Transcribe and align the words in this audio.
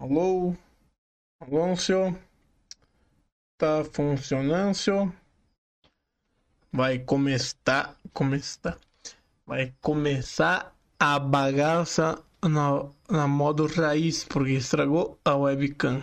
Alô? 0.00 0.56
Alô, 1.40 1.76
senhor? 1.76 2.18
Tá 3.58 3.84
funcionando? 3.84 5.12
Vai 6.72 6.98
começar, 6.98 7.94
começar, 8.10 8.78
vai 9.44 9.74
começar 9.82 10.74
a 10.98 11.18
bagaça 11.18 12.18
na, 12.42 12.88
na 13.10 13.28
modo 13.28 13.66
raiz 13.66 14.24
porque 14.24 14.52
estragou 14.52 15.20
a 15.22 15.36
webcam. 15.36 16.02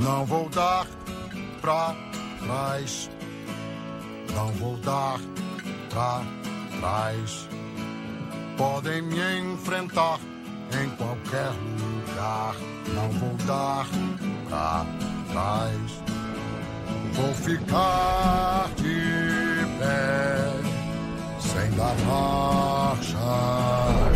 Não 0.00 0.24
vou 0.24 0.48
dar 0.48 0.86
pra 1.60 2.13
trás. 2.44 3.10
Não 4.34 4.48
vou 4.52 4.76
dar 4.78 5.20
pra 5.90 6.22
trás. 6.80 7.46
Podem 8.56 9.02
me 9.02 9.20
enfrentar 9.38 10.18
em 10.72 10.88
qualquer 10.96 11.52
lugar. 11.78 12.56
Não 12.94 13.10
vou 13.10 13.34
dar 13.46 13.86
pra 14.48 14.86
trás. 15.32 16.02
Vou 17.12 17.34
ficar 17.34 18.70
de 18.76 19.66
pé 19.78 20.50
sem 21.40 21.70
dar 21.76 21.94
marcha 22.06 24.13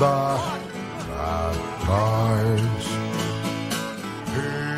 Dar 0.00 0.58
pra 1.06 1.52
trás. 1.84 2.84
Hey, 4.36 4.74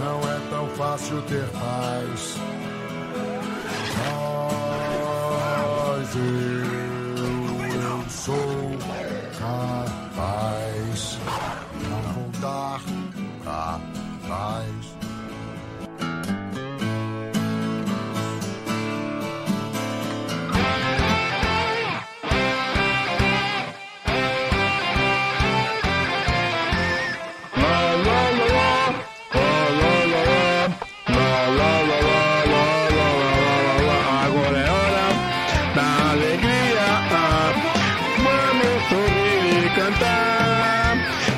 não 0.00 0.18
é 0.28 0.40
tão 0.50 0.66
fácil 0.70 1.22
ter 1.22 1.46
paz. 1.50 2.36
Mas 5.96 6.10
eu 7.74 7.98
sou 8.10 8.76
capaz. 9.38 11.18
Vou 12.14 12.28
dar 12.40 12.80
pra 13.44 13.80
trás. 14.26 14.75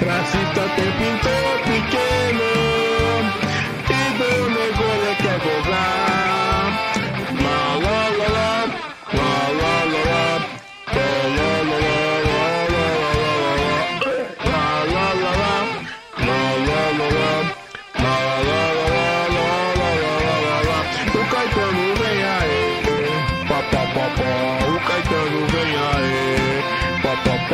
Racista 0.04 0.60
o 0.60 0.68
tempo 0.76 1.02
inteiro. 1.02 1.47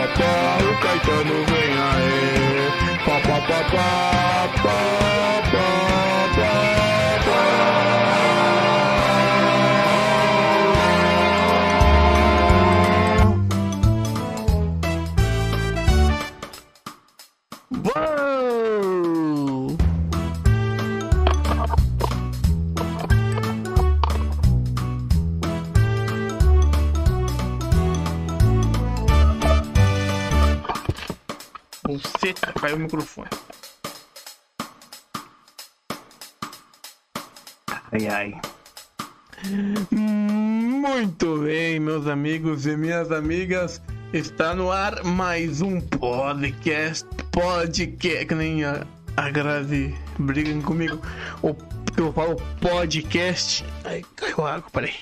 o 0.05 0.77
Caetano 0.81 1.45
vem 1.47 1.73
aí. 1.79 2.99
Papapá, 3.05 3.61
papapá. 4.53 5.94
Amigos 42.34 42.67
e 42.67 42.77
minhas 42.77 43.12
amigas. 43.12 43.81
Está 44.12 44.56
no 44.56 44.69
ar 44.69 45.05
mais 45.05 45.62
um 45.62 45.81
podcast. 45.81 47.06
Podcast, 47.31 48.27
que 48.27 48.34
nem 48.34 48.65
a, 48.65 48.84
a 49.17 49.31
brigam 50.19 50.61
comigo. 50.61 51.00
O 51.41 51.55
que 51.55 52.00
eu 52.00 52.12
falo 52.12 52.34
podcast. 52.61 53.65
Ai, 53.84 54.03
caiu 54.17 54.44
água, 54.44 54.69
peraí. 54.73 54.94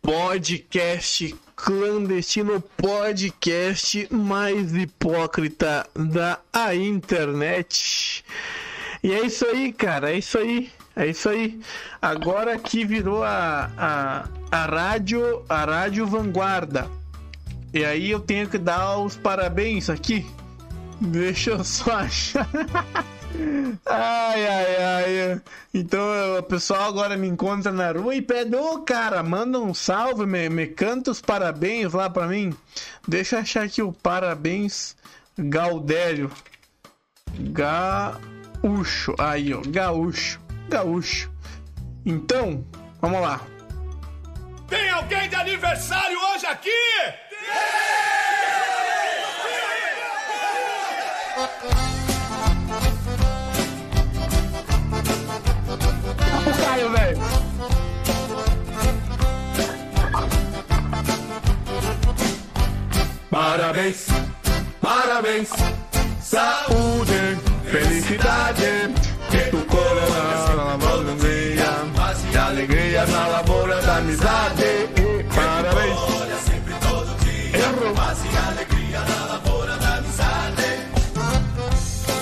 Podcast 0.00 1.36
clandestino, 1.54 2.62
podcast 2.74 4.08
mais 4.10 4.74
hipócrita 4.74 5.86
da 5.94 6.38
a 6.54 6.74
internet. 6.74 8.24
E 9.02 9.12
é 9.12 9.26
isso 9.26 9.44
aí, 9.44 9.74
cara, 9.74 10.10
é 10.10 10.16
isso 10.16 10.38
aí. 10.38 10.70
É 10.96 11.06
isso 11.06 11.28
aí. 11.28 11.60
Agora 12.00 12.56
que 12.58 12.82
virou 12.82 13.22
a, 13.22 13.70
a, 13.76 14.28
a 14.50 14.66
rádio, 14.66 15.44
a 15.48 15.64
rádio 15.64 16.06
vanguarda. 16.06 16.88
E 17.72 17.84
aí 17.84 18.10
eu 18.10 18.20
tenho 18.20 18.48
que 18.48 18.58
dar 18.58 18.98
os 18.98 19.16
parabéns 19.16 19.90
aqui. 19.90 20.26
Deixa 21.00 21.50
eu 21.50 21.64
só 21.64 21.92
achar. 21.92 22.48
Ai, 23.84 24.46
ai, 24.46 24.76
ai. 24.82 25.42
Então 25.74 26.00
o 26.38 26.42
pessoal 26.42 26.88
agora 26.88 27.18
me 27.18 27.26
encontra 27.26 27.70
na 27.70 27.92
rua 27.92 28.14
e 28.14 28.22
pede, 28.22 28.56
ô 28.56 28.78
cara, 28.78 29.22
manda 29.22 29.60
um 29.60 29.74
salve, 29.74 30.24
me, 30.24 30.48
me 30.48 30.66
canta 30.68 31.10
os 31.10 31.20
parabéns 31.20 31.92
lá 31.92 32.08
pra 32.08 32.26
mim. 32.26 32.54
Deixa 33.06 33.36
eu 33.36 33.40
achar 33.40 33.64
aqui 33.64 33.82
o 33.82 33.92
parabéns 33.92 34.96
Gaudério. 35.38 36.30
Gaúcho. 37.38 39.14
Aí, 39.18 39.52
ó, 39.52 39.60
gaúcho. 39.66 40.40
Gaúcho. 40.68 41.30
Então, 42.06 42.64
vamos 43.00 43.20
lá. 43.20 43.40
Tem 44.68 44.90
alguém 44.90 45.28
de 45.28 45.34
aniversário 45.36 46.18
hoje 46.18 46.46
aqui? 46.46 46.70
Caio, 56.64 56.90
velho. 56.90 57.18
Parabéns, 63.30 64.06
parabéns, 64.80 65.50
saúde, 66.20 67.38
felicidade, 67.70 68.94
que 69.30 69.50
tu 69.50 69.64
colhe 69.66 69.86
na 72.46 72.52
alegria, 72.52 72.90
e 72.90 72.96
alegria 72.96 73.06
na 73.06 73.26
lavoura 73.26 73.82
da 73.82 73.96
amizade. 73.96 74.88
Parabéns. 75.34 76.16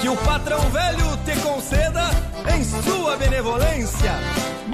Que 0.01 0.09
o 0.09 0.17
patrão 0.19 0.61
velho 0.71 1.17
te 1.25 1.37
conceda, 1.41 2.11
em 2.55 2.65
sua 2.65 3.17
benevolência, 3.17 4.13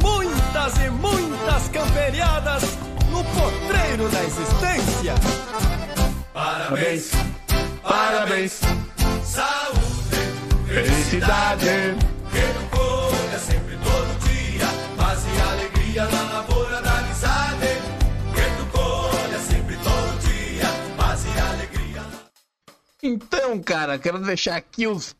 muitas 0.00 0.76
e 0.84 0.90
muitas 0.90 1.68
camperiadas 1.68 2.62
no 3.10 3.24
potreiro 3.24 4.08
da 4.08 4.24
existência. 4.24 5.14
Parabéns, 6.32 7.10
parabéns, 7.82 8.60
saúde, 9.24 9.82
felicidade, 10.66 11.96
dia 15.90 16.04
na 16.04 16.22
lavoura 16.22 16.80
da 16.82 16.98
amizade. 16.98 17.66
Colha 18.72 19.38
sempre 19.40 19.76
todo 19.76 20.18
dia, 20.20 20.66
paz 20.96 21.24
e 21.24 21.40
alegria. 21.40 22.02
Então, 23.02 23.58
cara, 23.58 23.98
quero 23.98 24.18
deixar 24.20 24.56
aqui 24.56 24.86
os 24.86 25.16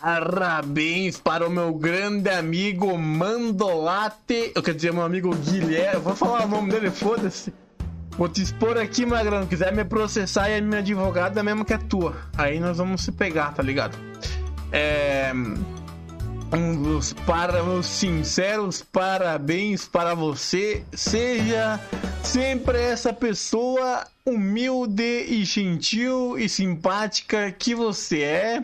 Parabéns 0.00 1.20
para 1.20 1.46
o 1.46 1.50
meu 1.50 1.74
grande 1.74 2.30
amigo 2.30 2.96
Mandolate. 2.96 4.50
Eu 4.54 4.62
quero 4.62 4.74
dizer, 4.74 4.94
meu 4.94 5.02
amigo 5.02 5.28
Guilherme. 5.36 5.96
Eu 5.96 6.00
vou 6.00 6.16
falar 6.16 6.46
o 6.46 6.48
nome 6.48 6.70
dele, 6.70 6.90
foda-se. 6.90 7.52
Vou 8.16 8.26
te 8.26 8.40
expor 8.40 8.78
aqui, 8.78 9.04
magrão. 9.04 9.46
Quiser 9.46 9.74
me 9.74 9.84
processar 9.84 10.48
e 10.48 10.56
a 10.56 10.62
minha 10.62 10.78
advogada 10.78 11.42
mesmo 11.42 11.66
que 11.66 11.74
é 11.74 11.78
tua. 11.78 12.16
Aí 12.38 12.58
nós 12.58 12.78
vamos 12.78 13.04
se 13.04 13.12
pegar, 13.12 13.52
tá 13.52 13.62
ligado? 13.62 13.98
É. 14.72 15.34
Os, 16.52 17.12
para, 17.12 17.62
os 17.62 17.86
sinceros 17.86 18.82
parabéns 18.82 19.86
para 19.86 20.14
você. 20.14 20.82
Seja 20.92 21.80
sempre 22.24 22.78
essa 22.78 23.12
pessoa 23.12 24.04
humilde 24.26 25.24
e 25.28 25.44
gentil 25.44 26.36
e 26.36 26.48
simpática 26.48 27.52
que 27.52 27.74
você 27.74 28.22
é. 28.22 28.62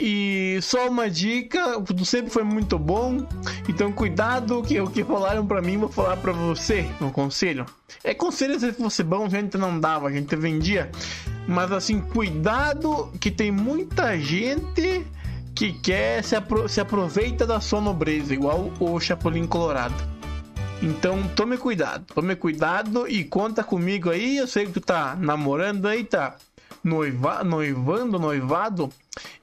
E 0.00 0.60
só 0.62 0.88
uma 0.88 1.10
dica, 1.10 1.80
tudo 1.80 2.04
sempre 2.04 2.30
foi 2.30 2.44
muito 2.44 2.78
bom. 2.78 3.26
Então 3.68 3.90
cuidado 3.90 4.62
que 4.62 4.80
o 4.80 4.88
que 4.88 5.02
falaram 5.02 5.44
para 5.44 5.60
mim 5.60 5.76
vou 5.76 5.88
falar 5.88 6.16
para 6.18 6.32
você, 6.32 6.88
um 7.00 7.10
conselho. 7.10 7.66
É 8.04 8.14
conselho 8.14 8.60
se 8.60 8.72
fosse 8.72 9.02
bom, 9.02 9.26
a 9.26 9.28
gente 9.28 9.58
não 9.58 9.80
dava, 9.80 10.06
a 10.06 10.12
gente 10.12 10.36
vendia. 10.36 10.88
Mas 11.48 11.72
assim, 11.72 12.00
cuidado 12.00 13.10
que 13.18 13.30
tem 13.30 13.50
muita 13.50 14.16
gente 14.18 15.04
que 15.58 15.72
quer 15.72 16.22
se, 16.22 16.36
apro 16.36 16.68
se 16.68 16.80
aproveita 16.80 17.44
da 17.44 17.60
sua 17.60 17.80
nobreza, 17.80 18.32
igual 18.32 18.70
o 18.78 19.00
Chapolin 19.00 19.44
Colorado. 19.44 19.96
Então 20.80 21.26
tome 21.34 21.58
cuidado, 21.58 22.04
tome 22.14 22.36
cuidado 22.36 23.08
e 23.08 23.24
conta 23.24 23.64
comigo 23.64 24.08
aí. 24.08 24.36
Eu 24.36 24.46
sei 24.46 24.66
que 24.66 24.74
tu 24.74 24.80
tá 24.80 25.16
namorando 25.16 25.86
aí, 25.86 26.04
tá 26.04 26.36
noiva, 26.84 27.42
noivando, 27.42 28.20
noivado. 28.20 28.88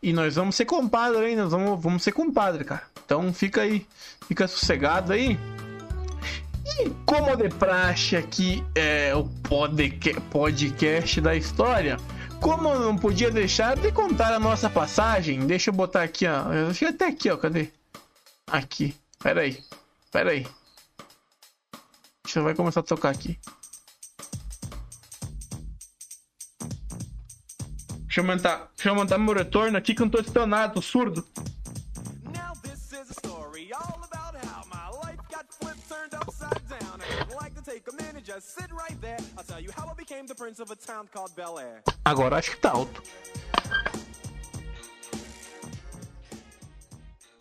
E 0.02 0.14
nós 0.14 0.36
vamos 0.36 0.56
ser 0.56 0.64
compadre 0.64 1.26
aí, 1.26 1.36
nós 1.36 1.52
vamos, 1.52 1.84
vamos 1.84 2.02
ser 2.02 2.14
compadre, 2.14 2.64
cara. 2.64 2.84
Então 3.06 3.34
fica 3.34 3.64
aí, 3.64 3.86
fica 4.26 4.48
sossegado 4.48 5.12
aí. 5.12 5.38
E 6.80 6.92
como 7.06 7.36
de 7.36 7.50
praxe 7.50 8.16
aqui 8.16 8.64
é 8.74 9.14
o 9.14 9.26
podcast 10.30 11.20
da 11.20 11.36
história, 11.36 11.98
como 12.42 12.70
eu 12.70 12.80
não 12.80 12.98
podia 12.98 13.32
deixar 13.32 13.76
de 13.76 13.92
contar 13.92 14.34
a 14.34 14.40
nossa 14.40 14.70
passagem, 14.70 15.46
deixa 15.46 15.70
eu 15.70 15.74
botar 15.74 16.04
aqui, 16.04 16.26
ó. 16.28 16.54
Eu 16.54 16.68
achei 16.70 16.88
até 16.88 17.08
aqui, 17.08 17.30
ó. 17.30 17.38
Cadê? 17.38 17.70
Aqui. 18.48 18.96
Pera 19.22 19.42
aí. 19.42 19.64
Pera 20.12 20.32
aí. 20.32 20.48
Deixa 22.24 22.42
vai 22.42 22.56
começar 22.56 22.82
a 22.82 22.84
tocar 22.84 23.10
aqui. 23.10 23.40
Deixa 28.02 28.22
eu 28.22 28.24
aumentar, 28.24 28.72
deixa 28.76 28.90
eu 28.90 28.94
aumentar 28.94 29.18
meu 29.18 29.34
retorno 29.34 29.78
aqui 29.78 29.94
que 29.94 30.02
eu 30.02 30.06
não 30.06 30.12
tô 30.12 30.20
estonado, 30.20 30.82
surdo. 30.82 31.26
Agora 42.04 42.38
acho 42.38 42.52
que 42.52 42.58
tá 42.58 42.72
alto. 42.72 43.02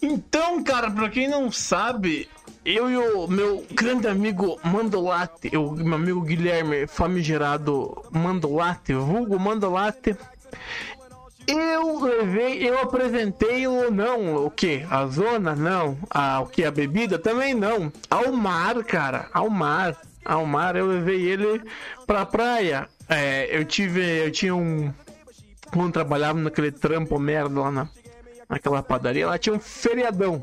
Então, 0.01 0.63
cara, 0.63 0.91
pra 0.91 1.09
quem 1.09 1.27
não 1.27 1.51
sabe, 1.51 2.29
eu 2.65 2.91
e 2.91 2.97
o 2.97 3.27
meu 3.27 3.67
grande 3.73 4.07
amigo 4.07 4.61
Mandolate, 4.63 5.57
o 5.57 5.73
meu 5.73 5.95
amigo 5.95 6.21
Guilherme, 6.21 6.87
famigerado 6.87 8.05
Mandolate, 8.11 8.93
vulgo 8.93 9.39
Mandolate, 9.41 10.17
eu 11.47 12.01
levei, 12.01 12.67
eu 12.67 12.79
apresentei 12.81 13.67
o 13.67 13.91
não, 13.91 14.47
o 14.47 14.51
que? 14.51 14.87
A 14.91 15.07
zona? 15.07 15.55
Não. 15.55 15.99
A, 16.09 16.41
o 16.41 16.47
que? 16.47 16.65
A 16.65 16.71
bebida? 16.71 17.19
Também 17.19 17.53
não. 17.53 17.93
Ao 18.09 18.33
mar, 18.33 18.83
cara, 18.85 19.29
ao 19.33 19.51
mar. 19.51 19.97
Ao 20.25 20.47
mar, 20.47 20.77
eu 20.77 20.87
levei 20.87 21.23
ele 21.23 21.63
pra 22.07 22.25
praia. 22.25 22.89
É, 23.09 23.57
eu 23.57 23.65
tive, 23.65 24.27
eu 24.27 24.31
tinha 24.31 24.55
um. 24.55 24.93
Quando 25.73 25.93
trabalhava 25.93 26.39
naquele 26.39 26.71
trampo 26.71 27.19
merda 27.19 27.61
lá 27.61 27.71
na, 27.71 27.89
naquela 28.49 28.83
padaria, 28.83 29.27
lá 29.27 29.39
tinha 29.39 29.55
um 29.55 29.61
feriadão. 29.61 30.43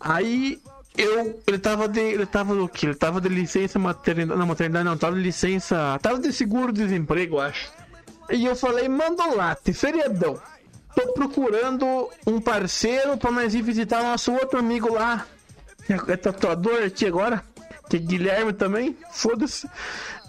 Aí 0.00 0.60
eu, 0.96 1.40
ele 1.46 1.58
tava 1.58 1.88
de, 1.88 2.00
ele 2.00 2.26
tava 2.26 2.54
do 2.56 2.68
que? 2.68 2.86
Ele 2.86 2.94
tava 2.94 3.20
de 3.20 3.28
licença 3.28 3.78
maternidade, 3.78 4.38
não, 4.38 4.46
maternidade 4.46 4.84
não, 4.84 4.96
tava 4.96 5.14
de 5.14 5.22
licença, 5.22 5.98
tava 6.02 6.18
de 6.18 6.32
seguro-desemprego, 6.32 7.38
acho. 7.38 7.70
E 8.30 8.44
eu 8.44 8.56
falei, 8.56 8.88
manda 8.88 9.22
um 9.22 9.36
late, 9.36 9.72
feriadão. 9.72 10.40
Tô 10.94 11.12
procurando 11.12 12.10
um 12.26 12.40
parceiro 12.40 13.16
pra 13.16 13.30
nós 13.30 13.54
ir 13.54 13.62
visitar 13.62 14.02
nosso 14.02 14.32
outro 14.32 14.58
amigo 14.58 14.92
lá. 14.92 15.24
É, 15.88 16.12
é 16.12 16.16
tatuador 16.16 16.82
aqui 16.82 17.06
agora, 17.06 17.42
que 17.88 17.98
Guilherme 17.98 18.52
também, 18.52 18.96
foda-se. 19.10 19.68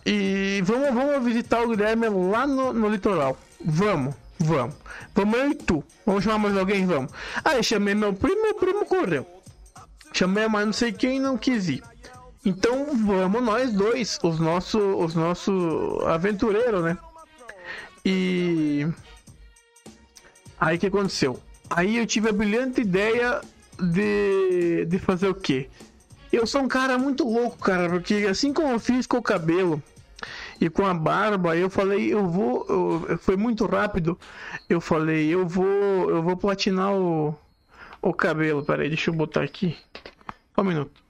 E 0.05 0.61
vamos, 0.63 0.93
vamos 0.93 1.23
visitar 1.25 1.61
o 1.61 1.69
Guilherme 1.69 2.07
lá 2.09 2.47
no, 2.47 2.73
no 2.73 2.89
litoral. 2.89 3.37
Vamos, 3.63 4.15
vamos. 4.39 4.75
Vamos 5.13 5.39
eu 5.39 5.51
e 5.51 5.55
tu. 5.55 5.83
Vamos 6.05 6.23
chamar 6.23 6.39
mais 6.39 6.57
alguém? 6.57 6.85
Vamos. 6.85 7.11
Aí 7.43 7.61
chamei 7.63 7.93
meu 7.93 8.13
primo, 8.13 8.41
meu 8.41 8.55
primo 8.55 8.85
correu. 8.85 9.25
Chamei 10.13 10.47
mais 10.47 10.65
não 10.65 10.73
sei 10.73 10.91
quem 10.91 11.19
não 11.19 11.37
quis 11.37 11.69
ir. 11.69 11.83
Então 12.45 12.95
vamos 12.95 13.43
nós 13.43 13.73
dois, 13.73 14.17
os 14.23 14.39
nossos 14.39 14.81
os 14.81 15.13
nosso 15.13 15.99
aventureiros, 16.05 16.83
né? 16.83 16.97
E 18.05 18.87
aí 20.59 20.77
que 20.77 20.87
aconteceu? 20.87 21.39
Aí 21.69 21.97
eu 21.97 22.07
tive 22.07 22.29
a 22.29 22.33
brilhante 22.33 22.81
ideia 22.81 23.41
de, 23.77 24.85
de 24.85 24.99
fazer 24.99 25.27
o 25.27 25.35
quê? 25.35 25.69
Eu 26.31 26.45
sou 26.45 26.61
um 26.61 26.67
cara 26.67 26.97
muito 26.97 27.23
louco, 27.27 27.57
cara, 27.57 27.89
porque 27.89 28.25
assim 28.29 28.53
como 28.53 28.69
eu 28.69 28.79
fiz 28.79 29.07
com 29.07 29.17
o 29.17 29.21
cabelo 29.21 29.81
e 30.61 30.69
com 30.69 30.85
a 30.85 30.93
barba, 30.93 31.55
eu 31.57 31.69
falei, 31.69 32.13
eu 32.13 32.27
vou, 32.27 32.65
eu- 32.69 33.17
foi 33.19 33.35
muito 33.37 33.65
rápido. 33.65 34.17
Eu 34.69 34.81
falei, 34.81 35.29
eu 35.29 35.47
vou, 35.47 36.09
eu 36.09 36.23
vou 36.23 36.37
platinar 36.37 36.93
o 36.93 37.35
o 38.01 38.13
cabelo. 38.13 38.63
Peraí, 38.65 38.89
deixa 38.89 39.09
eu 39.11 39.15
botar 39.15 39.43
aqui. 39.43 39.77
Um 40.57 40.63
minuto. 40.63 41.03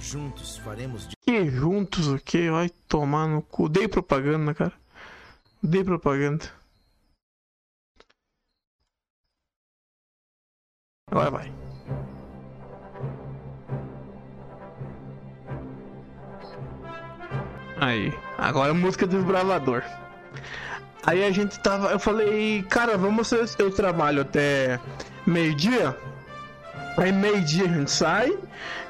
Juntos 0.00 0.58
faremos 0.58 1.08
de 1.08 1.16
Que 1.16 1.46
juntos 1.48 2.08
o 2.08 2.18
que? 2.18 2.50
Vai 2.50 2.68
tomar 2.88 3.26
no 3.28 3.40
cu. 3.42 3.68
Dei 3.68 3.88
propaganda, 3.88 4.52
cara. 4.54 4.72
Dei 5.62 5.84
propaganda. 5.84 6.44
Agora 11.08 11.30
vai. 11.30 11.52
Aí, 17.80 18.12
agora 18.38 18.74
música 18.74 19.06
do 19.06 19.16
desbravador. 19.16 19.84
Aí 21.04 21.24
a 21.24 21.30
gente 21.30 21.60
tava, 21.60 21.90
eu 21.90 21.98
falei, 21.98 22.62
cara, 22.64 22.96
vamos 22.96 23.28
eu 23.58 23.70
trabalho 23.70 24.22
até 24.22 24.80
meio-dia. 25.26 25.96
Aí 26.96 27.10
meio-dia 27.10 27.64
a 27.64 27.68
gente 27.68 27.90
sai 27.90 28.30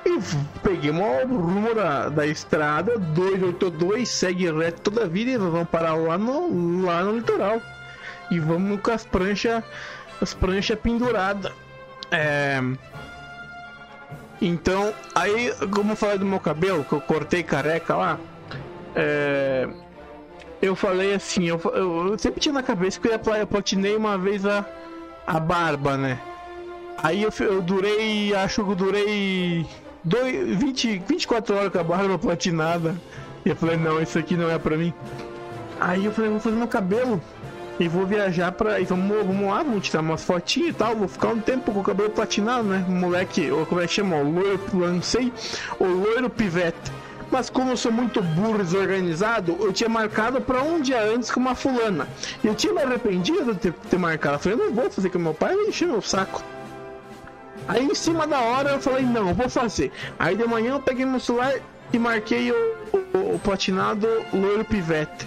e 0.04 0.18
peguei 0.62 0.90
o 0.90 1.37
rumo 1.37 1.75
da, 1.75 2.09
da 2.09 2.26
estrada 2.26 2.99
282, 2.99 4.09
segue 4.09 4.50
reto 4.50 4.90
toda 4.90 5.04
a 5.04 5.09
vida 5.09 5.30
e 5.30 5.37
vamos 5.37 5.68
parar 5.68 5.94
lá 5.94 6.18
no, 6.18 6.85
lá 6.85 7.02
no 7.04 7.16
litoral. 7.16 7.61
E 8.30 8.40
vamos 8.40 8.80
com 8.80 8.90
as 8.90 9.04
pranchas 9.04 9.62
as 10.23 10.32
pranchas 10.32 10.78
penduradas. 10.78 11.52
É... 12.11 12.61
Então, 14.40 14.92
aí, 15.14 15.52
como 15.71 15.92
eu 15.92 15.97
falei 15.97 16.18
do 16.18 16.25
meu 16.25 16.40
cabelo, 16.40 16.85
que 16.85 16.92
eu 16.92 17.00
cortei 17.00 17.42
careca 17.42 17.97
lá, 17.97 18.18
é... 18.94 19.68
eu 20.61 20.75
falei 20.75 21.14
assim, 21.14 21.44
eu, 21.44 21.61
eu, 21.75 22.09
eu 22.09 22.18
sempre 22.18 22.40
tinha 22.40 22.52
na 22.52 22.62
cabeça 22.62 23.00
que 23.00 23.09
eu 23.09 23.12
ia 23.12 23.38
eu 23.38 23.47
platinei 23.47 23.97
uma 23.97 24.16
vez 24.16 24.47
a, 24.47 24.64
a 25.26 25.38
barba, 25.38 25.97
né? 25.97 26.18
Aí 27.02 27.23
eu, 27.23 27.32
eu 27.40 27.61
durei, 27.61 28.35
acho 28.35 28.62
que 28.62 28.71
eu 28.71 28.76
durei 28.76 29.66
dois, 30.04 30.56
20, 30.56 31.02
24 31.09 31.54
horas 31.54 31.73
com 31.73 31.78
a 31.78 31.85
barba 31.85 32.18
platinada. 32.18 32.94
E 33.44 33.49
eu 33.49 33.56
falei, 33.56 33.76
não, 33.76 34.00
isso 34.00 34.18
aqui 34.18 34.37
não 34.37 34.49
é 34.49 34.59
pra 34.59 34.76
mim. 34.76 34.92
Aí 35.80 36.04
eu 36.04 36.12
falei, 36.12 36.30
vou 36.30 36.38
fazer 36.38 36.56
meu 36.56 36.68
cabelo. 36.68 37.21
E 37.80 37.88
vou 37.88 38.06
viajar 38.06 38.52
pra. 38.52 38.78
E 38.78 38.85
vamos, 38.85 39.11
lá, 39.44 39.62
vamos 39.62 39.88
tirar 39.88 40.00
umas 40.00 40.23
fotinhas 40.23 40.71
e 40.71 40.73
tal. 40.75 40.94
Vou 40.94 41.09
ficar 41.09 41.28
um 41.28 41.40
tempo 41.40 41.73
com 41.73 41.80
o 41.80 41.82
cabelo 41.82 42.11
platinado, 42.11 42.64
né? 42.64 42.85
Moleque, 42.87 43.50
ou 43.50 43.66
como 43.66 43.80
é 43.80 43.87
que 43.87 43.94
chama? 43.94 44.16
O 44.16 44.30
loiro, 44.30 44.61
lancei 44.73 45.32
o 45.80 45.85
loiro 45.85 46.30
pivete. 46.30 46.92
Mas 47.30 47.49
como 47.49 47.71
eu 47.71 47.76
sou 47.78 47.90
muito 47.90 48.23
burro 48.23 48.61
e 48.61 48.62
desorganizado, 48.62 49.56
eu 49.59 49.73
tinha 49.73 49.88
marcado 49.88 50.40
pra 50.40 50.62
um 50.62 50.80
dia 50.80 51.02
antes 51.02 51.30
com 51.30 51.40
uma 51.40 51.54
fulana. 51.54 52.06
Eu 52.44 52.54
tinha 52.54 52.75
me 52.75 52.82
arrependido 52.82 53.54
de 53.54 53.59
ter, 53.59 53.73
ter 53.73 53.99
marcado. 53.99 54.37
Eu 54.37 54.38
falei, 54.38 54.59
eu 54.59 54.66
não 54.66 54.75
vou 54.75 54.90
fazer 54.90 55.09
com 55.09 55.18
meu 55.18 55.32
pai, 55.32 55.56
vai 55.56 55.64
encher 55.64 55.88
meu 55.88 56.02
saco. 56.02 56.44
Aí 57.69 57.85
em 57.85 57.95
cima 57.95 58.26
da 58.26 58.40
hora 58.40 58.71
eu 58.71 58.81
falei, 58.81 59.04
não, 59.04 59.28
eu 59.28 59.35
vou 59.35 59.49
fazer. 59.49 59.92
Aí 60.19 60.35
de 60.35 60.45
manhã 60.45 60.73
eu 60.73 60.81
peguei 60.81 61.07
meu 61.07 61.21
celular 61.21 61.54
e 61.92 61.99
marquei 61.99 62.50
o, 62.50 62.76
o, 63.14 63.35
o 63.35 63.40
platinado 63.42 64.07
loiro 64.33 64.64
pivete. 64.64 65.26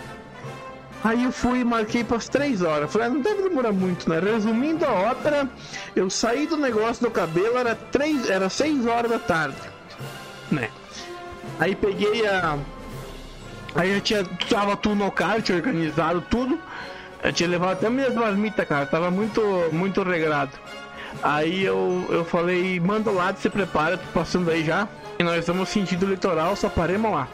Aí 1.03 1.23
eu 1.23 1.31
fui 1.31 1.59
e 1.59 1.63
marquei 1.63 2.03
para 2.03 2.17
as 2.17 2.27
3 2.27 2.63
horas. 2.63 2.91
Falei, 2.91 3.07
ah, 3.07 3.11
não 3.11 3.21
deve 3.21 3.43
demorar 3.43 3.71
muito, 3.71 4.09
né? 4.09 4.19
Resumindo 4.19 4.83
a 4.85 4.91
ópera, 4.91 5.47
eu 5.95 6.09
saí 6.09 6.47
do 6.47 6.57
negócio 6.57 7.05
do 7.05 7.11
cabelo, 7.11 7.59
era, 7.59 7.75
3, 7.75 8.27
era 8.27 8.49
6 8.49 8.87
horas 8.87 9.11
da 9.11 9.19
tarde. 9.19 9.57
Né? 10.51 10.69
Aí 11.59 11.75
peguei 11.75 12.25
a. 12.27 12.57
Aí 13.75 13.91
eu 13.91 14.01
tinha. 14.01 14.23
Tava 14.49 14.75
tudo 14.75 14.95
no 14.95 15.11
carro, 15.11 15.43
tinha 15.43 15.57
organizado 15.57 16.21
tudo. 16.21 16.59
Eu 17.23 17.31
tinha 17.31 17.49
levado 17.49 17.73
até 17.73 17.89
minhas 17.89 18.13
marmitas, 18.13 18.67
cara. 18.67 18.87
Tava 18.87 19.11
muito, 19.11 19.41
muito 19.71 20.01
regrado. 20.01 20.51
Aí 21.23 21.63
eu, 21.63 22.05
eu 22.09 22.25
falei, 22.25 22.79
manda 22.79 23.11
lá, 23.11 23.33
se 23.33 23.49
prepara, 23.49 23.97
tô 23.97 24.07
passando 24.13 24.49
aí 24.49 24.63
já. 24.63 24.87
E 25.17 25.23
nós 25.23 25.39
estamos 25.39 25.69
sentido 25.69 26.05
litoral, 26.05 26.55
só 26.55 26.69
paremos 26.69 27.11
lá. 27.11 27.27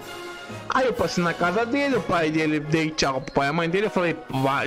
Aí 0.70 0.86
eu 0.86 0.94
passei 0.94 1.24
na 1.24 1.34
casa 1.34 1.66
dele, 1.66 1.98
o 1.98 2.02
pai 2.02 2.32
dele 2.32 2.60
dei 2.60 2.90
tchau 2.92 3.22
pro 3.22 3.34
pai 3.34 3.48
e 3.48 3.50
a 3.50 3.54
mãe 3.54 3.70
dele. 3.70 3.88
Eu 3.88 3.92
falei, 3.92 4.16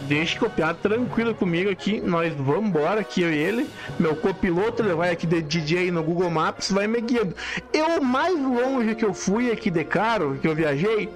deixa 0.02 0.38
copiar 0.38 0.74
tranquilo 0.74 1.34
comigo 1.34 1.70
aqui, 1.70 2.00
nós 2.00 2.34
vamos 2.34 2.66
embora 2.66 3.00
aqui, 3.00 3.22
eu 3.22 3.32
e 3.32 3.38
ele. 3.38 3.70
Meu 3.98 4.14
copiloto, 4.14 4.82
ele 4.82 4.94
vai 4.94 5.10
aqui 5.10 5.26
de 5.26 5.40
DJ 5.40 5.90
no 5.90 6.02
Google 6.02 6.30
Maps, 6.30 6.70
vai 6.70 6.86
me 6.86 7.00
guiando. 7.00 7.34
Eu, 7.72 8.02
mais 8.02 8.38
longe 8.38 8.94
que 8.94 9.04
eu 9.04 9.14
fui 9.14 9.50
aqui 9.50 9.70
de 9.70 9.84
carro, 9.84 10.36
que 10.36 10.46
eu 10.46 10.54
viajei, 10.54 11.08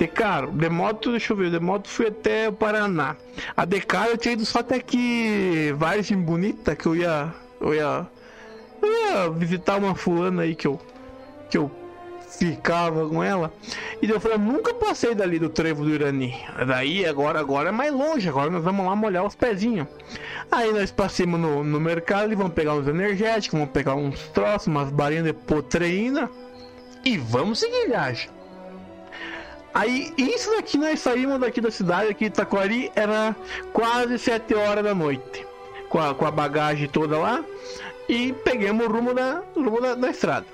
de 0.00 0.08
carro, 0.08 0.50
de 0.52 0.70
moto, 0.70 1.10
deixa 1.10 1.34
eu 1.34 1.36
ver, 1.36 1.50
de 1.50 1.60
moto 1.60 1.86
fui 1.86 2.06
até 2.06 2.48
o 2.48 2.52
Paraná. 2.54 3.16
A 3.54 3.66
de 3.66 3.82
carro 3.82 4.12
eu 4.12 4.16
tinha 4.16 4.32
ido 4.32 4.46
só 4.46 4.60
até 4.60 4.76
aqui, 4.76 5.74
Vargem 5.76 6.16
Bonita, 6.16 6.74
que 6.74 6.86
eu 6.86 6.96
ia, 6.96 7.30
eu 7.60 7.74
ia, 7.74 8.06
eu 8.80 8.88
ia 8.88 9.28
visitar 9.28 9.76
uma 9.76 9.94
fulana 9.94 10.40
aí 10.40 10.54
que 10.54 10.66
eu, 10.66 10.80
que 11.50 11.58
eu 11.58 11.70
ficava 12.30 13.06
com 13.06 13.22
ela. 13.22 13.52
E 14.00 14.08
eu 14.08 14.18
falei, 14.18 14.38
nunca 14.38 14.72
passei 14.72 15.14
dali 15.14 15.38
do 15.38 15.50
trevo 15.50 15.84
do 15.84 15.90
Irani. 15.90 16.34
Daí 16.66 17.04
agora, 17.04 17.38
agora 17.38 17.68
é 17.68 17.72
mais 17.72 17.92
longe, 17.92 18.26
agora 18.26 18.48
nós 18.48 18.64
vamos 18.64 18.86
lá 18.86 18.96
molhar 18.96 19.26
os 19.26 19.34
pezinhos. 19.34 19.86
Aí 20.50 20.72
nós 20.72 20.90
passamos 20.90 21.38
no, 21.38 21.62
no 21.62 21.78
mercado 21.78 22.32
e 22.32 22.34
vamos 22.34 22.54
pegar 22.54 22.72
uns 22.72 22.88
energéticos, 22.88 23.58
vamos 23.58 23.74
pegar 23.74 23.96
uns 23.96 24.18
troços, 24.28 24.68
umas 24.68 24.88
barinhas 24.88 25.24
de 25.24 25.34
proteína 25.34 26.30
e 27.04 27.18
vamos 27.18 27.58
seguir 27.58 27.88
viagem. 27.88 28.39
Aí, 29.72 30.12
isso 30.16 30.50
daqui 30.50 30.76
nós 30.76 31.00
saímos 31.00 31.38
daqui 31.38 31.60
da 31.60 31.70
cidade, 31.70 32.10
aqui 32.10 32.24
de 32.24 32.34
Taquari, 32.34 32.90
era 32.94 33.34
quase 33.72 34.18
7 34.18 34.54
horas 34.54 34.84
da 34.84 34.94
noite. 34.94 35.46
Com 35.88 36.00
a, 36.00 36.14
com 36.14 36.26
a 36.26 36.30
bagagem 36.30 36.88
toda 36.88 37.18
lá. 37.18 37.44
E 38.08 38.32
pegamos 38.32 38.86
o 38.86 38.90
rumo 38.90 39.14
da, 39.14 39.42
rumo 39.54 39.80
da, 39.80 39.94
da 39.94 40.10
estrada. 40.10 40.46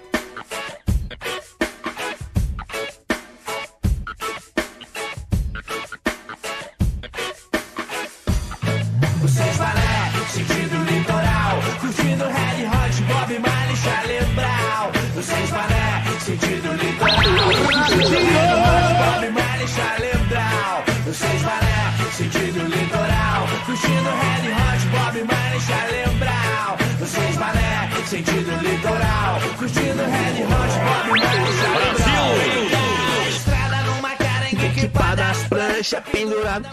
Pranchas 35.86 36.04
penduradas. 36.10 36.72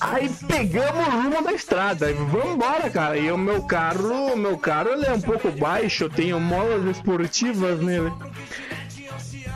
Aí 0.00 0.28
pegamos 0.46 1.06
o 1.06 1.10
rumo 1.10 1.42
da 1.42 1.52
estrada. 1.52 2.12
Vamos 2.12 2.54
embora, 2.54 2.90
cara. 2.90 3.16
E 3.16 3.30
o 3.30 3.38
meu 3.38 3.62
carro, 3.62 4.36
meu 4.36 4.58
carro 4.58 4.90
ele 4.90 5.06
é 5.06 5.12
um 5.12 5.20
pouco 5.20 5.50
baixo, 5.50 6.04
eu 6.04 6.10
tenho 6.10 6.38
molas 6.38 6.84
esportivas 6.84 7.80
nele. 7.80 8.12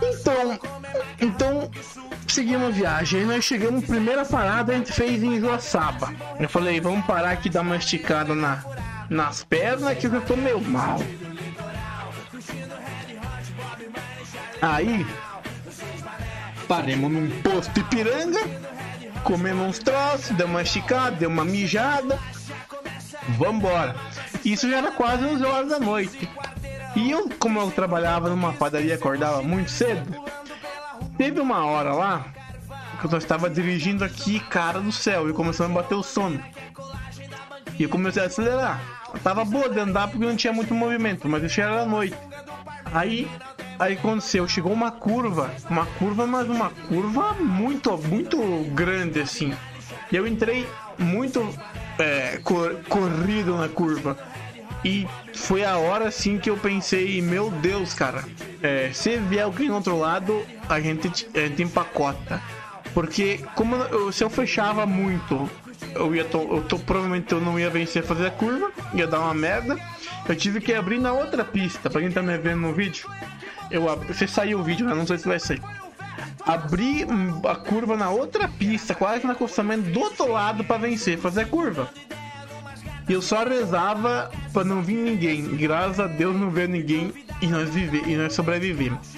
Então, 0.03 0.59
então 1.21 1.71
seguimos 2.27 2.69
a 2.69 2.71
viagem. 2.71 3.25
Nós 3.25 3.45
chegamos, 3.45 3.85
primeira 3.85 4.25
parada 4.25 4.73
a 4.73 4.77
gente 4.77 4.93
fez 4.93 5.23
em 5.23 5.41
Joaçaba. 5.41 6.13
Eu 6.39 6.49
falei, 6.49 6.81
vamos 6.81 7.05
parar 7.07 7.31
aqui 7.31 7.49
dar 7.49 7.63
uma 7.63 7.77
esticada 7.77 8.35
na, 8.35 8.65
nas 9.09 9.45
pernas 9.45 9.97
que 9.99 10.07
eu 10.07 10.21
tô 10.23 10.37
meio 10.37 10.61
mal. 10.61 10.99
Aí 14.61 15.07
paremos 16.67 17.11
num 17.11 17.31
posto 17.43 17.79
Ipiranga, 17.79 18.41
comemos 19.27 19.67
uns 19.67 19.79
troços, 19.81 20.31
deu 20.37 20.47
uma 20.47 20.63
esticada, 20.63 21.17
deu 21.17 21.29
uma 21.29 21.45
mijada, 21.45 22.17
vambora. 23.37 23.97
Isso 24.45 24.71
já 24.71 24.79
era 24.79 24.93
quase 24.93 25.25
11 25.25 25.45
horas 25.45 25.69
da 25.69 25.81
noite. 25.81 26.31
E 26.95 27.11
eu, 27.11 27.29
como 27.41 27.59
eu 27.61 27.71
trabalhava 27.73 28.31
numa 28.31 28.53
padaria, 28.53 28.95
acordava 28.95 29.43
muito 29.43 29.69
cedo, 29.69 30.01
teve 31.19 31.41
uma 31.41 31.67
hora 31.67 31.93
lá 31.93 32.25
que 33.01 33.13
eu 33.13 33.19
estava 33.19 33.51
dirigindo 33.51 34.05
aqui, 34.05 34.39
cara 34.39 34.81
do 34.81 34.93
céu, 34.93 35.29
e 35.29 35.33
começou 35.33 35.67
a 35.67 35.69
bater 35.69 35.97
o 35.97 36.05
sono. 36.05 36.41
E 37.79 37.83
eu 37.83 37.89
comecei 37.89 38.23
a 38.23 38.27
acelerar. 38.27 38.81
Eu 39.13 39.21
tava 39.21 39.45
boa 39.45 39.69
de 39.69 39.79
andar 39.81 40.09
porque 40.09 40.25
não 40.25 40.37
tinha 40.37 40.53
muito 40.53 40.73
movimento, 40.73 41.29
mas 41.29 41.43
isso 41.43 41.57
já 41.57 41.65
era 41.65 41.85
noite. 41.85 42.17
Aí, 42.95 43.29
aí 43.79 43.95
aconteceu, 43.95 44.47
chegou 44.49 44.73
uma 44.73 44.91
curva, 44.91 45.51
uma 45.69 45.87
curva, 45.87 46.27
mas 46.27 46.49
uma 46.49 46.71
curva 46.71 47.35
muito, 47.35 47.97
muito 47.99 48.39
grande 48.73 49.21
assim. 49.21 49.55
E 50.11 50.17
eu 50.17 50.27
entrei 50.27 50.67
muito 50.99 51.47
é, 51.99 52.39
cor- 52.43 52.77
corrido 52.89 53.57
na 53.57 53.69
curva. 53.69 54.17
E 54.85 55.07
foi 55.35 55.65
a 55.65 55.79
hora 55.79 56.07
assim 56.09 56.39
que 56.39 56.49
eu 56.49 56.57
pensei, 56.57 57.21
meu 57.21 57.51
Deus, 57.51 57.93
cara, 57.93 58.23
é, 58.63 58.91
se 58.93 59.17
vier 59.17 59.45
alguém 59.45 59.69
do 59.69 59.75
outro 59.75 59.99
lado, 59.99 60.45
a 60.69 60.81
gente, 60.81 61.27
a 61.35 61.39
gente 61.41 61.63
empacota. 61.63 62.41
Porque 62.95 63.41
como 63.55 63.75
eu- 63.77 64.13
se 64.13 64.23
eu 64.23 64.31
fechava 64.31 64.87
muito, 64.87 65.51
eu 65.95 66.15
ia 66.15 66.25
to, 66.25 66.39
eu 66.39 66.63
tô, 66.63 66.79
provavelmente 66.79 67.33
eu 67.33 67.41
não 67.41 67.59
ia 67.59 67.69
vencer 67.69 68.03
fazer 68.05 68.29
a 68.29 68.31
curva, 68.31 68.71
ia 68.95 69.07
dar 69.07 69.21
uma 69.21 69.35
merda. 69.35 69.77
Eu 70.29 70.37
tive 70.37 70.61
que 70.61 70.73
abrir 70.73 70.99
na 70.99 71.13
outra 71.13 71.45
pista, 71.45 71.91
pra 71.91 72.01
quem 72.01 72.11
tá 72.11 72.23
me 72.23 72.37
vendo 72.39 72.61
no 72.61 72.73
vídeo. 72.73 73.09
Eu 73.71 73.85
você 74.07 74.27
saiu 74.27 74.61
o 74.61 74.63
vídeo, 74.63 74.87
né? 74.87 74.95
Não 74.95 75.07
sei 75.07 75.19
se 75.19 75.29
vai 75.29 75.39
sair. 75.39 75.63
Abri 76.45 77.05
a 77.49 77.55
curva 77.57 77.97
na 77.97 78.11
outra 78.11 78.49
pista, 78.49 78.95
quase 78.95 79.25
no 79.25 79.33
acostamento 79.33 79.91
do 79.91 80.01
outro 80.01 80.31
lado 80.31 80.65
pra 80.65 80.79
vencer, 80.79 81.19
fazer 81.19 81.43
a 81.43 81.47
curva. 81.47 81.91
E 83.09 83.13
eu 83.13 83.23
só 83.23 83.45
rezava 83.45 84.31
pra 84.53 84.65
não 84.65 84.83
vir 84.83 84.97
ninguém. 84.97 85.57
Graças 85.57 86.01
a 86.01 86.07
Deus 86.07 86.37
não 86.37 86.51
veio 86.51 86.69
ninguém 86.69 87.13
e 87.41 87.47
nós 87.47 87.71
vive, 87.71 88.03
e 88.07 88.17
nós 88.17 88.33
sobrevivemos. 88.33 89.17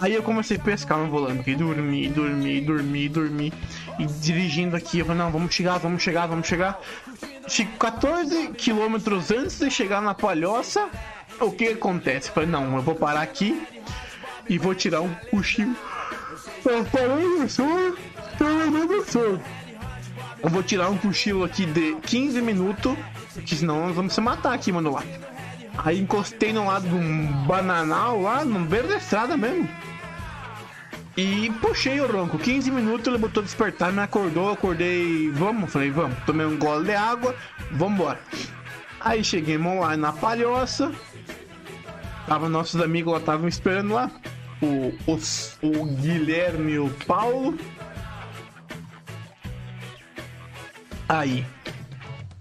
Aí 0.00 0.12
eu 0.12 0.22
comecei 0.22 0.58
a 0.58 0.60
pescar 0.60 0.98
no 0.98 1.08
volante, 1.08 1.54
dormi, 1.54 2.08
dormi, 2.08 2.60
dormi, 2.60 3.08
dormi. 3.08 3.52
E 3.98 4.04
dirigindo 4.04 4.76
aqui, 4.76 4.98
eu 4.98 5.06
falei, 5.06 5.22
não, 5.22 5.30
vamos 5.30 5.54
chegar, 5.54 5.78
vamos 5.78 6.02
chegar, 6.02 6.26
vamos 6.26 6.46
chegar. 6.46 6.78
Fico 7.48 7.78
14 7.78 8.48
quilômetros 8.48 9.30
antes 9.30 9.58
de 9.58 9.70
chegar 9.70 10.02
na 10.02 10.12
palhoça. 10.12 10.90
O 11.40 11.50
que 11.52 11.68
acontece? 11.68 12.28
Eu 12.28 12.34
falei, 12.34 12.48
não, 12.48 12.76
eu 12.76 12.82
vou 12.82 12.94
parar 12.94 13.20
aqui 13.20 13.62
e 14.48 14.58
vou 14.58 14.74
tirar 14.74 15.00
um 15.00 15.14
cochilo. 15.30 15.76
Eu 16.64 16.84
parei 16.84 17.46
levando 18.40 19.04
sono. 19.04 19.42
Eu 20.42 20.50
vou 20.50 20.62
tirar 20.62 20.88
um 20.90 20.98
cochilo 20.98 21.44
aqui 21.44 21.66
de 21.66 21.96
15 22.02 22.40
minutos, 22.40 22.96
porque 23.34 23.54
senão 23.54 23.86
nós 23.86 23.94
vamos 23.94 24.12
se 24.12 24.20
matar 24.20 24.54
aqui, 24.54 24.72
mano, 24.72 24.92
lá. 24.92 25.02
Aí 25.78 26.00
encostei 26.00 26.52
no 26.52 26.66
lado 26.66 26.88
de 26.88 26.94
um 26.94 27.26
bananal 27.46 28.20
lá, 28.20 28.44
no 28.44 28.60
beiro 28.60 28.88
da 28.88 28.96
estrada 28.96 29.36
mesmo. 29.36 29.68
E 31.16 31.50
puxei 31.60 32.00
o 32.00 32.06
ronco. 32.06 32.38
15 32.38 32.70
minutos 32.70 33.06
ele 33.06 33.18
botou 33.18 33.42
despertar, 33.42 33.92
me 33.92 34.00
acordou, 34.00 34.48
eu 34.48 34.52
acordei. 34.52 35.30
Vamos, 35.30 35.72
falei, 35.72 35.90
vamos. 35.90 36.16
Tomei 36.24 36.46
um 36.46 36.58
gole 36.58 36.84
de 36.84 36.94
água, 36.94 37.34
vambora. 37.72 38.20
Aí 39.00 39.24
chegamos 39.24 39.80
lá 39.80 39.96
na 39.96 40.12
palhoça. 40.12 40.92
Tava 42.26 42.48
nossos 42.48 42.80
amigos 42.80 43.12
lá, 43.12 43.18
estavam 43.20 43.48
esperando 43.48 43.94
lá. 43.94 44.10
O, 44.60 45.12
os- 45.12 45.56
o 45.62 45.84
Guilherme 45.84 46.72
e 46.72 46.78
o 46.78 46.90
Paulo. 47.06 47.56
Aí. 51.08 51.44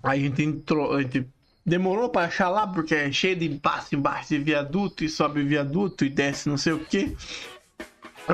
Aí 0.04 0.20
a 0.20 0.24
gente 0.24 0.44
entrou. 0.44 0.94
A 0.94 1.02
gente 1.02 1.28
demorou 1.66 2.10
pra 2.10 2.24
achar 2.26 2.50
lá, 2.50 2.66
porque 2.68 2.96
é 2.96 3.12
cheio 3.12 3.36
de 3.36 3.50
passo 3.50 3.96
embaixo 3.96 4.30
de 4.30 4.40
viaduto 4.40 5.04
e 5.04 5.10
sobe 5.10 5.44
viaduto 5.44 6.06
e 6.06 6.10
desce 6.10 6.50
não 6.50 6.58
sei 6.58 6.74
o 6.74 6.80
que. 6.80 7.16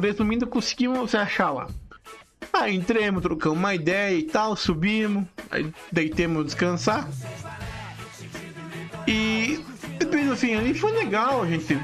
Resumindo, 0.01 0.47
conseguimos 0.47 1.11
se 1.11 1.17
achar 1.17 1.51
lá. 1.51 1.67
Aí 2.53 2.75
entremos, 2.75 3.21
trocamos 3.21 3.57
uma 3.57 3.73
ideia 3.75 4.15
e 4.17 4.23
tal, 4.23 4.55
subimos, 4.57 5.25
aí 5.49 5.71
deitemos 5.91 6.45
descansar. 6.45 7.07
E 9.07 9.40
fim 10.35 10.55
ali 10.55 10.73
foi 10.73 10.91
legal, 10.91 11.43
a 11.43 11.47
gente. 11.47 11.79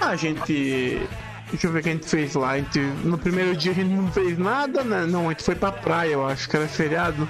A 0.00 0.16
gente. 0.16 1.00
Deixa 1.50 1.66
eu 1.66 1.72
ver 1.72 1.80
o 1.80 1.82
que 1.82 1.88
a 1.88 1.92
gente 1.92 2.08
fez 2.08 2.34
lá. 2.34 2.50
A 2.50 2.58
gente, 2.58 2.78
no 2.78 3.16
primeiro 3.16 3.56
dia 3.56 3.72
a 3.72 3.74
gente 3.74 3.90
não 3.90 4.10
fez 4.12 4.38
nada, 4.38 4.84
né? 4.84 5.06
Não, 5.06 5.26
a 5.26 5.30
gente 5.30 5.42
foi 5.42 5.54
pra 5.54 5.72
praia, 5.72 6.12
eu 6.12 6.26
acho 6.26 6.48
que 6.48 6.56
era 6.56 6.68
feriado. 6.68 7.28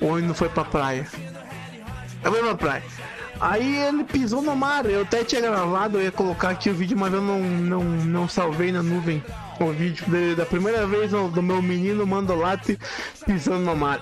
Ou 0.00 0.18
gente 0.18 0.28
não 0.28 0.34
foi 0.34 0.48
pra 0.48 0.64
praia. 0.64 1.06
Eu 2.24 2.32
fui 2.32 2.40
pra 2.42 2.54
praia. 2.54 2.82
Aí 3.38 3.76
ele 3.76 4.04
pisou 4.04 4.40
no 4.40 4.56
mar, 4.56 4.86
eu 4.86 5.02
até 5.02 5.22
tinha 5.22 5.42
gravado, 5.42 5.98
eu 5.98 6.02
ia 6.02 6.12
colocar 6.12 6.50
aqui 6.50 6.70
o 6.70 6.74
vídeo, 6.74 6.96
mas 6.96 7.12
eu 7.12 7.20
não, 7.20 7.38
não, 7.40 7.84
não 7.84 8.28
salvei 8.28 8.72
na 8.72 8.82
nuvem 8.82 9.22
o 9.60 9.72
vídeo 9.72 10.04
de- 10.08 10.34
da 10.34 10.44
primeira 10.46 10.86
vez 10.86 11.10
do, 11.10 11.28
do 11.28 11.42
meu 11.42 11.62
menino 11.62 12.06
Mandolate 12.06 12.78
pisando 13.24 13.64
no 13.64 13.76
mar. 13.76 14.00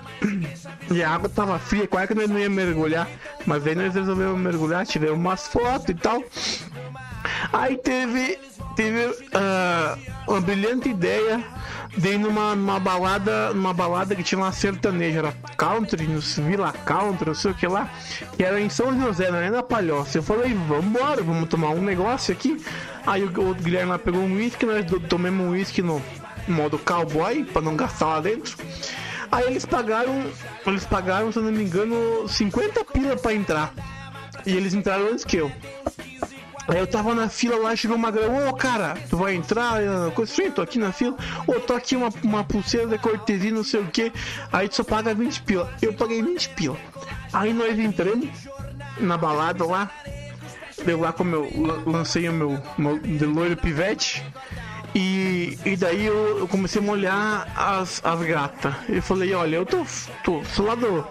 E 0.90 1.02
a 1.02 1.10
água 1.10 1.28
tava 1.28 1.58
fria, 1.58 1.86
quase 1.86 2.08
que 2.08 2.14
nós 2.14 2.28
não 2.28 2.38
ia 2.38 2.50
mergulhar, 2.50 3.08
mas 3.46 3.66
aí 3.66 3.74
nós 3.74 3.94
resolvemos 3.94 4.38
mergulhar, 4.38 4.86
tiramos 4.86 5.18
umas 5.18 5.46
fotos 5.48 5.88
e 5.88 5.94
tal. 5.94 6.22
Aí 7.52 7.76
teve, 7.78 8.38
teve 8.76 9.14
ah, 9.32 9.96
uma 10.28 10.40
brilhante 10.40 10.88
ideia 10.88 11.42
de 11.96 12.14
ir 12.14 12.18
numa, 12.18 12.54
numa 12.54 12.80
balada, 12.80 13.52
numa 13.54 13.72
balada 13.72 14.14
que 14.14 14.22
tinha 14.22 14.38
uma 14.38 14.52
sertaneja, 14.52 15.18
era 15.20 15.34
country, 15.56 16.06
Vila 16.06 16.72
Country, 16.72 17.26
não 17.26 17.34
sei 17.34 17.50
o 17.52 17.54
que 17.54 17.66
lá, 17.66 17.88
que 18.36 18.42
era 18.42 18.60
em 18.60 18.68
São 18.68 18.98
José, 18.98 19.30
não 19.30 19.38
era 19.38 19.50
na 19.50 19.62
Palhoça. 19.62 20.18
Eu 20.18 20.22
falei, 20.22 20.54
vambora, 20.54 21.22
vamos 21.22 21.48
tomar 21.48 21.70
um 21.70 21.82
negócio 21.82 22.32
aqui. 22.32 22.62
Aí 23.06 23.22
o 23.22 23.42
outro 23.42 23.62
Guilherme 23.62 23.90
lá 23.90 23.98
pegou 23.98 24.20
um 24.20 24.34
uísque, 24.34 24.66
nós 24.66 24.84
tomamos 25.08 25.46
um 25.46 25.50
uísque 25.50 25.82
no 25.82 26.02
modo 26.48 26.78
cowboy, 26.78 27.44
pra 27.44 27.62
não 27.62 27.76
gastar 27.76 28.06
lá 28.06 28.20
dentro. 28.20 28.56
Aí 29.30 29.46
eles 29.46 29.64
pagaram, 29.64 30.24
eles 30.66 30.84
pagaram, 30.84 31.32
se 31.32 31.38
eu 31.38 31.42
não 31.42 31.52
me 31.52 31.64
engano, 31.64 32.28
50 32.28 32.84
pila 32.84 33.16
pra 33.16 33.34
entrar. 33.34 33.72
E 34.46 34.54
eles 34.54 34.74
entraram 34.74 35.06
antes 35.08 35.24
que 35.24 35.36
eu. 35.36 35.50
Aí 36.66 36.78
eu 36.78 36.86
tava 36.86 37.14
na 37.14 37.28
fila 37.28 37.56
lá, 37.56 37.76
chegou 37.76 37.96
uma 37.96 38.10
grana, 38.10 38.48
ô 38.48 38.54
cara, 38.54 38.96
tu 39.10 39.16
vai 39.18 39.34
entrar? 39.34 39.82
Eu, 39.82 40.10
coisa 40.12 40.32
assim, 40.32 40.50
tô 40.50 40.62
aqui 40.62 40.78
na 40.78 40.92
fila, 40.92 41.14
ô, 41.46 41.54
tô 41.60 41.74
aqui 41.74 41.94
uma, 41.94 42.08
uma 42.22 42.42
pulseira 42.42 42.86
de 42.86 42.96
cortesia, 42.98 43.50
não 43.50 43.62
sei 43.62 43.80
o 43.80 43.86
que, 43.86 44.10
aí 44.50 44.66
tu 44.68 44.76
só 44.76 44.84
paga 44.84 45.14
20 45.14 45.42
pila. 45.42 45.70
Eu 45.82 45.92
paguei 45.92 46.22
20 46.22 46.48
pila. 46.50 46.76
Aí 47.32 47.52
nós 47.52 47.78
entramos 47.78 48.28
na 48.98 49.18
balada 49.18 49.64
lá, 49.66 49.90
eu 50.86 50.98
lá 51.00 51.12
como 51.12 51.34
eu 51.36 51.50
la- 51.66 51.82
lancei 51.98 52.28
o 52.28 52.32
meu, 52.32 52.58
meu 52.78 52.98
loiro 53.34 53.56
pivete, 53.58 54.24
e, 54.94 55.58
e 55.66 55.76
daí 55.76 56.06
eu, 56.06 56.38
eu 56.38 56.48
comecei 56.48 56.80
a 56.80 56.84
molhar 56.84 57.48
as, 57.56 58.00
as 58.04 58.20
gatas. 58.22 58.74
Eu 58.88 59.02
falei, 59.02 59.34
olha, 59.34 59.56
eu 59.56 59.66
tô, 59.66 59.84
tô 60.24 60.62
lá 60.62 60.74
do, 60.76 61.06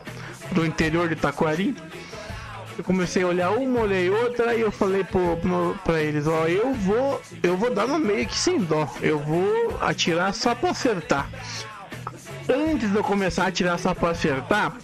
do 0.53 0.65
interior 0.65 1.07
de 1.09 1.15
Taquari, 1.15 1.75
eu 2.77 2.83
comecei 2.83 3.23
a 3.23 3.27
olhar 3.27 3.51
uma, 3.51 3.81
olhei 3.81 4.09
outra 4.09 4.55
e 4.55 4.61
eu 4.61 4.71
falei 4.71 5.03
pro, 5.03 5.37
pro, 5.37 5.79
pra 5.83 6.01
eles, 6.01 6.27
ó, 6.27 6.47
eu 6.47 6.73
vou, 6.73 7.21
eu 7.41 7.55
vou 7.55 7.73
dar 7.73 7.87
no 7.87 7.99
meio 7.99 8.23
aqui 8.23 8.37
sem 8.37 8.59
dó. 8.59 8.87
Eu 9.01 9.19
vou 9.19 9.77
atirar 9.81 10.33
só 10.33 10.55
pra 10.55 10.71
acertar. 10.71 11.29
Antes 12.49 12.91
de 12.91 12.95
eu 12.95 13.03
começar 13.03 13.45
a 13.45 13.47
atirar 13.47 13.79
só 13.79 13.93
pra 13.93 14.09
acertar, 14.09 14.75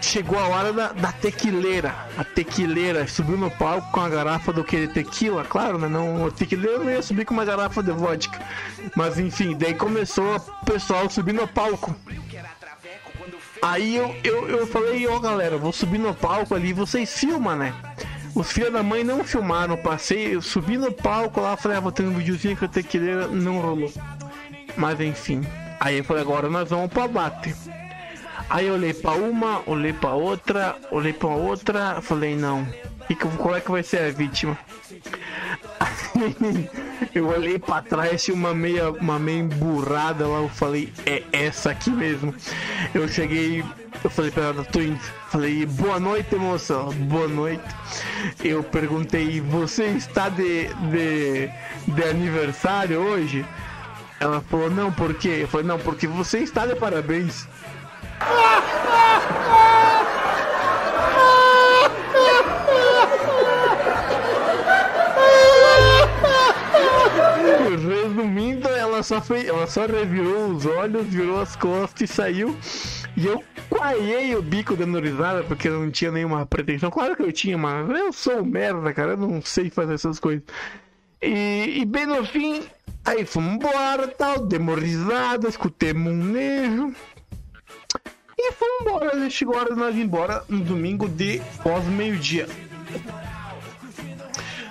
chegou 0.00 0.38
a 0.38 0.48
hora 0.48 0.72
da, 0.72 0.92
da 0.92 1.12
tequileira. 1.12 1.94
A 2.16 2.24
tequileira 2.24 3.06
subiu 3.06 3.36
no 3.36 3.50
palco 3.50 3.90
com 3.92 4.00
a 4.00 4.08
garrafa 4.08 4.52
do 4.52 4.64
que 4.64 4.88
tequila, 4.88 5.44
claro, 5.44 5.78
né? 5.78 5.88
Não, 5.88 6.24
o 6.24 6.32
tequileiro 6.32 6.84
não 6.84 6.90
ia 6.90 7.02
subir 7.02 7.24
com 7.24 7.34
uma 7.34 7.44
garrafa 7.44 7.82
de 7.82 7.92
vodka. 7.92 8.38
Mas 8.96 9.18
enfim, 9.18 9.56
daí 9.56 9.74
começou 9.74 10.36
o 10.36 10.64
pessoal 10.64 11.08
subir 11.10 11.32
no 11.32 11.46
palco. 11.46 11.94
Aí 13.66 13.96
eu, 13.96 14.14
eu, 14.22 14.48
eu 14.48 14.66
falei, 14.68 15.08
ó 15.08 15.18
galera, 15.18 15.56
eu 15.56 15.58
vou 15.58 15.72
subir 15.72 15.98
no 15.98 16.14
palco 16.14 16.54
ali, 16.54 16.72
vocês 16.72 17.18
filmam, 17.18 17.56
né? 17.56 17.74
Os 18.32 18.52
filhos 18.52 18.72
da 18.72 18.80
mãe 18.80 19.02
não 19.02 19.24
filmaram, 19.24 19.76
passei, 19.76 20.36
eu 20.36 20.40
subi 20.40 20.78
no 20.78 20.92
palco 20.92 21.40
lá, 21.40 21.56
falei, 21.56 21.76
ah, 21.76 21.80
vou 21.80 21.90
ter 21.90 22.04
um 22.04 22.12
videozinho 22.12 22.56
que 22.56 22.62
eu 22.62 22.68
tenho 22.68 22.86
que 22.86 22.96
ler, 22.96 23.26
não 23.26 23.60
rolou. 23.60 23.92
Mas 24.76 25.00
enfim. 25.00 25.44
Aí 25.80 25.98
eu 25.98 26.04
falei, 26.04 26.22
agora 26.22 26.48
nós 26.48 26.70
vamos 26.70 26.92
pra 26.92 27.08
bate. 27.08 27.56
Aí 28.48 28.68
eu 28.68 28.74
olhei 28.74 28.94
pra 28.94 29.14
uma, 29.14 29.60
olhei 29.66 29.92
pra 29.92 30.10
outra, 30.10 30.76
olhei 30.92 31.12
pra 31.12 31.30
outra, 31.30 32.00
falei, 32.00 32.36
não. 32.36 32.64
E 33.10 33.16
qual 33.16 33.56
é 33.56 33.60
que 33.60 33.70
vai 33.72 33.82
ser 33.82 33.98
a 33.98 34.10
vítima? 34.12 34.56
eu 37.14 37.28
olhei 37.28 37.58
pra 37.58 37.82
trás, 37.82 38.22
tinha 38.22 38.34
uma 38.34 38.54
meia, 38.54 38.90
uma 38.90 39.18
meia 39.18 39.40
emburrada 39.40 40.26
lá, 40.26 40.38
eu 40.38 40.48
falei, 40.48 40.92
é 41.04 41.22
essa 41.32 41.70
aqui 41.70 41.90
mesmo. 41.90 42.34
Eu 42.94 43.08
cheguei, 43.08 43.64
eu 44.02 44.10
falei 44.10 44.30
pra 44.30 44.44
ela, 44.44 44.64
tô 44.64 44.80
indo. 44.80 44.98
Falei, 45.30 45.66
boa 45.66 46.00
noite, 46.00 46.34
moça, 46.36 46.74
boa 47.08 47.28
noite. 47.28 47.64
Eu 48.42 48.62
perguntei, 48.62 49.40
você 49.40 49.86
está 49.86 50.28
de, 50.28 50.68
de, 50.90 51.50
de 51.88 52.04
aniversário 52.04 53.00
hoje? 53.00 53.44
Ela 54.18 54.40
falou, 54.40 54.70
não, 54.70 54.90
por 54.92 55.14
quê? 55.14 55.40
Eu 55.42 55.48
falei, 55.48 55.66
não, 55.66 55.78
porque 55.78 56.06
você 56.06 56.38
está 56.38 56.66
de 56.66 56.74
parabéns. 56.76 57.46
Resumindo, 68.16 68.66
ela 68.68 69.02
só 69.02 69.20
fez, 69.20 69.46
ela 69.46 69.66
só 69.66 69.84
revirou 69.84 70.48
os 70.48 70.64
olhos, 70.64 71.06
virou 71.06 71.38
as 71.38 71.54
costas 71.54 72.08
e 72.08 72.12
saiu. 72.12 72.56
E 73.14 73.26
eu 73.26 73.44
coalhei 73.68 74.34
o 74.34 74.40
bico 74.40 74.74
dando 74.74 74.98
risada 74.98 75.44
porque 75.44 75.68
eu 75.68 75.78
não 75.80 75.90
tinha 75.90 76.10
nenhuma 76.10 76.46
pretensão. 76.46 76.90
Claro 76.90 77.14
que 77.14 77.22
eu 77.22 77.30
tinha, 77.30 77.58
mas 77.58 77.86
eu 77.90 78.10
sou 78.14 78.38
um 78.38 78.44
merda, 78.46 78.90
cara. 78.94 79.12
Eu 79.12 79.18
não 79.18 79.42
sei 79.42 79.68
fazer 79.68 79.94
essas 79.94 80.18
coisas. 80.18 80.42
E, 81.20 81.80
e 81.80 81.84
bem 81.84 82.06
no 82.06 82.24
fim, 82.24 82.62
aí 83.04 83.26
fomos 83.26 83.54
embora 83.54 84.08
tal, 84.08 84.46
demos 84.46 84.80
risada, 84.80 85.46
escutemos 85.46 86.10
um 86.10 86.16
nejo. 86.16 86.94
E 88.38 88.52
fomos 88.52 88.80
embora. 88.80 89.28
Chegou 89.28 89.56
a 89.56 89.60
hora 89.60 89.74
de 89.74 89.78
nós 89.78 89.94
ir 89.94 90.00
embora 90.00 90.42
no 90.48 90.60
domingo 90.60 91.06
de 91.06 91.42
pós 91.62 91.84
meio-dia. 91.84 92.48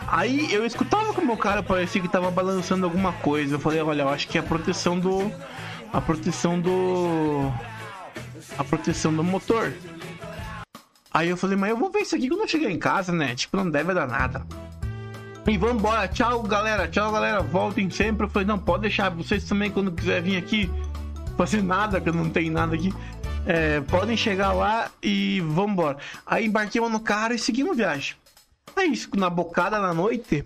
Aí 0.08 0.54
eu 0.54 0.66
escutava 0.66 1.14
como 1.14 1.34
o 1.34 1.38
cara 1.38 1.64
parecia 1.64 2.02
que 2.02 2.08
tava 2.08 2.30
balançando 2.30 2.86
alguma 2.86 3.14
coisa. 3.14 3.56
Eu 3.56 3.60
falei, 3.60 3.82
olha, 3.82 4.04
eu 4.04 4.10
acho 4.10 4.28
que 4.28 4.38
é 4.38 4.42
a 4.42 4.44
proteção 4.44 5.00
do. 5.00 5.32
A 5.92 6.00
proteção 6.00 6.60
do. 6.60 7.52
A 8.58 8.64
proteção 8.64 9.14
do 9.14 9.24
motor. 9.24 9.74
Aí 11.14 11.30
eu 11.30 11.38
falei, 11.38 11.58
mas 11.58 11.70
eu 11.70 11.78
vou 11.78 11.90
ver 11.90 12.00
isso 12.00 12.16
aqui 12.16 12.28
quando 12.28 12.42
eu 12.42 12.48
chegar 12.48 12.70
em 12.70 12.78
casa, 12.78 13.12
né? 13.12 13.34
Tipo, 13.36 13.58
não 13.58 13.70
deve 13.70 13.94
dar 13.94 14.08
nada. 14.08 14.46
E 15.48 15.58
vambora, 15.58 16.08
tchau 16.08 16.42
galera, 16.44 16.88
tchau 16.88 17.12
galera, 17.12 17.42
voltem 17.42 17.90
sempre. 17.90 18.26
Eu 18.26 18.30
falei, 18.30 18.48
não, 18.48 18.58
pode 18.60 18.82
deixar, 18.82 19.10
vocês 19.12 19.44
também 19.44 19.72
quando 19.72 19.92
quiser 19.92 20.22
vir 20.22 20.38
aqui 20.38 20.70
fazer 21.38 21.62
nada, 21.62 22.02
que 22.02 22.10
eu 22.10 22.14
não 22.14 22.30
tenho 22.30 22.52
nada 22.52 22.76
aqui. 22.76 22.94
é, 23.46 23.80
podem 23.82 24.18
chegar 24.18 24.54
lá 24.54 24.90
e 25.02 25.42
vambora. 25.42 25.98
Aí 26.26 26.46
embarquemos 26.46 26.92
no 26.92 27.00
carro 27.00 27.34
e 27.34 27.40
seguimos 27.40 27.78
viagem. 27.78 28.16
Aí, 28.76 28.94
na 29.16 29.30
bocada 29.30 29.80
da 29.80 29.94
noite, 29.94 30.44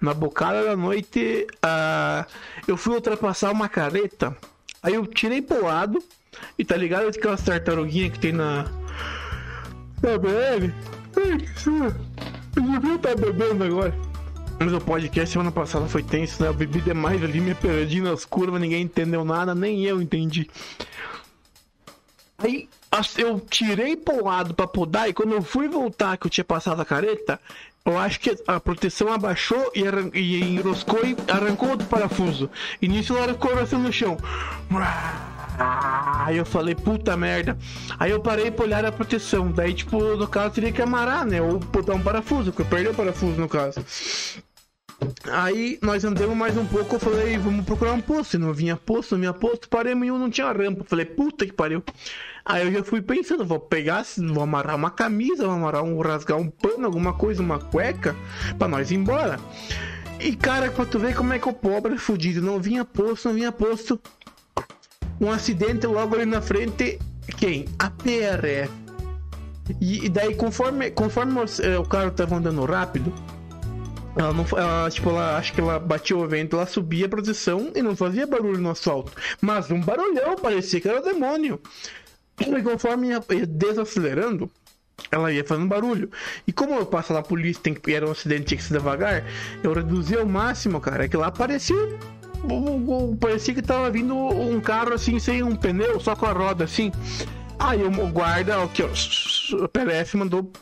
na 0.00 0.14
bocada 0.14 0.64
da 0.64 0.76
noite, 0.76 1.46
ah, 1.62 2.26
eu 2.66 2.76
fui 2.76 2.94
ultrapassar 2.94 3.50
uma 3.50 3.68
careta. 3.68 4.36
Aí 4.82 4.94
eu 4.94 5.06
tirei 5.06 5.42
pro 5.42 5.64
lado. 5.64 6.02
E 6.58 6.64
tá 6.64 6.76
ligado 6.76 7.08
aquelas 7.08 7.42
tartaruguinhas 7.42 8.12
que 8.12 8.18
tem 8.20 8.32
na. 8.32 8.64
Na 10.02 10.18
BL? 10.18 10.70
Que. 11.12 11.66
Eu 12.56 12.62
devia 12.62 12.94
estar 12.94 13.14
bebendo 13.16 13.64
agora. 13.64 13.94
Mas 14.58 14.72
o 14.72 14.80
podcast 14.80 15.30
semana 15.30 15.52
passada 15.52 15.86
foi 15.86 16.02
tenso, 16.02 16.42
né? 16.42 16.48
Eu 16.48 16.54
bebi 16.54 16.80
demais 16.80 17.22
ali, 17.22 17.40
me 17.40 17.54
perdi 17.54 18.00
nas 18.00 18.24
curvas, 18.24 18.60
ninguém 18.60 18.82
entendeu 18.82 19.24
nada, 19.24 19.54
nem 19.54 19.84
eu 19.84 20.00
entendi. 20.00 20.48
Aí 22.38 22.68
eu 23.18 23.40
tirei 23.40 23.96
pro 23.96 24.24
lado 24.24 24.54
pra 24.54 24.66
podar 24.66 25.08
e 25.08 25.12
quando 25.12 25.32
eu 25.32 25.42
fui 25.42 25.68
voltar 25.68 26.16
que 26.16 26.26
eu 26.26 26.30
tinha 26.30 26.44
passado 26.44 26.80
a 26.80 26.84
careta, 26.84 27.40
eu 27.84 27.98
acho 27.98 28.20
que 28.20 28.36
a 28.46 28.58
proteção 28.60 29.12
abaixou 29.12 29.70
e, 29.74 29.86
arran- 29.86 30.10
e 30.12 30.40
enroscou 30.56 31.00
e 31.04 31.16
arrancou 31.30 31.70
outro 31.70 31.86
parafuso. 31.86 32.50
E 32.82 32.88
nisso 32.88 33.16
ela 33.16 33.32
ficou 33.32 33.58
assim 33.58 33.76
no 33.76 33.92
chão. 33.92 34.16
Aí 36.26 36.36
eu 36.36 36.44
falei, 36.44 36.74
puta 36.74 37.16
merda. 37.16 37.56
Aí 37.98 38.10
eu 38.10 38.20
parei 38.20 38.50
pra 38.50 38.64
olhar 38.64 38.84
a 38.84 38.92
proteção. 38.92 39.50
Daí, 39.50 39.72
tipo, 39.72 39.98
no 40.16 40.28
caso, 40.28 40.54
teria 40.54 40.72
que 40.72 40.82
amarrar, 40.82 41.24
né? 41.24 41.40
Ou 41.40 41.58
botar 41.58 41.94
um 41.94 42.02
parafuso, 42.02 42.52
porque 42.52 42.62
eu 42.62 42.66
perdi 42.66 42.88
o 42.90 42.94
parafuso 42.94 43.40
no 43.40 43.48
caso. 43.48 43.82
Aí 45.30 45.78
nós 45.82 46.04
andamos 46.04 46.36
mais 46.36 46.56
um 46.56 46.64
pouco, 46.64 46.94
eu 46.96 47.00
falei, 47.00 47.36
vamos 47.38 47.64
procurar 47.64 47.92
um 47.92 48.00
posto. 48.00 48.38
Não 48.38 48.52
vinha 48.52 48.76
posto, 48.76 49.12
não 49.12 49.20
vinha 49.20 49.32
posto, 49.32 49.68
paremos 49.68 50.06
e 50.06 50.10
um 50.10 50.18
não 50.18 50.30
tinha 50.30 50.46
rampa. 50.52 50.80
Eu 50.80 50.84
falei, 50.84 51.04
puta 51.04 51.44
que 51.44 51.52
pariu. 51.52 51.82
Aí 52.44 52.64
eu 52.66 52.72
já 52.72 52.84
fui 52.84 53.02
pensando, 53.02 53.44
vou 53.44 53.58
pegar, 53.58 54.04
vou 54.32 54.42
amarrar 54.42 54.76
uma 54.76 54.90
camisa, 54.90 55.44
vou 55.46 55.54
amarrar 55.56 55.82
um, 55.82 56.00
rasgar 56.00 56.38
um 56.38 56.48
pano, 56.48 56.86
alguma 56.86 57.12
coisa, 57.12 57.42
uma 57.42 57.58
cueca, 57.58 58.14
pra 58.58 58.68
nós 58.68 58.90
ir 58.90 58.94
embora. 58.94 59.38
E 60.20 60.34
cara, 60.34 60.70
pra 60.70 60.86
tu 60.86 60.98
ver 60.98 61.14
como 61.14 61.32
é 61.32 61.38
que 61.38 61.48
o 61.48 61.52
pobre 61.52 61.94
é 61.94 61.98
fudido, 61.98 62.40
não 62.40 62.58
vinha 62.60 62.84
posto, 62.84 63.28
não 63.28 63.34
vinha 63.34 63.52
posto. 63.52 64.00
Um 65.20 65.30
acidente 65.30 65.86
logo 65.86 66.14
ali 66.14 66.24
na 66.24 66.40
frente, 66.40 66.98
quem? 67.36 67.66
A 67.78 67.90
PRF. 67.90 68.70
E, 69.80 70.06
e 70.06 70.08
daí, 70.08 70.34
conforme, 70.36 70.90
conforme 70.92 71.40
os- 71.40 71.58
eh, 71.58 71.76
o 71.76 71.84
carro 71.84 72.12
tava 72.12 72.36
andando 72.36 72.64
rápido, 72.64 73.12
Ela 74.16 74.32
não, 74.32 74.46
ela, 74.56 74.90
tipo, 74.90 75.10
ela 75.10 75.36
acho 75.36 75.52
que 75.52 75.60
ela 75.60 75.78
batia 75.78 76.16
o 76.16 76.26
vento, 76.26 76.56
ela 76.56 76.66
subia 76.66 77.04
a 77.06 77.08
proteção 77.08 77.70
e 77.74 77.82
não 77.82 77.94
fazia 77.94 78.26
barulho 78.26 78.58
no 78.58 78.70
asfalto. 78.70 79.12
Mas 79.40 79.70
um 79.70 79.80
barulhão, 79.80 80.36
parecia 80.36 80.80
que 80.80 80.88
era 80.88 81.00
o 81.00 81.04
demônio. 81.04 81.60
E 82.40 82.62
conforme 82.62 83.08
ia 83.08 83.22
desacelerando, 83.46 84.50
ela 85.10 85.30
ia 85.30 85.44
fazendo 85.44 85.66
barulho. 85.68 86.10
E 86.46 86.52
como 86.52 86.74
eu 86.74 86.86
passo 86.86 87.12
lá 87.12 87.20
a 87.20 87.22
polícia, 87.22 87.62
tem 87.62 87.74
que 87.74 87.92
era 87.92 88.06
um 88.06 88.10
acidente, 88.12 88.46
tinha 88.46 88.58
que 88.58 88.64
ser 88.64 88.72
devagar, 88.74 89.24
eu 89.62 89.72
reduzi 89.74 90.16
ao 90.16 90.24
máximo, 90.26 90.80
cara. 90.80 91.04
É 91.04 91.08
que 91.08 91.16
lá 91.16 91.30
parecia. 91.30 91.76
o- 92.42 92.52
o- 92.52 93.10
o- 93.12 93.16
Parecia 93.16 93.54
que 93.54 93.62
tava 93.62 93.90
vindo 93.90 94.14
um 94.14 94.60
carro 94.60 94.92
assim, 94.92 95.18
sem 95.18 95.42
um 95.42 95.56
pneu, 95.56 95.98
só 95.98 96.14
com 96.14 96.26
a 96.26 96.32
roda 96.32 96.64
assim. 96.64 96.92
Aí 97.58 97.82
o 97.82 97.88
o 97.90 98.08
guarda, 98.08 98.62
aqui, 98.62 98.82
ó, 98.82 98.88
o 99.64 99.68
PLF 99.68 100.16
mandou, 100.16 100.52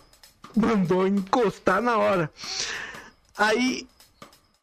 mandou 0.56 1.06
encostar 1.06 1.82
na 1.82 1.98
hora. 1.98 2.30
Aí 3.36 3.86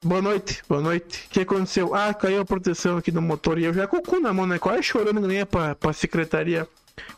Boa 0.04 0.20
noite, 0.22 0.64
boa 0.68 0.82
noite. 0.82 1.26
O 1.28 1.30
que 1.30 1.42
aconteceu? 1.42 1.94
Ah, 1.94 2.12
caiu 2.12 2.42
a 2.42 2.46
proteção 2.46 2.98
aqui 2.98 3.12
no 3.12 3.22
motor. 3.22 3.60
E 3.60 3.66
eu 3.66 3.74
já 3.74 3.86
com 3.86 3.98
o 3.98 4.02
cu 4.02 4.20
na 4.20 4.34
mão, 4.34 4.48
né? 4.48 4.58
Quase 4.58 4.82
chorando 4.82 5.22
nem 5.28 5.46
pra, 5.46 5.76
pra 5.76 5.94
secretaria 5.94 6.68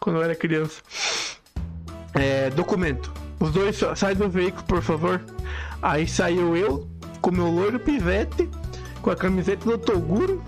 quando 0.02 0.18
eu 0.18 0.24
era 0.24 0.36
criança. 0.36 0.82
É, 2.14 2.50
documento. 2.50 3.10
Os 3.40 3.52
dois 3.54 3.78
sa- 3.78 3.96
saem 3.96 4.18
do 4.18 4.28
veículo, 4.30 4.66
por 4.66 4.82
favor. 4.82 5.22
Aí 5.82 6.06
saiu 6.06 6.58
eu 6.58 6.86
com 7.22 7.32
meu 7.32 7.48
loiro 7.50 7.80
pivete, 7.80 8.50
com 9.02 9.10
a 9.12 9.16
camiseta 9.16 9.64
do 9.64 9.78
Toguro 9.78 10.44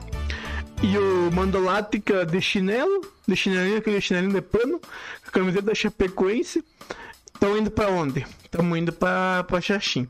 e 0.84 0.98
o 0.98 1.32
Mandolática 1.32 2.26
de 2.26 2.42
chinelo, 2.42 3.00
de 3.26 3.34
chinelinho, 3.38 3.78
aquele 3.78 4.02
chinelinho 4.02 4.34
de 4.34 4.42
pano, 4.42 4.82
a 5.26 5.32
camiseta 5.32 5.68
da 5.68 5.74
Chapecoense. 5.74 6.66
Estão 7.46 7.60
indo 7.60 7.70
pra 7.70 7.90
onde? 7.90 8.26
Estamos 8.44 8.76
indo 8.76 8.92
pra 8.92 9.46
Xaxim. 9.62 10.08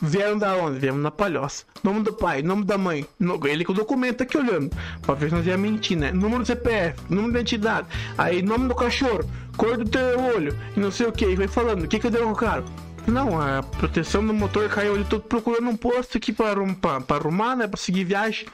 Vieram 0.00 0.38
da 0.38 0.54
onde? 0.56 0.78
Vieram 0.78 0.96
na 0.96 1.10
Palhoça. 1.10 1.64
Nome 1.84 2.02
do 2.02 2.10
pai, 2.10 2.40
nome 2.40 2.64
da 2.64 2.78
mãe. 2.78 3.06
No- 3.18 3.38
ele 3.46 3.66
com 3.66 3.72
o 3.72 3.76
documento 3.76 4.22
aqui 4.22 4.38
olhando. 4.38 4.74
Pra 5.02 5.14
ver 5.14 5.28
se 5.28 5.34
nós 5.34 5.46
ia 5.46 5.58
mentir, 5.58 5.98
né? 5.98 6.10
Número 6.10 6.42
do 6.42 6.46
CPF, 6.46 6.98
número 7.10 7.34
da 7.34 7.40
identidade. 7.40 7.86
Aí, 8.16 8.40
nome 8.40 8.66
do 8.66 8.74
cachorro, 8.74 9.28
cor 9.58 9.76
do 9.76 9.84
teu 9.84 10.18
olho, 10.34 10.58
e 10.74 10.80
não 10.80 10.90
sei 10.90 11.06
o 11.06 11.12
que. 11.12 11.26
E 11.26 11.36
vai 11.36 11.48
falando, 11.48 11.84
o 11.84 11.88
que 11.88 11.98
que 11.98 12.06
eu 12.06 12.10
dei 12.10 12.22
com 12.22 12.32
o 12.32 12.34
cara? 12.34 12.64
Não, 13.06 13.38
a 13.38 13.62
proteção 13.62 14.26
do 14.26 14.32
motor 14.32 14.66
caiu. 14.70 14.96
Eu 14.96 15.04
tô 15.04 15.20
procurando 15.20 15.68
um 15.68 15.76
posto 15.76 16.16
aqui 16.16 16.32
pra 16.32 16.54
arrumar, 17.14 17.56
né? 17.56 17.66
Pra 17.68 17.76
seguir 17.76 18.04
viagem. 18.04 18.46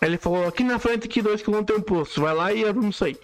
Aí 0.00 0.08
ele 0.08 0.16
falou, 0.16 0.46
aqui 0.48 0.64
na 0.64 0.78
frente, 0.78 1.04
aqui, 1.06 1.20
dois 1.20 1.42
quilômetros 1.42 1.76
tem 1.76 1.84
um 1.84 1.86
posto. 1.86 2.18
Vai 2.22 2.34
lá 2.34 2.50
e 2.50 2.64
arruma 2.64 2.88
isso 2.88 3.04
aí 3.04 3.14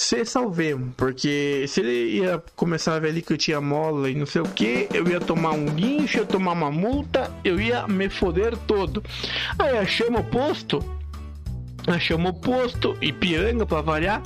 se 0.00 0.24
salvemos, 0.24 0.94
porque 0.96 1.66
se 1.68 1.80
ele 1.80 2.20
ia 2.20 2.42
começar 2.56 2.94
a 2.94 2.98
ver 2.98 3.10
ali 3.10 3.20
que 3.20 3.34
eu 3.34 3.36
tinha 3.36 3.60
mola 3.60 4.08
e 4.08 4.14
não 4.14 4.24
sei 4.24 4.40
o 4.40 4.44
que, 4.44 4.88
eu 4.94 5.06
ia 5.06 5.20
tomar 5.20 5.50
um 5.50 5.66
guincho, 5.66 6.16
eu 6.16 6.22
ia 6.22 6.26
tomar 6.26 6.52
uma 6.52 6.70
multa, 6.70 7.30
eu 7.44 7.60
ia 7.60 7.86
me 7.86 8.08
foder 8.08 8.56
todo. 8.66 9.04
Aí 9.58 9.76
achamos 9.76 10.22
o 10.22 10.24
posto, 10.24 10.82
achamos 11.86 12.30
o 12.30 12.32
posto, 12.32 12.96
Ipiranga 13.02 13.66
pra 13.66 13.82
variar. 13.82 14.22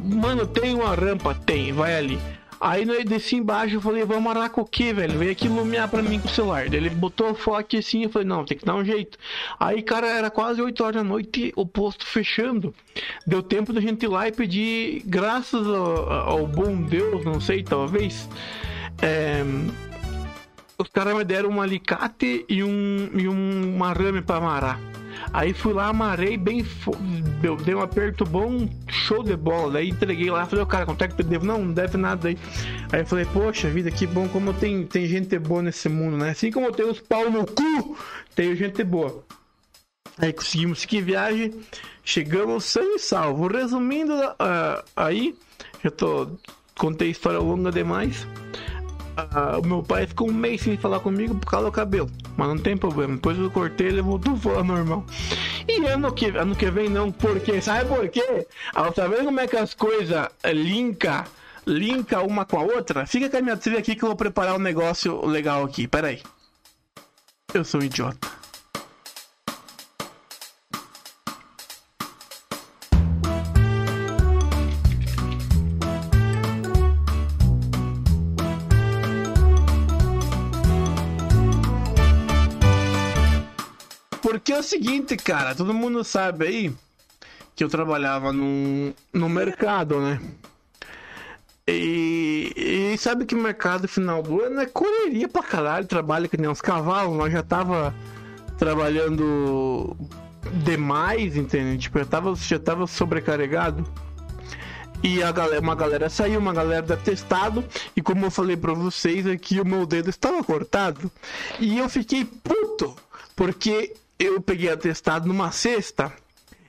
Mano, 0.00 0.44
tem 0.44 0.74
uma 0.74 0.92
rampa? 0.92 1.36
Tem, 1.36 1.72
vai 1.72 1.96
ali. 1.96 2.18
Aí 2.60 2.84
nós 2.84 3.04
desci 3.06 3.36
embaixo, 3.36 3.76
eu 3.76 3.80
falei, 3.80 4.04
vamos 4.04 4.30
arar 4.30 4.50
com 4.50 4.60
o 4.60 4.66
que, 4.66 4.92
velho? 4.92 5.18
Veio 5.18 5.32
aqui 5.32 5.46
iluminar 5.46 5.88
pra 5.88 6.02
mim 6.02 6.20
com 6.20 6.28
o 6.28 6.30
celular. 6.30 6.68
Daí 6.68 6.78
ele 6.78 6.90
botou 6.90 7.30
o 7.30 7.34
foco 7.34 7.76
assim, 7.76 8.04
eu 8.04 8.10
falei, 8.10 8.28
não, 8.28 8.44
tem 8.44 8.58
que 8.58 8.66
dar 8.66 8.74
um 8.74 8.84
jeito. 8.84 9.18
Aí, 9.58 9.82
cara, 9.82 10.06
era 10.06 10.30
quase 10.30 10.60
8 10.60 10.84
horas 10.84 10.96
da 10.96 11.04
noite, 11.04 11.52
o 11.56 11.64
posto 11.64 12.04
fechando. 12.04 12.74
Deu 13.26 13.42
tempo 13.42 13.72
da 13.72 13.80
gente 13.80 14.02
ir 14.02 14.08
lá 14.08 14.28
e 14.28 14.32
pedir, 14.32 15.02
graças 15.06 15.66
ao, 15.66 16.10
ao 16.10 16.46
bom 16.46 16.76
Deus, 16.82 17.24
não 17.24 17.40
sei, 17.40 17.62
talvez. 17.62 18.28
é, 19.00 19.42
os 20.78 20.88
caras 20.88 21.14
me 21.14 21.24
deram 21.24 21.50
um 21.50 21.60
alicate 21.60 22.44
e 22.48 22.64
um, 22.64 23.10
e 23.14 23.28
um 23.28 23.76
uma 23.76 23.88
arame 23.90 24.22
pra 24.22 24.36
amarrar. 24.36 24.89
Aí 25.32 25.52
fui 25.52 25.72
lá, 25.72 25.88
amarrei 25.88 26.36
bem. 26.36 26.66
Deu, 27.40 27.56
dei 27.56 27.74
um 27.74 27.80
aperto 27.80 28.24
bom, 28.24 28.68
show 28.88 29.22
de 29.22 29.36
bola. 29.36 29.74
Daí 29.74 29.90
entreguei 29.90 30.30
lá, 30.30 30.46
falei, 30.46 30.64
ô 30.64 30.66
cara, 30.66 30.86
quanto 30.86 31.02
é 31.02 31.08
que 31.08 31.20
eu 31.20 31.24
devo? 31.24 31.44
Não, 31.44 31.64
não 31.64 31.72
deve 31.72 31.96
nada 31.96 32.28
aí. 32.28 32.38
Aí 32.92 33.00
eu 33.00 33.06
falei, 33.06 33.24
poxa 33.26 33.68
vida, 33.68 33.90
que 33.90 34.06
bom 34.06 34.28
como 34.28 34.52
tem, 34.52 34.84
tem 34.86 35.06
gente 35.06 35.38
boa 35.38 35.62
nesse 35.62 35.88
mundo, 35.88 36.16
né? 36.16 36.30
Assim 36.30 36.50
como 36.50 36.72
tem 36.72 36.86
os 36.86 37.00
pau 37.00 37.30
no 37.30 37.46
cu, 37.46 37.96
tem 38.34 38.54
gente 38.56 38.82
boa. 38.82 39.24
Aí 40.18 40.32
conseguimos 40.32 40.80
seguir 40.80 41.02
viagem, 41.02 41.54
chegamos 42.04 42.64
são 42.64 42.96
e 42.96 42.98
salvo. 42.98 43.46
Resumindo, 43.46 44.12
ah, 44.38 44.84
aí, 44.96 45.34
já 45.82 45.90
tô. 45.90 46.28
Contei 46.76 47.10
história 47.10 47.38
longa 47.38 47.70
demais. 47.70 48.26
Ah, 49.16 49.58
o 49.58 49.66
meu 49.66 49.82
pai 49.82 50.06
ficou 50.06 50.30
um 50.30 50.32
mês 50.32 50.62
sem 50.62 50.76
falar 50.76 51.00
comigo 51.00 51.34
por 51.34 51.50
causa 51.50 51.66
do 51.66 51.72
cabelo. 51.72 52.10
Mas 52.36 52.48
não 52.48 52.58
tem 52.58 52.76
problema. 52.76 53.14
Depois 53.14 53.38
eu 53.38 53.50
cortei 53.50 53.88
ele 53.88 54.02
voltou 54.02 54.36
falar 54.36 54.64
normal. 54.64 55.04
E 55.68 55.84
ano 55.86 56.12
que, 56.12 56.26
ano 56.26 56.56
que 56.56 56.70
vem 56.70 56.88
não, 56.88 57.10
porque 57.10 57.60
sabe 57.60 57.86
por 57.86 58.08
quê? 58.08 58.46
Ah, 58.74 58.90
tá 58.90 59.06
vendo 59.06 59.26
como 59.26 59.40
é 59.40 59.46
que 59.46 59.56
as 59.56 59.74
coisas 59.74 60.28
eh, 60.42 60.52
linka, 60.52 61.26
linka 61.66 62.22
uma 62.22 62.44
com 62.44 62.58
a 62.58 62.62
outra? 62.62 63.06
Fica 63.06 63.28
com 63.28 63.36
a 63.36 63.42
minha 63.42 63.56
trilha 63.56 63.78
aqui 63.78 63.94
que 63.94 64.02
eu 64.02 64.08
vou 64.08 64.16
preparar 64.16 64.54
um 64.56 64.60
negócio 64.60 65.24
legal 65.26 65.64
aqui. 65.64 65.86
Pera 65.86 66.08
aí. 66.08 66.22
Eu 67.52 67.64
sou 67.64 67.80
um 67.80 67.84
idiota. 67.84 68.39
Seguinte, 84.70 85.16
cara, 85.16 85.54
todo 85.54 85.74
mundo 85.74 86.04
sabe 86.04 86.46
aí 86.46 86.74
que 87.56 87.64
eu 87.64 87.68
trabalhava 87.68 88.32
no, 88.32 88.94
no 89.12 89.28
mercado, 89.28 90.00
né? 90.00 90.20
E, 91.66 92.52
e 92.56 92.98
sabe 92.98 93.26
que 93.26 93.34
mercado 93.34 93.86
final 93.88 94.22
do 94.22 94.40
ano 94.40 94.60
é 94.60 94.66
correria 94.66 95.28
pra 95.28 95.42
caralho, 95.42 95.86
trabalha 95.86 96.28
que 96.28 96.36
nem 96.36 96.48
uns 96.48 96.60
cavalos, 96.60 97.16
nós 97.16 97.32
já 97.32 97.42
tava 97.42 97.94
trabalhando 98.58 99.96
demais, 100.64 101.36
entende? 101.36 101.78
Tipo, 101.78 101.98
já 101.98 102.04
tava, 102.04 102.34
já 102.36 102.58
tava 102.58 102.86
sobrecarregado. 102.86 103.84
E 105.02 105.22
a 105.22 105.32
galera, 105.32 105.60
uma 105.60 105.74
galera 105.74 106.08
saiu, 106.08 106.38
uma 106.38 106.52
galera 106.52 106.82
da 106.82 106.96
testado. 106.96 107.64
E 107.96 108.02
como 108.02 108.26
eu 108.26 108.30
falei 108.30 108.56
pra 108.56 108.72
vocês 108.72 109.26
aqui, 109.26 109.60
o 109.60 109.64
meu 109.64 109.84
dedo 109.86 110.10
estava 110.10 110.42
cortado. 110.44 111.10
E 111.58 111.78
eu 111.78 111.88
fiquei 111.88 112.24
puto, 112.24 112.94
porque 113.34 113.94
eu 114.20 114.38
peguei 114.40 114.70
atestado 114.70 115.26
numa 115.26 115.50
sexta. 115.50 116.12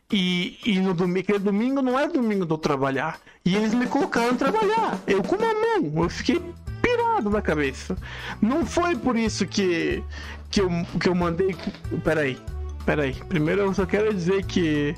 E, 0.10 0.58
e 0.66 0.80
no 0.80 0.94
domingo, 0.94 1.20
aquele 1.20 1.40
domingo 1.40 1.82
não 1.82 2.00
é 2.00 2.08
domingo 2.08 2.48
eu 2.50 2.58
trabalhar. 2.58 3.20
E 3.46 3.56
eles 3.56 3.74
me 3.74 3.86
colocaram 3.86 4.32
a 4.32 4.38
trabalhar. 4.38 5.00
Eu 5.06 5.22
com 5.22 5.36
uma 5.36 5.54
mão. 5.54 6.04
Eu 6.04 6.10
fiquei 6.10 6.42
pirado 6.82 7.30
na 7.30 7.42
cabeça. 7.42 7.98
Não 8.42 8.66
foi 8.66 8.96
por 8.96 9.18
isso 9.18 9.46
que, 9.46 10.02
que, 10.50 10.62
eu, 10.62 10.70
que 11.00 11.10
eu 11.10 11.16
mandei. 11.16 11.56
Peraí, 12.04 12.38
peraí. 12.86 13.14
Primeiro 13.28 13.62
eu 13.62 13.74
só 13.74 13.86
quero 13.86 14.14
dizer 14.14 14.46
que. 14.46 14.96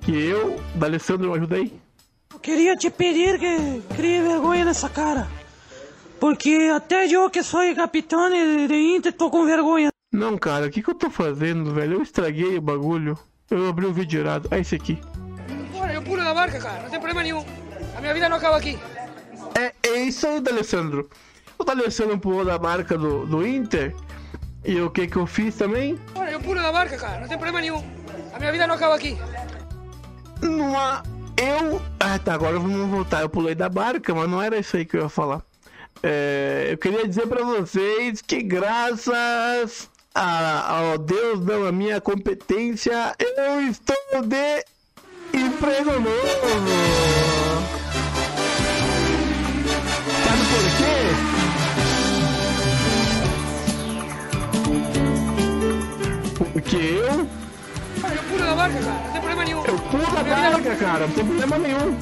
Que 0.00 0.12
eu, 0.12 0.58
D'Alessandro, 0.74 1.30
me 1.30 1.36
ajuda 1.36 1.56
aí. 1.56 1.72
Queria 2.40 2.74
te 2.74 2.90
pedir 2.90 3.38
que 3.38 3.82
crie 3.94 4.22
vergonha 4.22 4.64
nessa 4.64 4.88
cara. 4.88 5.28
Porque 6.18 6.70
até 6.74 7.06
eu 7.06 7.28
que 7.28 7.42
sou 7.42 7.60
capitão 7.74 8.30
de 8.30 8.74
Inter 8.74 9.12
tô 9.12 9.30
com 9.30 9.44
vergonha. 9.44 9.89
Não, 10.12 10.36
cara, 10.36 10.66
o 10.66 10.70
que, 10.70 10.82
que 10.82 10.90
eu 10.90 10.94
tô 10.94 11.08
fazendo, 11.08 11.72
velho? 11.72 11.94
Eu 11.94 12.02
estraguei 12.02 12.58
o 12.58 12.60
bagulho. 12.60 13.16
Eu 13.48 13.68
abri 13.68 13.86
o 13.86 13.92
vídeo 13.92 14.20
errado. 14.20 14.48
É 14.50 14.58
esse 14.58 14.74
aqui. 14.74 15.00
Bueno, 15.70 15.92
eu 15.92 16.02
pulo 16.02 16.22
da 16.22 16.34
barca, 16.34 16.58
cara, 16.58 16.82
não 16.82 16.90
tem 16.90 16.98
problema 16.98 17.22
nenhum. 17.22 17.44
A 17.96 18.00
minha 18.00 18.12
vida 18.12 18.28
não 18.28 18.36
acaba 18.36 18.56
aqui. 18.56 18.76
É, 19.56 19.72
é 19.88 20.02
isso 20.02 20.26
aí, 20.26 20.40
D'Alessandro. 20.40 21.08
O 21.56 21.62
D'Alessandro 21.62 22.18
pulou 22.18 22.44
da 22.44 22.58
marca 22.58 22.98
do, 22.98 23.24
do 23.24 23.46
Inter. 23.46 23.94
E 24.64 24.80
o 24.80 24.90
que 24.90 25.06
que 25.06 25.16
eu 25.16 25.26
fiz 25.26 25.54
também? 25.54 25.98
Bueno, 26.12 26.32
eu 26.32 26.40
pulo 26.40 26.60
da 26.60 26.72
barca, 26.72 26.96
cara, 26.96 27.20
não 27.20 27.28
tem 27.28 27.38
problema 27.38 27.60
nenhum. 27.60 27.82
A 28.32 28.38
minha 28.38 28.50
vida 28.50 28.66
não 28.66 28.74
acaba 28.74 28.96
aqui. 28.96 29.16
Numa. 30.42 31.02
Eu. 31.36 31.80
Ah, 32.00 32.18
tá, 32.18 32.34
agora 32.34 32.58
vamos 32.58 32.88
voltar. 32.88 33.22
Eu 33.22 33.28
pulei 33.28 33.54
da 33.54 33.68
barca, 33.68 34.12
mas 34.12 34.28
não 34.28 34.42
era 34.42 34.58
isso 34.58 34.76
aí 34.76 34.84
que 34.84 34.96
eu 34.96 35.02
ia 35.02 35.08
falar. 35.08 35.42
É, 36.02 36.68
eu 36.70 36.78
queria 36.78 37.06
dizer 37.06 37.26
pra 37.26 37.44
vocês 37.44 38.22
que 38.22 38.42
graças 38.42 39.89
a, 40.14 40.78
ao 40.78 40.98
Deus 40.98 41.40
não, 41.40 41.66
a 41.66 41.72
minha 41.72 42.00
competência, 42.00 43.14
eu 43.18 43.60
estou 43.62 43.96
de 44.26 44.64
emprego 45.38 45.92
novo. 45.92 46.10
Sabe 50.24 50.42
por 50.50 50.64
quê? 50.78 50.94
Porque 56.52 56.76
eu 56.76 57.28
eu 58.08 58.22
pulo 58.24 58.44
da 58.44 58.54
barca, 58.54 58.78
cara, 58.80 58.96
não 59.06 59.12
tem 59.12 59.20
problema 59.20 59.44
nenhum. 59.44 59.64
eu 59.66 59.78
pulo 59.78 60.02
da 60.02 60.22
barca, 60.22 60.76
cara, 60.76 61.06
não 61.06 61.14
tem 61.14 61.24
problema 61.24 61.58
nenhum. 61.58 61.98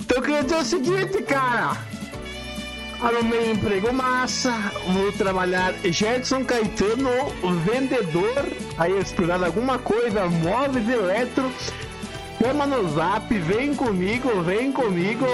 Então 0.00 0.16
eu 0.16 0.22
queria 0.22 0.42
dizer 0.42 0.56
o 0.56 0.64
seguinte, 0.64 1.22
cara. 1.22 1.97
Arrumei 3.00 3.48
um 3.48 3.52
emprego 3.52 3.92
massa, 3.92 4.52
vou 4.92 5.12
trabalhar 5.12 5.72
Jetson 5.84 6.44
Caetano, 6.44 7.10
vendedor, 7.64 8.46
aí 8.76 8.98
explorar 8.98 9.42
alguma 9.44 9.78
coisa, 9.78 10.26
móveis, 10.26 10.88
eletro, 10.88 11.50
chama 12.42 12.66
no 12.66 12.88
zap, 12.90 13.32
vem 13.38 13.74
comigo, 13.74 14.42
vem 14.42 14.72
comigo, 14.72 15.26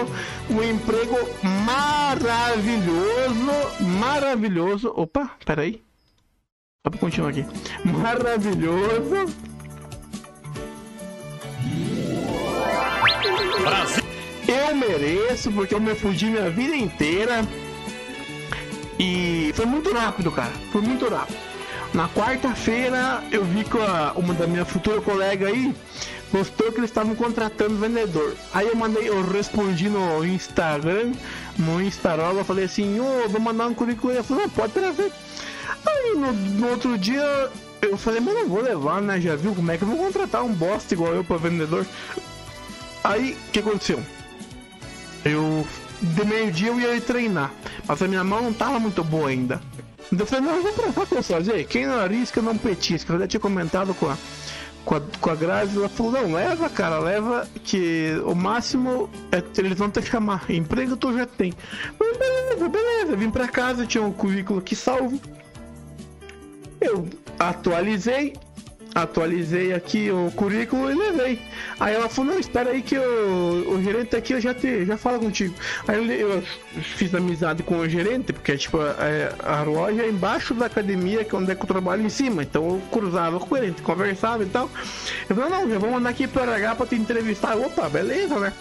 um 0.51 0.63
emprego 0.63 1.17
maravilhoso, 1.65 3.51
maravilhoso, 3.99 4.93
opa, 4.95 5.31
peraí, 5.45 5.83
só 6.85 6.91
pra 6.91 7.01
continuar 7.01 7.31
aqui, 7.31 7.47
maravilhoso, 7.85 9.27
eu 14.47 14.75
mereço, 14.75 15.51
porque 15.53 15.75
eu 15.75 15.81
me 15.81 15.95
fudi 15.95 16.27
minha 16.27 16.51
vida 16.51 16.77
inteira. 16.77 17.47
E 18.99 19.53
foi 19.55 19.67
muito 19.67 19.93
rápido, 19.93 20.31
cara. 20.31 20.53
Foi 20.73 20.81
muito 20.81 21.09
rápido. 21.09 21.37
Na 21.93 22.09
quarta-feira 22.09 23.23
eu 23.31 23.45
vi 23.45 23.65
que 23.65 23.77
uma 24.17 24.35
da 24.35 24.47
minha 24.47 24.65
futura 24.65 25.01
colega 25.01 25.47
aí 25.47 25.75
postou 26.31 26.73
que 26.73 26.79
eles 26.79 26.91
estavam 26.91 27.15
contratando 27.15 27.77
vendedor. 27.77 28.35
Aí 28.53 28.67
eu 28.67 28.75
mandei, 28.75 29.09
eu 29.09 29.23
respondi 29.23 29.89
no 29.89 30.25
Instagram, 30.25 31.13
no 31.57 31.81
Instarola, 31.81 32.41
eu 32.41 32.45
falei 32.45 32.65
assim, 32.65 32.99
ô, 32.99 33.29
vou 33.29 33.41
mandar 33.41 33.69
um 33.69 33.75
currículo. 33.75 34.13
Ele 34.13 34.23
falou, 34.23 34.49
pode 34.49 34.73
trazer. 34.73 35.13
Aí 35.87 36.15
no, 36.17 36.33
no 36.33 36.69
outro 36.71 36.99
dia 36.99 37.51
eu 37.81 37.97
falei, 37.97 38.21
mas 38.21 38.35
não 38.35 38.49
vou 38.49 38.61
levar, 38.61 39.01
né? 39.01 39.21
Já 39.21 39.37
viu 39.37 39.55
como 39.55 39.71
é 39.71 39.79
que 39.79 39.85
eu 39.85 39.89
vou 39.89 39.99
contratar 39.99 40.43
um 40.43 40.53
bosta 40.53 40.95
igual 40.95 41.15
eu 41.15 41.23
pra 41.23 41.37
vendedor? 41.37 41.87
Aí, 43.05 43.37
o 43.49 43.51
que 43.53 43.59
aconteceu? 43.59 44.03
Eu, 45.25 45.67
de 46.01 46.25
meio-dia 46.25 46.69
eu 46.69 46.81
ia 46.81 47.01
treinar, 47.01 47.53
mas 47.87 48.03
a 48.03 48.09
minha 48.09 48.25
mão 48.25 48.43
não 48.43 48.53
tava 48.53 48.79
muito 48.79 49.03
boa 49.03 49.29
ainda. 49.29 49.61
Então 50.13 50.21
eu 50.21 50.27
falei, 50.27 50.45
não, 50.45 50.57
eu 50.57 50.93
vou 50.93 51.07
fazer. 51.23 51.65
Quem 51.65 51.87
não 51.87 51.99
arrisca, 51.99 52.43
não 52.43 52.57
petisca. 52.57 53.13
Eu 53.13 53.21
já 53.21 53.27
tinha 53.27 53.41
comentado 53.41 53.95
com 53.95 54.09
a, 54.09 54.17
com 54.85 54.97
a, 54.97 55.01
com 55.21 55.31
a 55.31 55.35
Grazi, 55.35 55.77
ela 55.77 55.89
falou, 55.89 56.13
não, 56.13 56.33
leva, 56.33 56.69
cara, 56.69 56.99
leva, 56.99 57.49
que 57.65 58.21
o 58.27 58.35
máximo 58.35 59.09
é 59.33 59.43
eles 59.59 59.79
vão 59.79 59.91
te 59.91 60.03
chamar. 60.03 60.45
Emprego 60.51 60.97
tu 60.97 61.17
já 61.17 61.27
tem. 61.27 61.53
Falei, 61.99 62.19
beleza, 62.19 62.69
beleza. 62.69 63.17
Vim 63.17 63.31
pra 63.31 63.49
casa, 63.49 63.87
tinha 63.87 64.05
um 64.05 64.13
currículo 64.13 64.59
aqui 64.59 64.77
salvo. 64.77 65.19
Eu 66.81 67.09
atualizei, 67.39 68.35
atualizei 68.95 69.73
aqui 69.73 70.11
o 70.11 70.31
currículo 70.33 70.91
e 70.91 70.95
levei. 70.95 71.43
Aí 71.81 71.95
ela 71.95 72.09
falou, 72.09 72.33
não, 72.33 72.41
espera 72.41 72.71
aí 72.71 72.81
que 72.81 72.97
o, 72.97 73.81
gerente 73.83 74.15
aqui 74.15 74.35
eu 74.35 74.41
já 74.41 74.55
te, 74.55 74.85
já 74.85 74.97
fala 74.97 75.19
contigo. 75.19 75.55
Aí 75.89 75.97
eu, 76.21 76.31
eu 76.31 76.43
fiz 76.81 77.15
amizade 77.15 77.63
com 77.63 77.79
o 77.79 77.89
gerente, 77.89 78.33
porque 78.33 78.57
tipo, 78.57 78.79
é, 78.81 79.33
a 79.43 79.63
loja 79.63 80.03
é 80.03 80.09
embaixo 80.09 80.55
da 80.55 80.67
academia, 80.67 81.25
que 81.25 81.35
é 81.35 81.39
onde 81.39 81.51
é 81.51 81.55
que 81.55 81.63
eu 81.63 81.67
trabalho 81.67 82.03
em 82.03 82.09
cima. 82.09 82.43
Então 82.43 82.65
eu 82.69 82.83
cruzava 82.93 83.41
com 83.41 83.55
o 83.55 83.59
gerente, 83.59 83.83
conversava 83.83 84.45
e 84.45 84.47
tal. 84.47 84.71
Eu 85.29 85.35
falei, 85.35 85.51
não, 85.51 85.69
já 85.69 85.79
vou 85.79 85.91
mandar 85.91 86.11
aqui 86.11 86.29
pro 86.29 86.43
RH 86.43 86.75
pra 86.77 86.87
te 86.87 86.95
entrevistar. 86.95 87.57
Opa, 87.57 87.89
beleza, 87.89 88.39
né? 88.39 88.53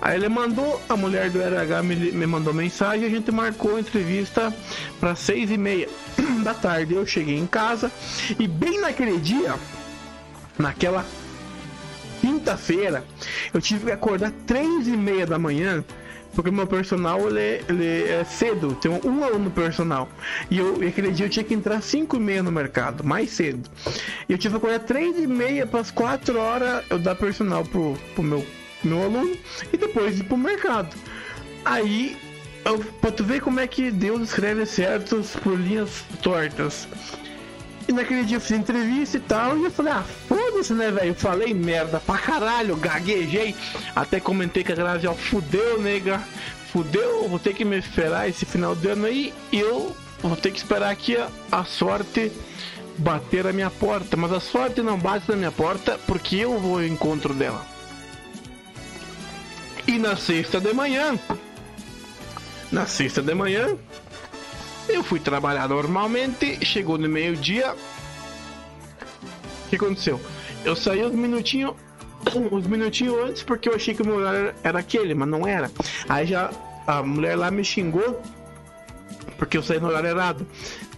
Aí 0.00 0.16
ele 0.16 0.28
mandou, 0.28 0.80
a 0.88 0.96
mulher 0.96 1.30
do 1.30 1.40
RH 1.40 1.82
me, 1.82 1.96
me 2.12 2.26
mandou 2.26 2.54
mensagem, 2.54 3.06
a 3.06 3.10
gente 3.10 3.30
marcou 3.32 3.76
a 3.76 3.80
entrevista 3.80 4.54
para 5.00 5.16
seis 5.16 5.50
e 5.50 5.56
meia 5.56 5.88
da 6.44 6.54
tarde. 6.54 6.94
Eu 6.94 7.04
cheguei 7.04 7.36
em 7.36 7.46
casa 7.46 7.90
e 8.38 8.46
bem 8.46 8.80
naquele 8.80 9.18
dia, 9.18 9.54
naquela 10.58 11.04
quinta-feira, 12.20 13.04
eu 13.52 13.60
tive 13.60 13.86
que 13.86 13.92
acordar 13.92 14.30
três 14.46 14.86
e 14.86 14.96
meia 14.96 15.26
da 15.26 15.38
manhã, 15.38 15.84
porque 16.34 16.50
meu 16.50 16.66
personal 16.66 17.28
ele, 17.28 17.64
ele 17.68 18.08
é 18.08 18.24
cedo, 18.24 18.74
tem 18.74 18.90
um 18.90 19.24
aluno 19.24 19.50
personal. 19.50 20.08
E 20.50 20.58
eu, 20.58 20.82
e 20.82 20.88
aquele 20.88 21.10
dia 21.10 21.26
eu 21.26 21.30
tinha 21.30 21.44
que 21.44 21.54
entrar 21.54 21.82
cinco 21.82 22.16
e 22.16 22.20
meia 22.20 22.42
no 22.42 22.52
mercado, 22.52 23.02
mais 23.02 23.30
cedo. 23.30 23.68
E 24.28 24.32
eu 24.32 24.38
tive 24.38 24.52
que 24.52 24.58
acordar 24.58 24.80
três 24.80 25.18
e 25.18 25.26
meia 25.26 25.66
para 25.66 25.80
as 25.80 25.90
quatro 25.90 26.38
horas 26.38 26.84
eu 26.90 26.98
dar 26.98 27.14
personal 27.14 27.64
pro, 27.64 27.96
pro 28.14 28.22
meu, 28.22 28.46
meu 28.84 29.02
aluno 29.02 29.36
e 29.72 29.76
depois 29.76 30.20
ir 30.20 30.24
pro 30.24 30.36
mercado. 30.36 30.94
Aí, 31.64 32.16
eu, 32.64 32.78
pra 33.00 33.10
tu 33.10 33.24
ver 33.24 33.40
como 33.40 33.60
é 33.60 33.66
que 33.66 33.90
Deus 33.90 34.22
escreve 34.22 34.64
certos 34.66 35.34
por 35.36 35.58
linhas 35.58 36.04
tortas. 36.22 36.86
E 37.90 37.92
naquele 37.92 38.22
dia 38.22 38.36
eu 38.36 38.40
fiz 38.40 38.52
entrevista 38.52 39.16
e 39.16 39.20
tal, 39.20 39.58
e 39.58 39.64
eu 39.64 39.70
falei, 39.72 39.92
ah, 39.92 40.04
foda-se, 40.28 40.72
né, 40.72 40.92
velho? 40.92 41.12
Falei 41.12 41.52
merda 41.52 41.98
pra 41.98 42.16
caralho, 42.18 42.76
gaguejei. 42.76 43.52
Até 43.96 44.20
comentei 44.20 44.62
que 44.62 44.70
a 44.70 44.76
Grazi, 44.76 45.08
ó, 45.08 45.12
fudeu, 45.12 45.82
nega. 45.82 46.22
Fudeu, 46.70 47.28
vou 47.28 47.40
ter 47.40 47.52
que 47.52 47.64
me 47.64 47.76
esperar 47.76 48.28
esse 48.28 48.46
final 48.46 48.76
de 48.76 48.90
ano 48.90 49.06
aí. 49.06 49.34
E 49.50 49.58
eu 49.58 49.92
vou 50.22 50.36
ter 50.36 50.52
que 50.52 50.58
esperar 50.58 50.88
aqui 50.88 51.16
a, 51.16 51.28
a 51.50 51.64
sorte 51.64 52.30
bater 52.96 53.44
a 53.48 53.52
minha 53.52 53.70
porta. 53.70 54.16
Mas 54.16 54.30
a 54.30 54.38
sorte 54.38 54.82
não 54.82 54.96
bate 54.96 55.28
na 55.28 55.34
minha 55.34 55.50
porta 55.50 55.98
porque 56.06 56.36
eu 56.36 56.60
vou 56.60 56.76
ao 56.76 56.84
encontro 56.84 57.34
dela. 57.34 57.66
E 59.84 59.98
na 59.98 60.14
sexta 60.14 60.60
de 60.60 60.72
manhã, 60.72 61.18
na 62.70 62.86
sexta 62.86 63.20
de 63.20 63.34
manhã, 63.34 63.76
eu 64.94 65.02
fui 65.02 65.20
trabalhar 65.20 65.68
normalmente, 65.68 66.64
chegou 66.64 66.98
no 66.98 67.08
meio-dia. 67.08 67.74
O 69.66 69.68
que 69.70 69.76
aconteceu? 69.76 70.20
Eu 70.64 70.74
saí 70.76 71.04
uns 71.04 71.14
minutinhos, 71.14 71.74
uns 72.50 72.66
minutinhos 72.66 73.16
antes 73.18 73.42
porque 73.42 73.68
eu 73.68 73.74
achei 73.74 73.94
que 73.94 74.02
o 74.02 74.06
meu 74.06 74.16
horário 74.16 74.54
era 74.62 74.78
aquele, 74.78 75.14
mas 75.14 75.28
não 75.28 75.46
era. 75.46 75.70
Aí 76.08 76.26
já 76.26 76.50
a 76.86 77.02
mulher 77.02 77.36
lá 77.36 77.50
me 77.50 77.64
xingou 77.64 78.20
porque 79.38 79.56
eu 79.56 79.62
saí 79.62 79.80
no 79.80 79.88
horário 79.88 80.10
errado. 80.10 80.46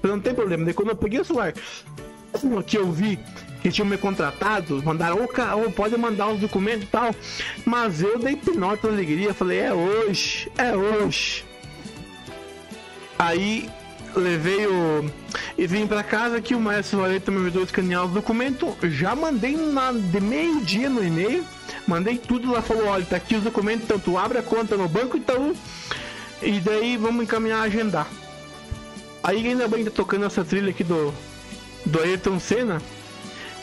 Mas 0.03 0.11
não 0.11 0.21
tem 0.21 0.35
problema, 0.35 0.65
daí 0.65 0.75
quando 0.75 0.89
eu 0.89 0.97
peguei 0.97 1.21
o 1.21 1.25
celular 1.25 1.53
que 2.67 2.77
eu 2.77 2.91
vi 2.91 3.19
que 3.63 3.71
tinham 3.71 3.87
me 3.87 3.97
contratado, 3.97 4.83
mandaram, 4.83 5.19
ô 5.19 5.67
ô, 5.67 5.71
pode 5.71 5.97
mandar 5.97 6.29
os 6.29 6.41
documentos 6.41 6.83
e 6.83 6.87
tal. 6.87 7.15
Mas 7.65 8.03
eu 8.03 8.19
dei 8.19 8.35
pinota 8.35 8.89
alegria, 8.89 9.33
falei, 9.33 9.61
é 9.61 9.73
hoje, 9.73 10.51
é 10.59 10.75
hoje. 10.75 11.45
Aí 13.17 13.71
levei 14.15 14.67
o. 14.67 15.11
E 15.57 15.67
vim 15.67 15.87
pra 15.87 16.03
casa 16.03 16.41
que 16.41 16.55
o 16.55 16.61
Maestro 16.61 17.01
Valeta 17.01 17.31
me 17.31 17.39
ajudou 17.39 17.63
a 17.63 17.65
escanear 17.65 18.05
os 18.05 18.13
documentos. 18.13 18.75
Já 18.83 19.15
mandei 19.15 19.57
na, 19.57 19.93
de 19.93 20.21
meio-dia 20.21 20.89
no 20.89 21.05
e-mail. 21.05 21.45
Mandei 21.87 22.17
tudo 22.17 22.53
lá, 22.53 22.63
falou, 22.63 22.87
olha, 22.87 23.05
tá 23.05 23.17
aqui 23.17 23.35
os 23.35 23.43
documentos, 23.43 23.85
então 23.85 23.99
tu 23.99 24.17
abre 24.17 24.39
a 24.39 24.43
conta 24.43 24.77
no 24.77 24.89
Banco 24.89 25.17
Itaú. 25.17 25.55
E 26.41 26.61
daí 26.61 26.97
vamos 26.97 27.25
encaminhar 27.25 27.61
a 27.61 27.65
agendar. 27.65 28.07
Aí 29.23 29.47
ainda 29.47 29.69
bem 29.69 29.85
que 29.85 29.91
tocando 29.91 30.25
essa 30.25 30.45
trilha 30.45 30.71
aqui 30.71 30.85
do. 30.85 31.13
Do 31.85 32.01
Ayrton 32.01 32.39
Senna. 32.39 32.81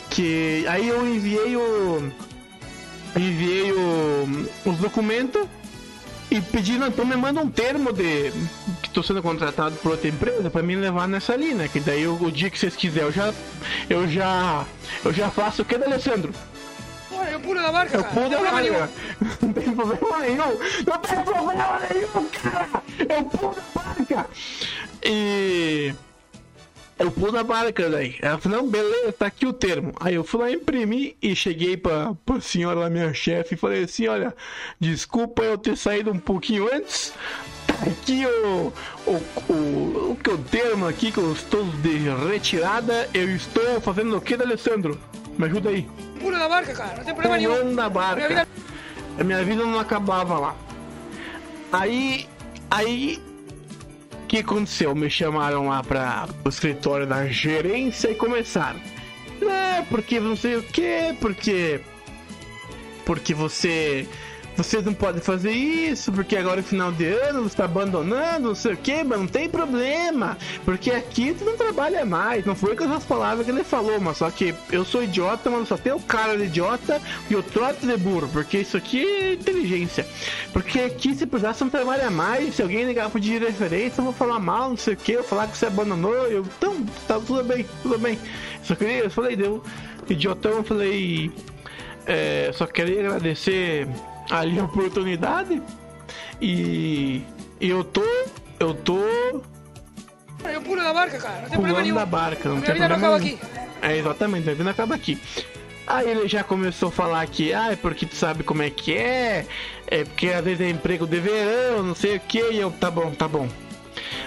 Que 0.08 0.64
aí 0.68 0.88
eu 0.88 1.06
enviei 1.06 1.56
o. 1.56 2.12
Enviei 3.16 3.72
o, 3.72 4.46
os 4.64 4.78
documentos 4.78 5.46
e 6.30 6.40
pedindo 6.40 6.86
então 6.86 7.04
me 7.04 7.16
manda 7.16 7.40
um 7.40 7.50
termo 7.50 7.92
de 7.92 8.30
que 8.82 8.88
estou 8.88 9.02
sendo 9.02 9.22
contratado 9.22 9.74
por 9.76 9.92
outra 9.92 10.08
empresa 10.08 10.48
para 10.50 10.62
me 10.62 10.76
levar 10.76 11.08
nessa 11.08 11.34
linha, 11.36 11.54
né? 11.56 11.68
Que 11.68 11.80
daí 11.80 12.02
eu- 12.02 12.14
o 12.20 12.30
dia 12.30 12.48
que 12.50 12.58
vocês 12.58 12.76
quiserem 12.76 13.08
eu 13.08 13.12
já 13.12 13.32
eu 13.88 14.08
já 14.08 14.64
eu 15.04 15.12
já 15.12 15.30
faço 15.30 15.62
o 15.62 15.64
que, 15.64 15.74
Alessandro? 15.74 16.32
Olha, 17.12 17.30
eu 17.30 17.40
pulo 17.40 17.60
da 17.60 17.72
barca, 17.72 17.96
Eu 17.96 18.04
pulo 18.04 18.28
da 18.30 18.38
barca. 18.40 18.90
Não 19.42 19.52
tem 19.52 19.74
problema 19.74 20.18
nenhum. 20.20 20.58
Não 20.86 20.98
tem 20.98 21.24
problema 21.24 21.80
nenhum, 21.90 22.28
cara. 22.42 22.68
Eu 22.98 23.24
pulo 23.24 23.54
da 23.54 23.82
barca. 23.82 24.26
E 25.02 25.92
eu 27.00 27.10
pulo 27.10 27.32
da 27.32 27.42
barca 27.42 27.88
daí. 27.88 28.16
Ela 28.20 28.38
falou, 28.38 28.58
não, 28.62 28.68
beleza, 28.68 29.12
tá 29.12 29.26
aqui 29.26 29.46
o 29.46 29.52
termo. 29.52 29.92
Aí 29.98 30.14
eu 30.14 30.22
fui 30.24 30.40
lá 30.40 30.50
imprimir 30.50 31.16
e 31.20 31.34
cheguei 31.34 31.76
pra, 31.76 32.12
pra 32.24 32.40
senhora 32.40 32.80
lá, 32.80 32.90
minha 32.90 33.12
chefe, 33.14 33.54
e 33.54 33.58
falei 33.58 33.84
assim, 33.84 34.06
olha, 34.06 34.34
desculpa 34.78 35.42
eu 35.42 35.56
ter 35.58 35.76
saído 35.76 36.10
um 36.12 36.18
pouquinho 36.18 36.72
antes. 36.72 37.12
Tá 37.66 37.74
aqui 37.86 38.24
o, 38.26 38.72
o, 39.06 39.52
o, 39.52 40.10
o 40.12 40.18
que 40.22 40.30
eu 40.30 40.38
termo 40.38 40.86
aqui, 40.86 41.10
que 41.10 41.18
eu 41.18 41.32
estou 41.32 41.64
de 41.64 41.98
retirada. 42.30 43.08
Eu 43.14 43.34
estou 43.34 43.80
fazendo 43.80 44.16
o 44.16 44.20
que, 44.20 44.34
Alessandro? 44.34 45.00
Me 45.38 45.46
ajuda 45.46 45.70
aí. 45.70 45.88
Pulo 46.20 46.38
da 46.38 46.48
barca, 46.48 46.74
cara. 46.74 46.96
Não 46.98 47.04
tem 47.04 47.14
problema 47.14 47.36
nenhum. 47.38 47.54
Pulando 47.56 47.76
da 47.76 47.88
barca. 47.88 48.16
Minha 48.16 48.28
vida- 48.28 48.48
minha 49.24 49.44
vida 49.44 49.64
não 49.64 49.78
acabava 49.78 50.38
lá. 50.38 50.56
Aí, 51.72 52.26
aí, 52.70 53.22
o 53.28 53.29
que 54.30 54.38
aconteceu? 54.38 54.94
Me 54.94 55.10
chamaram 55.10 55.66
lá 55.66 55.82
para 55.82 56.28
o 56.44 56.48
escritório 56.48 57.04
da 57.04 57.26
gerência 57.26 58.12
e 58.12 58.14
começaram. 58.14 58.78
É, 59.42 59.82
porque 59.90 60.20
não 60.20 60.36
sei 60.36 60.54
o 60.54 60.62
que, 60.62 61.12
porque 61.20 61.80
porque 63.04 63.34
você 63.34 64.06
vocês 64.62 64.84
não 64.84 64.92
podem 64.92 65.22
fazer 65.22 65.52
isso, 65.52 66.12
porque 66.12 66.36
agora 66.36 66.60
é 66.60 66.62
final 66.62 66.92
de 66.92 67.06
ano, 67.06 67.44
você 67.44 67.56
tá 67.56 67.64
abandonando, 67.64 68.48
não 68.48 68.54
sei 68.54 68.74
o 68.74 68.76
que, 68.76 69.02
mas 69.02 69.18
não 69.18 69.26
tem 69.26 69.48
problema, 69.48 70.36
porque 70.66 70.90
aqui 70.90 71.34
tu 71.36 71.46
não 71.46 71.56
trabalha 71.56 72.04
mais. 72.04 72.44
Não 72.44 72.54
foi 72.54 72.76
com 72.76 72.84
essas 72.84 73.04
palavras 73.04 73.46
que 73.46 73.50
ele 73.50 73.64
falou, 73.64 73.98
mas 73.98 74.18
só 74.18 74.30
que 74.30 74.54
eu 74.70 74.84
sou 74.84 75.02
idiota, 75.02 75.48
mas 75.48 75.66
só 75.66 75.78
tem 75.78 75.94
o 75.94 76.00
cara 76.00 76.36
de 76.36 76.44
idiota 76.44 77.00
e 77.30 77.36
o 77.36 77.42
trote 77.42 77.86
de 77.86 77.96
burro, 77.96 78.28
porque 78.28 78.58
isso 78.58 78.76
aqui 78.76 79.02
é 79.02 79.32
inteligência. 79.32 80.06
Porque 80.52 80.80
aqui 80.80 81.14
se 81.14 81.26
precisar 81.26 81.54
você 81.54 81.64
não 81.64 81.70
trabalha 81.70 82.10
mais, 82.10 82.56
se 82.56 82.62
alguém 82.62 82.84
ligar 82.84 83.08
pra 83.08 83.18
de 83.18 83.38
referência, 83.38 84.00
eu 84.00 84.04
vou 84.04 84.12
falar 84.12 84.38
mal, 84.38 84.70
não 84.70 84.76
sei 84.76 84.92
o 84.92 84.96
que, 84.96 85.12
eu 85.12 85.24
falar 85.24 85.46
que 85.46 85.56
você 85.56 85.66
abandonou, 85.66 86.14
eu, 86.26 86.44
então, 86.58 86.84
tá 87.08 87.18
tudo 87.18 87.42
bem, 87.42 87.64
tudo 87.82 87.98
bem. 87.98 88.18
Só 88.62 88.74
queria, 88.74 89.04
eu 89.04 89.10
falei, 89.10 89.36
deu 89.36 89.62
idiotão, 90.08 90.52
eu 90.52 90.64
falei, 90.64 91.32
é, 92.06 92.50
só 92.52 92.66
queria 92.66 93.00
agradecer 93.06 93.88
ali 94.30 94.58
a 94.58 94.64
oportunidade 94.64 95.62
e, 96.40 97.22
eu 97.60 97.84
tô, 97.84 98.02
eu 98.58 98.74
tô 98.74 98.98
Eu 100.44 100.62
pulo 100.62 100.82
da 100.82 100.92
barca, 100.92 101.18
cara. 101.18 101.42
Não 101.42 101.48
tem 101.50 101.58
problema 101.58 101.82
nenhum. 101.82 102.06
barca, 102.06 102.48
não 102.48 102.56
minha 102.56 102.72
tem 102.72 102.80
não 102.80 102.88
problema 102.88 103.16
acaba 103.16 103.24
nenhum. 103.24 103.36
aqui. 103.36 103.46
É, 103.82 103.96
exatamente, 103.96 104.44
minha 104.44 104.54
vida 104.54 104.70
acaba 104.70 104.94
aqui. 104.94 105.20
Aí 105.86 106.08
ele 106.08 106.28
já 106.28 106.44
começou 106.44 106.88
a 106.88 106.92
falar 106.92 107.26
que, 107.26 107.52
ah, 107.52 107.72
é 107.72 107.76
porque 107.76 108.06
tu 108.06 108.14
sabe 108.14 108.44
como 108.44 108.62
é 108.62 108.70
que 108.70 108.96
é, 108.96 109.44
é 109.86 110.04
porque 110.04 110.28
às 110.28 110.44
vezes 110.44 110.60
é 110.60 110.70
emprego 110.70 111.06
de 111.06 111.18
verão, 111.18 111.82
não 111.82 111.94
sei 111.94 112.16
o 112.16 112.20
que, 112.20 112.38
e 112.38 112.58
eu, 112.58 112.70
tá 112.70 112.90
bom, 112.90 113.10
tá 113.10 113.26
bom. 113.26 113.48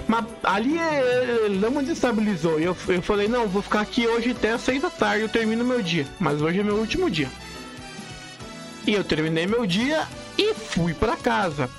Mas 0.08 0.26
ali 0.44 0.78
é, 0.78 1.46
ele 1.46 1.58
não 1.60 1.72
me 1.72 1.84
destabilizou. 1.84 2.60
E 2.60 2.66
eu, 2.66 2.76
eu 2.90 3.02
falei, 3.02 3.28
não, 3.28 3.48
vou 3.48 3.62
ficar 3.62 3.82
aqui 3.82 4.06
hoje 4.06 4.32
até 4.32 4.52
as 4.52 4.62
seis 4.62 4.82
da 4.82 4.90
tarde, 4.90 5.22
eu 5.22 5.30
termino 5.30 5.64
meu 5.64 5.82
dia. 5.82 6.06
Mas 6.20 6.42
hoje 6.42 6.60
é 6.60 6.64
meu 6.64 6.76
último 6.76 7.10
dia. 7.10 7.30
E 8.86 8.94
eu 8.94 9.04
terminei 9.04 9.48
meu 9.48 9.66
dia 9.66 10.08
e 10.38 10.54
fui 10.54 10.94
pra 10.94 11.16
casa. 11.16 11.70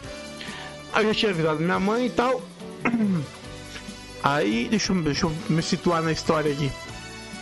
Aí 0.93 1.05
eu 1.05 1.13
já 1.13 1.21
tinha 1.21 1.33
avisado 1.33 1.61
minha 1.61 1.79
mãe 1.79 2.07
e 2.07 2.11
tal. 2.11 2.41
Aí, 4.23 4.69
deixa 4.71 4.93
eu, 4.93 5.03
deixa 5.03 5.27
eu 5.27 5.33
me 5.51 5.63
situar 5.63 6.03
na 6.03 6.13
história 6.13 6.51
aqui. 6.51 6.73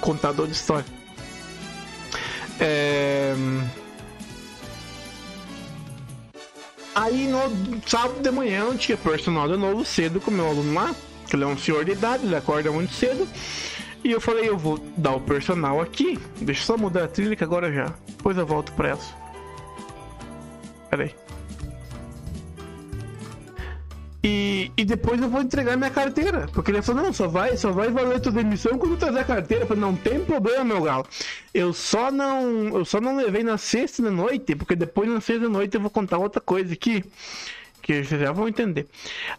Contador 0.00 0.46
de 0.46 0.52
história. 0.52 0.84
É... 2.58 3.34
Aí 6.94 7.28
no 7.28 7.80
sábado 7.86 8.20
de 8.20 8.30
manhã 8.30 8.64
eu 8.64 8.76
tinha 8.76 8.98
personal 8.98 9.48
de 9.48 9.56
novo 9.56 9.84
cedo 9.84 10.20
com 10.20 10.30
meu 10.30 10.46
aluno 10.46 10.74
lá, 10.74 10.94
que 11.26 11.36
ele 11.36 11.44
é 11.44 11.46
um 11.46 11.56
senhor 11.56 11.84
de 11.84 11.92
idade, 11.92 12.26
ele 12.26 12.36
acorda 12.36 12.70
muito 12.70 12.92
cedo. 12.92 13.26
E 14.04 14.10
eu 14.10 14.20
falei, 14.20 14.48
eu 14.48 14.58
vou 14.58 14.78
dar 14.96 15.12
o 15.12 15.20
personal 15.20 15.80
aqui. 15.80 16.18
Deixa 16.40 16.62
eu 16.62 16.66
só 16.66 16.76
mudar 16.76 17.04
a 17.04 17.08
trilha 17.08 17.36
que 17.36 17.44
agora 17.44 17.72
já. 17.72 17.94
Depois 18.08 18.36
eu 18.36 18.44
volto 18.44 18.72
pra 18.72 18.90
essa. 18.90 19.21
Pera 20.92 21.04
aí. 21.04 21.14
E, 24.22 24.70
e 24.76 24.84
depois 24.84 25.20
eu 25.22 25.28
vou 25.30 25.40
entregar 25.40 25.74
minha 25.74 25.90
carteira. 25.90 26.46
Porque 26.52 26.70
ele 26.70 26.82
falou, 26.82 27.04
não, 27.04 27.12
só 27.14 27.26
vai, 27.26 27.56
só 27.56 27.72
vai 27.72 27.88
valer 27.88 28.20
tua 28.20 28.30
demissão 28.30 28.76
quando 28.76 28.98
trazer 28.98 29.20
a 29.20 29.24
carteira. 29.24 29.64
Eu 29.64 29.68
falei, 29.68 29.80
não 29.80 29.96
tem 29.96 30.22
problema, 30.22 30.64
meu 30.64 30.82
galo. 30.82 31.06
Eu 31.54 31.72
só 31.72 32.10
não. 32.10 32.76
Eu 32.76 32.84
só 32.84 33.00
não 33.00 33.16
levei 33.16 33.42
na 33.42 33.56
sexta 33.56 34.02
da 34.02 34.10
noite, 34.10 34.54
porque 34.54 34.76
depois 34.76 35.08
na 35.08 35.18
sexta 35.22 35.44
da 35.44 35.48
noite 35.48 35.74
eu 35.74 35.80
vou 35.80 35.88
contar 35.88 36.18
outra 36.18 36.42
coisa 36.42 36.74
aqui. 36.74 37.02
Que 37.80 38.04
vocês 38.04 38.20
já 38.20 38.30
vão 38.30 38.46
entender. 38.46 38.86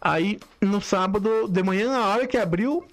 Aí, 0.01 0.39
no 0.59 0.81
sábado 0.81 1.47
de 1.47 1.61
manhã, 1.61 1.91
na 1.91 2.07
hora 2.07 2.25
que 2.25 2.35
abriu, 2.35 2.83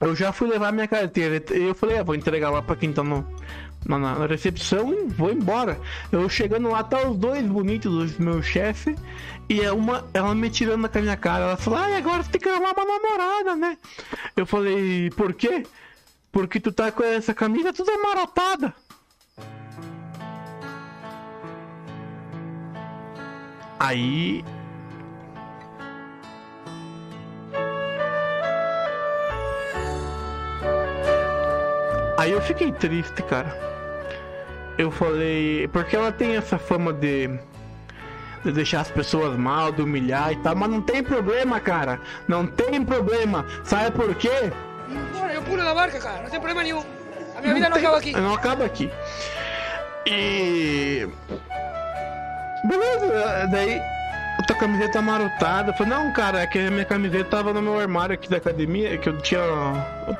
eu 0.00 0.14
já 0.14 0.32
fui 0.32 0.48
levar 0.48 0.72
minha 0.72 0.86
carteira. 0.86 1.42
Eu 1.50 1.74
falei, 1.74 1.98
ah, 1.98 2.04
vou 2.04 2.14
entregar 2.14 2.50
lá 2.50 2.62
pra 2.62 2.76
quem 2.76 2.92
tá 2.92 3.02
no, 3.02 3.26
na, 3.88 3.98
na 3.98 4.26
recepção 4.26 4.92
e 4.92 5.06
vou 5.06 5.32
embora. 5.32 5.80
Eu 6.12 6.28
chegando 6.28 6.68
lá, 6.68 6.84
tá 6.84 7.08
os 7.08 7.16
dois 7.16 7.44
bonitos 7.46 8.12
do 8.12 8.22
meu 8.22 8.42
chefe. 8.42 8.94
E 9.48 9.62
é 9.62 9.72
uma, 9.72 10.04
ela 10.12 10.34
me 10.34 10.50
tirando 10.50 10.86
com 10.88 10.98
a 10.98 11.00
minha 11.00 11.16
cara. 11.16 11.44
Ela 11.44 11.56
falou, 11.56 11.78
ah, 11.78 11.96
agora 11.96 12.22
você 12.22 12.30
tem 12.30 12.40
que 12.40 12.48
arrumar 12.48 12.74
uma 12.76 12.84
namorada, 12.84 13.56
né? 13.56 13.78
Eu 14.36 14.44
falei, 14.44 15.10
por 15.10 15.32
quê? 15.32 15.66
Porque 16.30 16.60
tu 16.60 16.70
tá 16.70 16.92
com 16.92 17.02
essa 17.02 17.32
camisa 17.32 17.72
toda 17.72 17.92
amarotada. 17.92 18.74
Aí 23.80 24.44
Aí 32.18 32.32
eu 32.32 32.42
fiquei 32.42 32.72
triste, 32.72 33.22
cara. 33.22 33.67
Eu 34.78 34.90
falei, 34.92 35.66
porque 35.68 35.96
ela 35.96 36.12
tem 36.12 36.36
essa 36.36 36.56
fama 36.56 36.92
de, 36.92 37.28
de 38.44 38.52
deixar 38.52 38.80
as 38.82 38.90
pessoas 38.90 39.36
mal, 39.36 39.72
de 39.72 39.82
humilhar 39.82 40.32
e 40.32 40.36
tal, 40.36 40.54
mas 40.54 40.70
não 40.70 40.80
tem 40.80 41.02
problema, 41.02 41.58
cara. 41.58 42.00
Não 42.28 42.46
tem 42.46 42.84
problema. 42.84 43.44
Sabe 43.64 43.90
por 43.90 44.14
quê? 44.14 44.52
Eu 45.34 45.42
pulo 45.42 45.62
da 45.64 45.74
barca, 45.74 45.98
cara. 45.98 46.22
Não 46.22 46.30
tem 46.30 46.38
problema 46.40 46.62
nenhum. 46.62 46.82
A 47.36 47.40
minha 47.40 47.54
vida 47.54 47.68
não 47.68 47.76
tem- 47.76 47.84
acaba 47.86 47.98
aqui. 47.98 48.12
Não 48.12 48.34
acaba 48.34 48.64
aqui. 48.64 48.90
E. 50.06 51.08
Beleza, 52.64 53.46
daí 53.50 53.80
a 54.38 54.42
tua 54.42 54.56
camiseta 54.56 55.00
amarotada. 55.00 55.70
Eu 55.72 55.74
falei, 55.74 55.92
não, 55.92 56.12
cara, 56.12 56.40
é 56.40 56.46
que 56.46 56.58
a 56.58 56.70
minha 56.70 56.84
camiseta 56.84 57.24
tava 57.24 57.52
no 57.52 57.60
meu 57.60 57.78
armário 57.78 58.14
aqui 58.14 58.30
da 58.30 58.36
academia, 58.36 58.96
que 58.96 59.08
eu 59.08 59.18
tinha. 59.18 59.40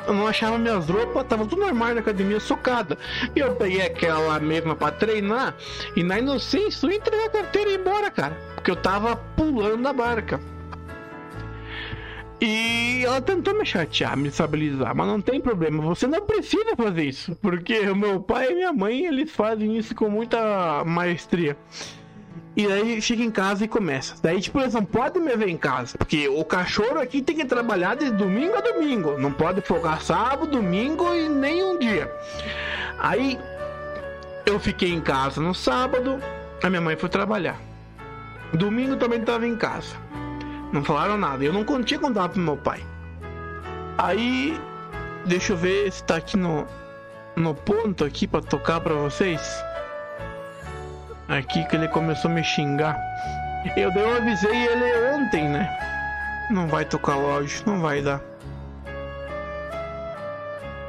Eu 0.06 0.12
não 0.12 0.26
achava 0.26 0.58
minhas 0.58 0.88
roupas, 0.88 1.24
tava 1.26 1.46
tudo 1.46 1.60
no 1.60 1.66
armário 1.66 1.94
da 1.94 2.00
academia 2.00 2.40
socada. 2.40 2.98
E 3.34 3.38
eu 3.38 3.54
peguei 3.54 3.82
aquela 3.82 4.18
lá 4.18 4.40
mesma 4.40 4.74
pra 4.74 4.90
treinar, 4.90 5.54
e 5.94 6.02
na 6.02 6.18
inocência 6.18 6.86
eu 6.86 6.92
entreguei 6.92 7.26
a 7.26 7.30
carteira 7.30 7.70
e 7.70 7.74
ir 7.74 7.80
embora, 7.80 8.10
cara. 8.10 8.36
Porque 8.56 8.70
eu 8.70 8.76
tava 8.76 9.16
pulando 9.36 9.86
a 9.86 9.92
barca. 9.92 10.40
E 12.40 13.04
ela 13.04 13.20
tentou 13.20 13.52
me 13.54 13.66
chatear, 13.66 14.16
me 14.16 14.28
estabilizar, 14.28 14.94
mas 14.94 15.06
não 15.08 15.20
tem 15.20 15.40
problema, 15.40 15.82
você 15.82 16.06
não 16.06 16.24
precisa 16.24 16.76
fazer 16.76 17.02
isso, 17.02 17.36
porque 17.42 17.80
o 17.90 17.96
meu 17.96 18.20
pai 18.20 18.52
e 18.52 18.54
minha 18.54 18.72
mãe, 18.72 19.06
eles 19.06 19.32
fazem 19.32 19.76
isso 19.76 19.92
com 19.92 20.08
muita 20.08 20.84
maestria. 20.84 21.56
E 22.58 22.66
aí 22.66 23.00
chega 23.00 23.22
em 23.22 23.30
casa 23.30 23.64
e 23.64 23.68
começa. 23.68 24.16
Daí, 24.20 24.40
tipo, 24.40 24.58
eles 24.58 24.74
não 24.74 24.84
podem 24.84 25.22
me 25.22 25.36
ver 25.36 25.48
em 25.48 25.56
casa, 25.56 25.96
porque 25.96 26.28
o 26.28 26.44
cachorro 26.44 26.98
aqui 26.98 27.22
tem 27.22 27.36
que 27.36 27.44
trabalhar 27.44 27.94
de 27.94 28.10
domingo 28.10 28.56
a 28.56 28.60
domingo, 28.60 29.16
não 29.16 29.30
pode 29.30 29.60
folgar 29.60 30.02
sábado, 30.02 30.50
domingo 30.50 31.14
e 31.14 31.28
nem 31.28 31.62
um 31.62 31.78
dia. 31.78 32.12
Aí 32.98 33.38
eu 34.44 34.58
fiquei 34.58 34.92
em 34.92 35.00
casa 35.00 35.40
no 35.40 35.54
sábado, 35.54 36.20
a 36.60 36.68
minha 36.68 36.80
mãe 36.80 36.96
foi 36.96 37.08
trabalhar. 37.08 37.60
Domingo 38.52 38.96
também 38.96 39.20
tava 39.20 39.46
em 39.46 39.54
casa. 39.54 39.94
Não 40.72 40.82
falaram 40.82 41.16
nada. 41.16 41.44
Eu 41.44 41.52
não 41.52 41.64
tinha 41.84 42.00
contado 42.00 42.32
pro 42.32 42.40
meu 42.40 42.56
pai. 42.56 42.84
Aí, 43.96 44.60
deixa 45.24 45.52
eu 45.52 45.56
ver 45.56 45.92
se 45.92 46.02
tá 46.02 46.16
aqui 46.16 46.36
no, 46.36 46.66
no 47.36 47.54
ponto 47.54 48.04
aqui 48.04 48.26
pra 48.26 48.40
tocar 48.40 48.80
pra 48.80 48.94
vocês. 48.94 49.40
Aqui 51.28 51.64
que 51.64 51.76
ele 51.76 51.88
começou 51.88 52.30
a 52.30 52.34
me 52.34 52.42
xingar. 52.42 52.98
Eu, 53.76 53.92
daí 53.92 54.02
eu 54.02 54.16
avisei 54.16 54.66
ele 54.66 55.14
ontem, 55.14 55.48
né? 55.48 55.68
Não 56.50 56.66
vai 56.66 56.84
tocar 56.84 57.16
lógico, 57.16 57.68
não 57.68 57.80
vai 57.80 58.00
dar. 58.00 58.20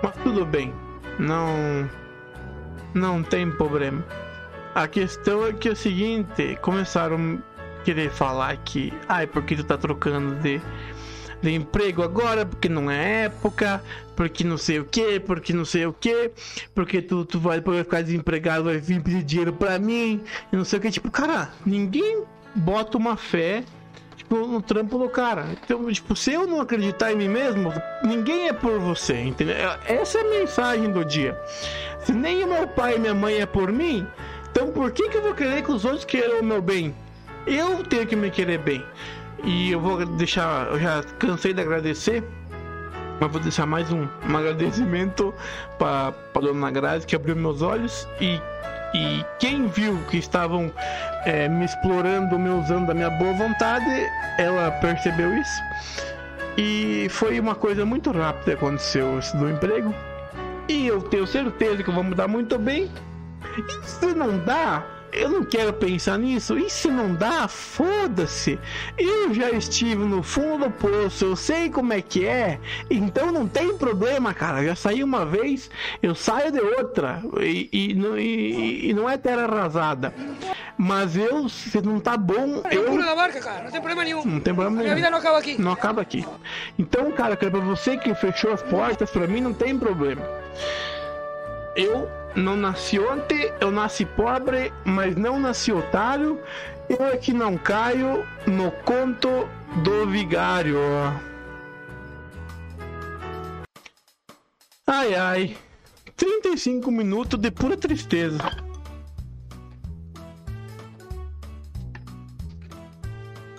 Mas 0.01 0.15
tudo 0.23 0.45
bem. 0.45 0.73
Não. 1.19 1.89
Não 2.93 3.21
tem 3.21 3.51
problema. 3.51 4.03
A 4.73 4.87
questão 4.87 5.45
é 5.45 5.51
que 5.51 5.67
é 5.67 5.71
o 5.71 5.75
seguinte, 5.75 6.57
começaram 6.61 7.39
a 7.57 7.83
querer 7.83 8.09
falar 8.09 8.55
que, 8.57 8.93
ai, 9.09 9.27
porque 9.27 9.55
tu 9.55 9.63
tá 9.63 9.77
trocando 9.77 10.35
de, 10.35 10.61
de 11.41 11.53
emprego 11.53 12.03
agora, 12.03 12.45
porque 12.45 12.67
não 12.67 12.89
é 12.89 13.25
época, 13.25 13.81
porque 14.15 14.43
não 14.43 14.57
sei 14.57 14.79
o 14.79 14.85
que, 14.85 15.19
porque 15.19 15.53
não 15.53 15.65
sei 15.65 15.85
o 15.85 15.93
que, 15.93 16.31
porque 16.73 17.01
tu, 17.01 17.25
tu 17.25 17.39
vai 17.39 17.61
vai 17.61 17.83
ficar 17.83 18.01
desempregado, 18.01 18.65
vai 18.65 18.77
vir 18.77 19.01
pedir 19.01 19.23
dinheiro 19.23 19.53
pra 19.53 19.79
mim, 19.79 20.21
e 20.51 20.55
não 20.55 20.65
sei 20.65 20.79
o 20.79 20.81
que, 20.81 20.91
tipo, 20.91 21.09
cara, 21.09 21.51
ninguém 21.65 22.23
bota 22.55 22.97
uma 22.97 23.15
fé 23.15 23.63
tipo, 24.29 24.45
no 24.45 24.61
trampo 24.61 24.97
do 24.97 25.09
cara. 25.09 25.47
Então, 25.63 25.91
tipo, 25.91 26.15
se 26.15 26.33
eu 26.33 26.45
não 26.45 26.61
acreditar 26.61 27.11
em 27.11 27.15
mim 27.15 27.29
mesmo, 27.29 27.73
ninguém 28.03 28.47
é 28.47 28.53
por 28.53 28.79
você, 28.79 29.19
entendeu? 29.19 29.55
Essa 29.85 30.19
é 30.19 30.21
a 30.21 30.39
mensagem 30.39 30.91
do 30.91 31.03
dia. 31.03 31.37
Se 32.03 32.13
nem 32.13 32.43
o 32.43 32.47
meu 32.47 32.67
pai 32.67 32.95
e 32.95 32.99
minha 32.99 33.13
mãe 33.13 33.35
é 33.35 33.45
por 33.45 33.71
mim, 33.71 34.05
então 34.51 34.71
por 34.71 34.91
que, 34.91 35.09
que 35.09 35.17
eu 35.17 35.21
vou 35.21 35.33
querer 35.33 35.63
que 35.63 35.71
os 35.71 35.83
outros 35.83 36.05
queiram 36.05 36.41
o 36.41 36.43
meu 36.43 36.61
bem? 36.61 36.95
Eu 37.47 37.83
tenho 37.83 38.05
que 38.05 38.15
me 38.15 38.29
querer 38.29 38.59
bem. 38.59 38.85
E 39.43 39.71
eu 39.71 39.79
vou 39.79 40.05
deixar, 40.05 40.67
eu 40.67 40.79
já 40.79 41.03
cansei 41.17 41.53
de 41.53 41.61
agradecer, 41.61 42.23
mas 43.19 43.31
vou 43.31 43.41
deixar 43.41 43.65
mais 43.65 43.91
um, 43.91 44.07
um 44.27 44.37
agradecimento 44.37 45.33
para 45.77 46.13
dona 46.33 46.71
Grazi 46.71 47.05
que 47.05 47.15
abriu 47.15 47.35
meus 47.35 47.61
olhos 47.61 48.07
e, 48.19 48.39
e 48.93 49.25
quem 49.39 49.67
viu 49.67 49.97
que 50.09 50.17
estavam 50.17 50.71
é, 51.25 51.47
me 51.47 51.65
explorando, 51.65 52.37
me 52.37 52.49
usando 52.49 52.87
da 52.87 52.93
minha 52.93 53.09
boa 53.09 53.33
vontade, 53.33 53.85
ela 54.37 54.71
percebeu 54.71 55.33
isso. 55.37 55.61
E 56.57 57.07
foi 57.09 57.39
uma 57.39 57.55
coisa 57.55 57.85
muito 57.85 58.11
rápida 58.11 58.43
que 58.43 58.51
aconteceu 58.51 59.19
isso 59.19 59.35
do 59.37 59.49
emprego. 59.49 59.93
E 60.67 60.87
eu 60.87 61.01
tenho 61.01 61.25
certeza 61.25 61.81
que 61.81 61.89
eu 61.89 61.93
vou 61.93 62.03
mudar 62.03 62.27
muito 62.27 62.57
bem. 62.59 62.89
E 63.57 63.87
se 63.87 64.13
não 64.13 64.37
dá, 64.39 64.83
eu 65.11 65.29
não 65.29 65.43
quero 65.45 65.73
pensar 65.73 66.17
nisso. 66.17 66.57
E 66.57 66.69
se 66.69 66.87
não 66.89 67.13
dá, 67.15 67.47
foda-se. 67.47 68.59
Eu 68.97 69.33
já 69.33 69.49
estive 69.51 70.03
no 70.03 70.21
fundo 70.23 70.65
do 70.65 70.71
poço, 70.71 71.25
eu 71.25 71.35
sei 71.35 71.69
como 71.69 71.93
é 71.93 72.01
que 72.01 72.25
é. 72.25 72.59
Então 72.89 73.31
não 73.31 73.47
tem 73.47 73.77
problema, 73.77 74.33
cara. 74.33 74.63
Já 74.63 74.75
saí 74.75 75.03
uma 75.03 75.25
vez, 75.25 75.69
eu 76.01 76.13
saio 76.15 76.51
de 76.51 76.59
outra. 76.59 77.21
E, 77.41 77.69
e, 77.71 77.93
não- 77.93 78.17
e- 78.17 78.89
e 78.89 78.93
não 78.93 79.09
é 79.09 79.17
terra 79.17 79.43
arrasada. 79.43 80.13
Mas 80.77 81.15
eu, 81.17 81.47
se 81.49 81.81
não 81.81 81.99
tá 81.99 82.15
bom, 82.15 82.61
Eu 82.71 82.83
eu. 82.85 82.97
da 82.97 83.15
barca, 83.15 83.39
cara, 83.39 83.63
não 83.63 83.71
tem 83.71 83.81
problema 83.81 84.03
nenhum. 84.03 84.23
Não 84.25 84.39
tem 84.39 84.53
problema 84.53 84.71
Minha 84.71 84.83
nenhum. 84.83 84.95
vida 84.95 85.09
não 85.11 85.17
acaba 85.17 85.37
aqui. 85.37 85.61
Não 85.61 85.71
acaba 85.71 86.01
aqui. 86.01 86.25
Então, 86.77 87.11
cara, 87.11 87.35
pra 87.35 87.49
você 87.59 87.97
que 87.97 88.13
fechou 88.15 88.51
as 88.53 88.61
portas, 88.63 89.09
pra 89.09 89.27
mim 89.27 89.41
não 89.41 89.53
tem 89.53 89.77
problema. 89.77 90.21
Eu 91.75 92.09
não 92.35 92.55
nasci 92.55 92.99
ontem, 92.99 93.51
eu 93.59 93.71
nasci 93.71 94.05
pobre, 94.05 94.71
mas 94.85 95.15
não 95.15 95.39
nasci 95.39 95.71
otário. 95.71 96.39
Eu 96.87 97.05
é 97.05 97.17
que 97.17 97.33
não 97.33 97.57
caio 97.57 98.25
no 98.47 98.71
conto 98.83 99.29
do 99.83 100.07
vigário. 100.07 100.79
Ai 104.87 105.13
ai. 105.15 105.57
35 106.15 106.91
minutos 106.91 107.39
de 107.39 107.51
pura 107.51 107.77
tristeza. 107.77 108.39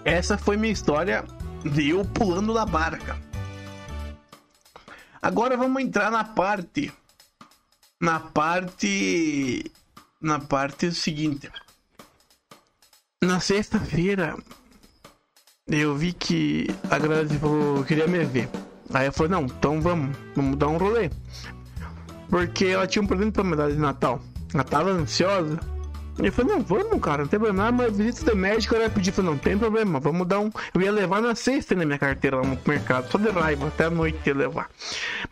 Essa 0.04 0.36
foi 0.36 0.56
minha 0.56 0.72
história 0.72 1.24
de 1.64 1.90
eu 1.90 2.04
pulando 2.04 2.52
da 2.52 2.66
barca. 2.66 3.16
Agora 5.22 5.56
vamos 5.56 5.82
entrar 5.82 6.10
na 6.10 6.24
parte. 6.24 6.92
Na 8.00 8.18
parte. 8.18 9.70
Na 10.22 10.38
parte 10.38 10.90
seguinte. 10.92 11.50
Na 13.22 13.40
sexta-feira, 13.40 14.36
eu 15.68 15.94
vi 15.94 16.14
que 16.14 16.66
a 16.90 16.98
Grazi 16.98 17.38
falou 17.38 17.84
queria 17.84 18.06
me 18.06 18.24
ver. 18.24 18.48
Aí 18.94 19.06
eu 19.06 19.12
falei, 19.12 19.32
não, 19.32 19.42
então 19.42 19.80
vamos, 19.82 20.16
vamos 20.34 20.56
dar 20.56 20.68
um 20.68 20.78
rolê. 20.78 21.10
Porque 22.30 22.64
ela 22.66 22.86
tinha 22.86 23.02
um 23.02 23.06
presente 23.06 23.32
pra 23.32 23.44
me 23.44 23.54
dar 23.54 23.70
de 23.70 23.76
Natal. 23.76 24.22
Ela 24.54 24.64
tava 24.64 24.90
ansiosa. 24.90 25.60
Eu 26.18 26.32
falei, 26.32 26.54
não, 26.54 26.62
vamos, 26.62 27.00
cara, 27.00 27.22
não 27.22 27.28
tem 27.28 27.38
problema, 27.38 27.70
mas 27.70 27.96
visita 27.96 28.30
de 28.30 28.36
médico 28.36 28.74
ela 28.74 28.84
ia 28.84 28.90
pedir, 28.90 29.10
eu 29.10 29.14
falei, 29.14 29.30
não 29.30 29.38
tem 29.38 29.56
problema, 29.56 30.00
vamos 30.00 30.26
dar 30.26 30.40
um. 30.40 30.50
Eu 30.74 30.80
ia 30.80 30.92
levar 30.92 31.22
na 31.22 31.34
sexta 31.34 31.74
na 31.74 31.84
minha 31.84 31.98
carteira 31.98 32.36
lá 32.38 32.42
no 32.42 32.58
mercado, 32.66 33.10
só 33.10 33.16
de 33.16 33.30
raiva, 33.30 33.68
até 33.68 33.84
a 33.84 33.90
noite 33.90 34.18
ia 34.26 34.34
levar. 34.34 34.68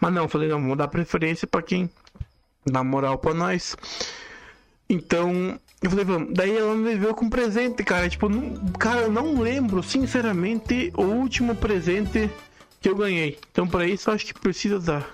Mas 0.01 0.13
não, 0.13 0.29
falei, 0.29 0.49
não, 0.49 0.61
vamos 0.61 0.79
dar 0.79 0.89
preferência 0.89 1.47
pra 1.47 1.61
quem 1.61 1.91
dá 2.71 2.83
moral 2.85 3.19
pra 3.19 3.35
nós. 3.35 3.77
Então, 4.89 5.59
eu 5.83 5.91
falei, 5.91 6.05
vamos. 6.05 6.33
Daí 6.33 6.57
ela 6.57 6.75
me 6.75 6.95
veio 6.95 7.15
com 7.15 7.29
presente, 7.29 7.85
cara. 7.85 8.09
Tipo, 8.09 8.29
não, 8.29 8.57
cara, 8.73 9.03
eu 9.03 9.13
não 9.13 9.41
lembro, 9.41 9.83
sinceramente, 9.83 10.93
o 10.97 11.03
último 11.03 11.55
presente 11.55 12.31
que 12.81 12.89
eu 12.89 12.97
ganhei. 12.97 13.39
Então, 13.51 13.67
pra 13.67 13.87
isso, 13.87 14.11
acho 14.11 14.27
que 14.27 14.35
precisa 14.35 14.79
da, 14.79 15.05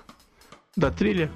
da 0.75 0.89
trilha. 0.89 1.31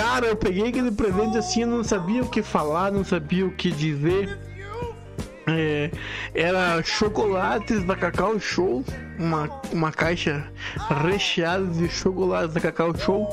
Cara, 0.00 0.28
eu 0.28 0.34
peguei 0.34 0.66
aquele 0.66 0.90
presente 0.90 1.36
assim, 1.36 1.66
não 1.66 1.84
sabia 1.84 2.22
o 2.22 2.26
que 2.26 2.42
falar, 2.42 2.90
não 2.90 3.04
sabia 3.04 3.44
o 3.44 3.50
que 3.50 3.70
dizer. 3.70 4.38
É, 5.46 5.90
era 6.34 6.82
chocolates 6.82 7.84
da 7.84 7.94
Cacau 7.94 8.40
Show, 8.40 8.82
uma, 9.18 9.60
uma 9.70 9.92
caixa 9.92 10.50
recheada 11.04 11.66
de 11.66 11.86
chocolates 11.90 12.54
da 12.54 12.60
Cacau 12.62 12.96
Show 12.96 13.28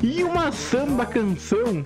e 0.00 0.22
uma 0.22 0.52
samba 0.52 1.04
canção, 1.04 1.84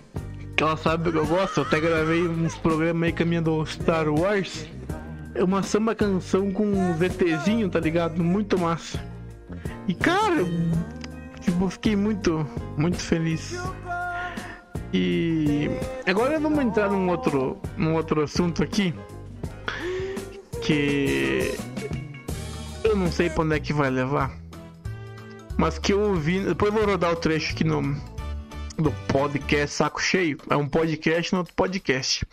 que 0.55 0.63
ela 0.63 0.77
sabe 0.77 1.11
que 1.11 1.17
eu 1.17 1.27
gosto, 1.27 1.61
eu 1.61 1.65
até 1.65 1.81
gravei 1.81 2.29
uns 2.29 2.55
programas 2.55 3.05
aí 3.05 3.13
caminhando 3.15 3.57
do 3.57 3.65
Star 3.65 4.11
Wars. 4.11 4.67
É 5.35 5.43
uma 5.43 5.63
samba 5.63 5.95
canção 5.95 6.53
com 6.53 6.67
um 6.67 6.93
VTzinho, 6.93 7.71
tá 7.71 7.81
ligado? 7.81 8.23
Muito 8.23 8.59
massa. 8.59 9.03
E 9.87 9.95
cara, 9.95 10.35
eu, 10.35 10.49
tipo, 11.41 11.71
fiquei 11.71 11.97
muito, 11.97 12.47
muito 12.77 12.99
feliz. 12.99 13.59
E 14.93 15.69
agora 16.07 16.41
vamos 16.41 16.65
entrar 16.65 16.89
num 16.89 17.09
outro, 17.11 17.61
num 17.77 17.95
outro 17.95 18.23
assunto 18.23 18.63
aqui 18.63 18.95
que 20.63 21.55
eu 22.83 22.97
não 22.97 23.13
sei 23.13 23.29
pra 23.29 23.45
onde 23.45 23.57
é 23.57 23.61
que 23.61 23.73
vai 23.73 23.91
levar, 23.91 24.35
mas 25.59 25.79
que 25.79 25.93
eu 25.93 26.01
ouvi. 26.01 26.41
Depois 26.41 26.73
eu 26.73 26.79
vou 26.81 26.91
rodar 26.91 27.13
o 27.13 27.17
trecho 27.17 27.53
aqui 27.53 27.65
no 27.65 27.83
do 28.79 28.91
podcast 29.09 29.77
Saco 29.77 30.01
Cheio. 30.01 30.39
É 30.49 30.57
um 30.57 30.69
podcast 30.69 31.33
no 31.33 31.41
outro 31.41 31.55
podcast. 31.55 32.27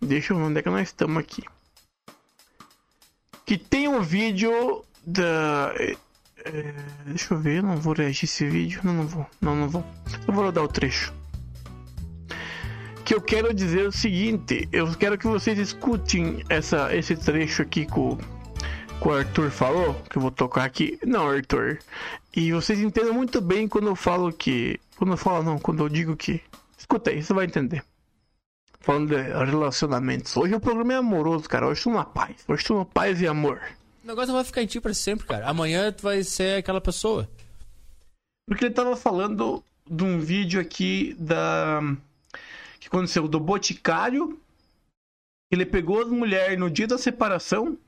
Deixa 0.00 0.32
eu 0.32 0.36
ver 0.36 0.44
onde 0.44 0.58
é 0.58 0.62
que 0.62 0.68
nós 0.68 0.88
estamos 0.88 1.16
aqui. 1.16 1.44
Que 3.46 3.56
tem 3.56 3.88
um 3.88 4.02
vídeo 4.02 4.84
da. 5.06 5.72
é, 5.78 5.96
é, 6.44 6.74
deixa 7.06 7.32
eu 7.32 7.38
ver, 7.38 7.62
não 7.62 7.76
vou 7.76 7.94
reagir 7.94 8.24
esse 8.24 8.46
vídeo. 8.46 8.80
Não, 8.84 8.92
não 8.92 9.06
vou. 9.06 9.26
Não, 9.40 9.56
não 9.56 9.68
vou. 9.68 9.84
Eu 10.26 10.34
vou 10.34 10.44
rodar 10.44 10.64
o 10.64 10.68
trecho 10.68 11.14
que 13.06 13.14
eu 13.14 13.20
quero 13.20 13.54
dizer 13.54 13.86
o 13.86 13.92
seguinte: 13.92 14.68
eu 14.72 14.92
quero 14.96 15.16
que 15.16 15.28
vocês 15.28 15.56
escutem 15.58 16.42
essa, 16.48 16.94
esse 16.94 17.14
trecho 17.14 17.62
aqui 17.62 17.86
que 17.86 17.98
o, 17.98 18.16
que 18.16 19.08
o 19.08 19.12
Arthur 19.12 19.50
falou, 19.50 19.94
que 20.10 20.18
eu 20.18 20.22
vou 20.22 20.32
tocar 20.32 20.64
aqui. 20.64 20.98
Não, 21.06 21.28
Arthur. 21.28 21.78
E 22.34 22.52
vocês 22.52 22.80
entendam 22.80 23.14
muito 23.14 23.40
bem 23.40 23.68
quando 23.68 23.86
eu 23.86 23.94
falo 23.94 24.32
que. 24.32 24.80
Quando 24.96 25.12
eu 25.12 25.16
falo, 25.16 25.44
não, 25.44 25.58
quando 25.58 25.84
eu 25.84 25.88
digo 25.88 26.16
que. 26.16 26.42
Escuta 26.76 27.10
aí, 27.10 27.22
você 27.22 27.32
vai 27.32 27.46
entender. 27.46 27.84
Falando 28.80 29.08
de 29.08 29.22
relacionamentos. 29.22 30.36
Hoje 30.36 30.54
o 30.54 30.60
programa 30.60 30.92
é 30.92 30.96
amoroso, 30.96 31.48
cara. 31.48 31.66
Hoje 31.66 31.78
estou 31.78 31.92
na 31.92 32.04
paz. 32.04 32.36
Hoje 32.48 32.62
estou 32.62 32.78
na 32.80 32.84
paz 32.84 33.20
e 33.20 33.26
amor. 33.26 33.60
O 34.02 34.06
negócio 34.06 34.32
vai 34.32 34.44
ficar 34.44 34.62
em 34.62 34.66
ti 34.66 34.80
pra 34.80 34.92
sempre, 34.92 35.26
cara. 35.26 35.48
Amanhã 35.48 35.92
tu 35.92 36.02
vai 36.02 36.24
ser 36.24 36.58
aquela 36.58 36.80
pessoa. 36.80 37.28
Porque 38.48 38.64
ele 38.64 38.74
tava 38.74 38.96
falando 38.96 39.62
de 39.88 40.02
um 40.02 40.18
vídeo 40.18 40.60
aqui 40.60 41.16
da. 41.18 41.80
Que 42.88 42.96
aconteceu 42.96 43.26
do 43.26 43.40
Boticário. 43.40 44.40
Ele 45.50 45.66
pegou 45.66 46.02
as 46.02 46.08
mulheres 46.08 46.58
no 46.58 46.70
dia 46.70 46.86
da 46.86 46.98
separação 46.98 47.78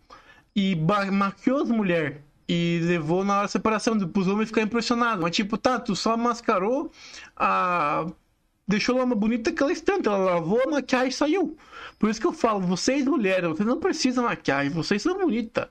e 0.55 0.77
maquiou 1.13 1.63
as 1.63 1.71
mulheres. 1.71 2.19
E 2.49 2.81
levou 2.83 3.25
na 3.25 3.35
hora 3.35 3.43
da 3.43 3.49
separação, 3.49 3.97
os 3.97 4.29
homens 4.29 4.49
ficaram 4.49 4.67
impressionados. 4.67 5.23
Mas 5.23 5.37
tipo, 5.37 5.57
tá, 5.57 5.79
tu 5.79 5.95
só 5.95 6.17
mascarou 6.17 6.91
a. 7.37 8.07
Deixou 8.67 8.97
ela 8.97 9.07
mais 9.07 9.19
bonita 9.19 9.53
que 9.53 9.63
ela 9.63 9.73
estante. 9.73 10.09
Ela 10.09 10.19
lavou 10.19 10.63
a 10.63 10.71
maquiagem 10.71 11.09
e 11.09 11.13
saiu. 11.13 11.57
Por 11.99 12.11
isso 12.11 12.21
que 12.21 12.27
eu 12.27 12.33
falo, 12.33 12.61
vocês 12.61 13.05
mulheres, 13.07 13.49
vocês 13.49 13.67
não 13.67 13.81
precisam 13.81 14.25
maquiagem, 14.25 14.71
vocês 14.71 15.03
são 15.03 15.17
bonitas. 15.19 15.69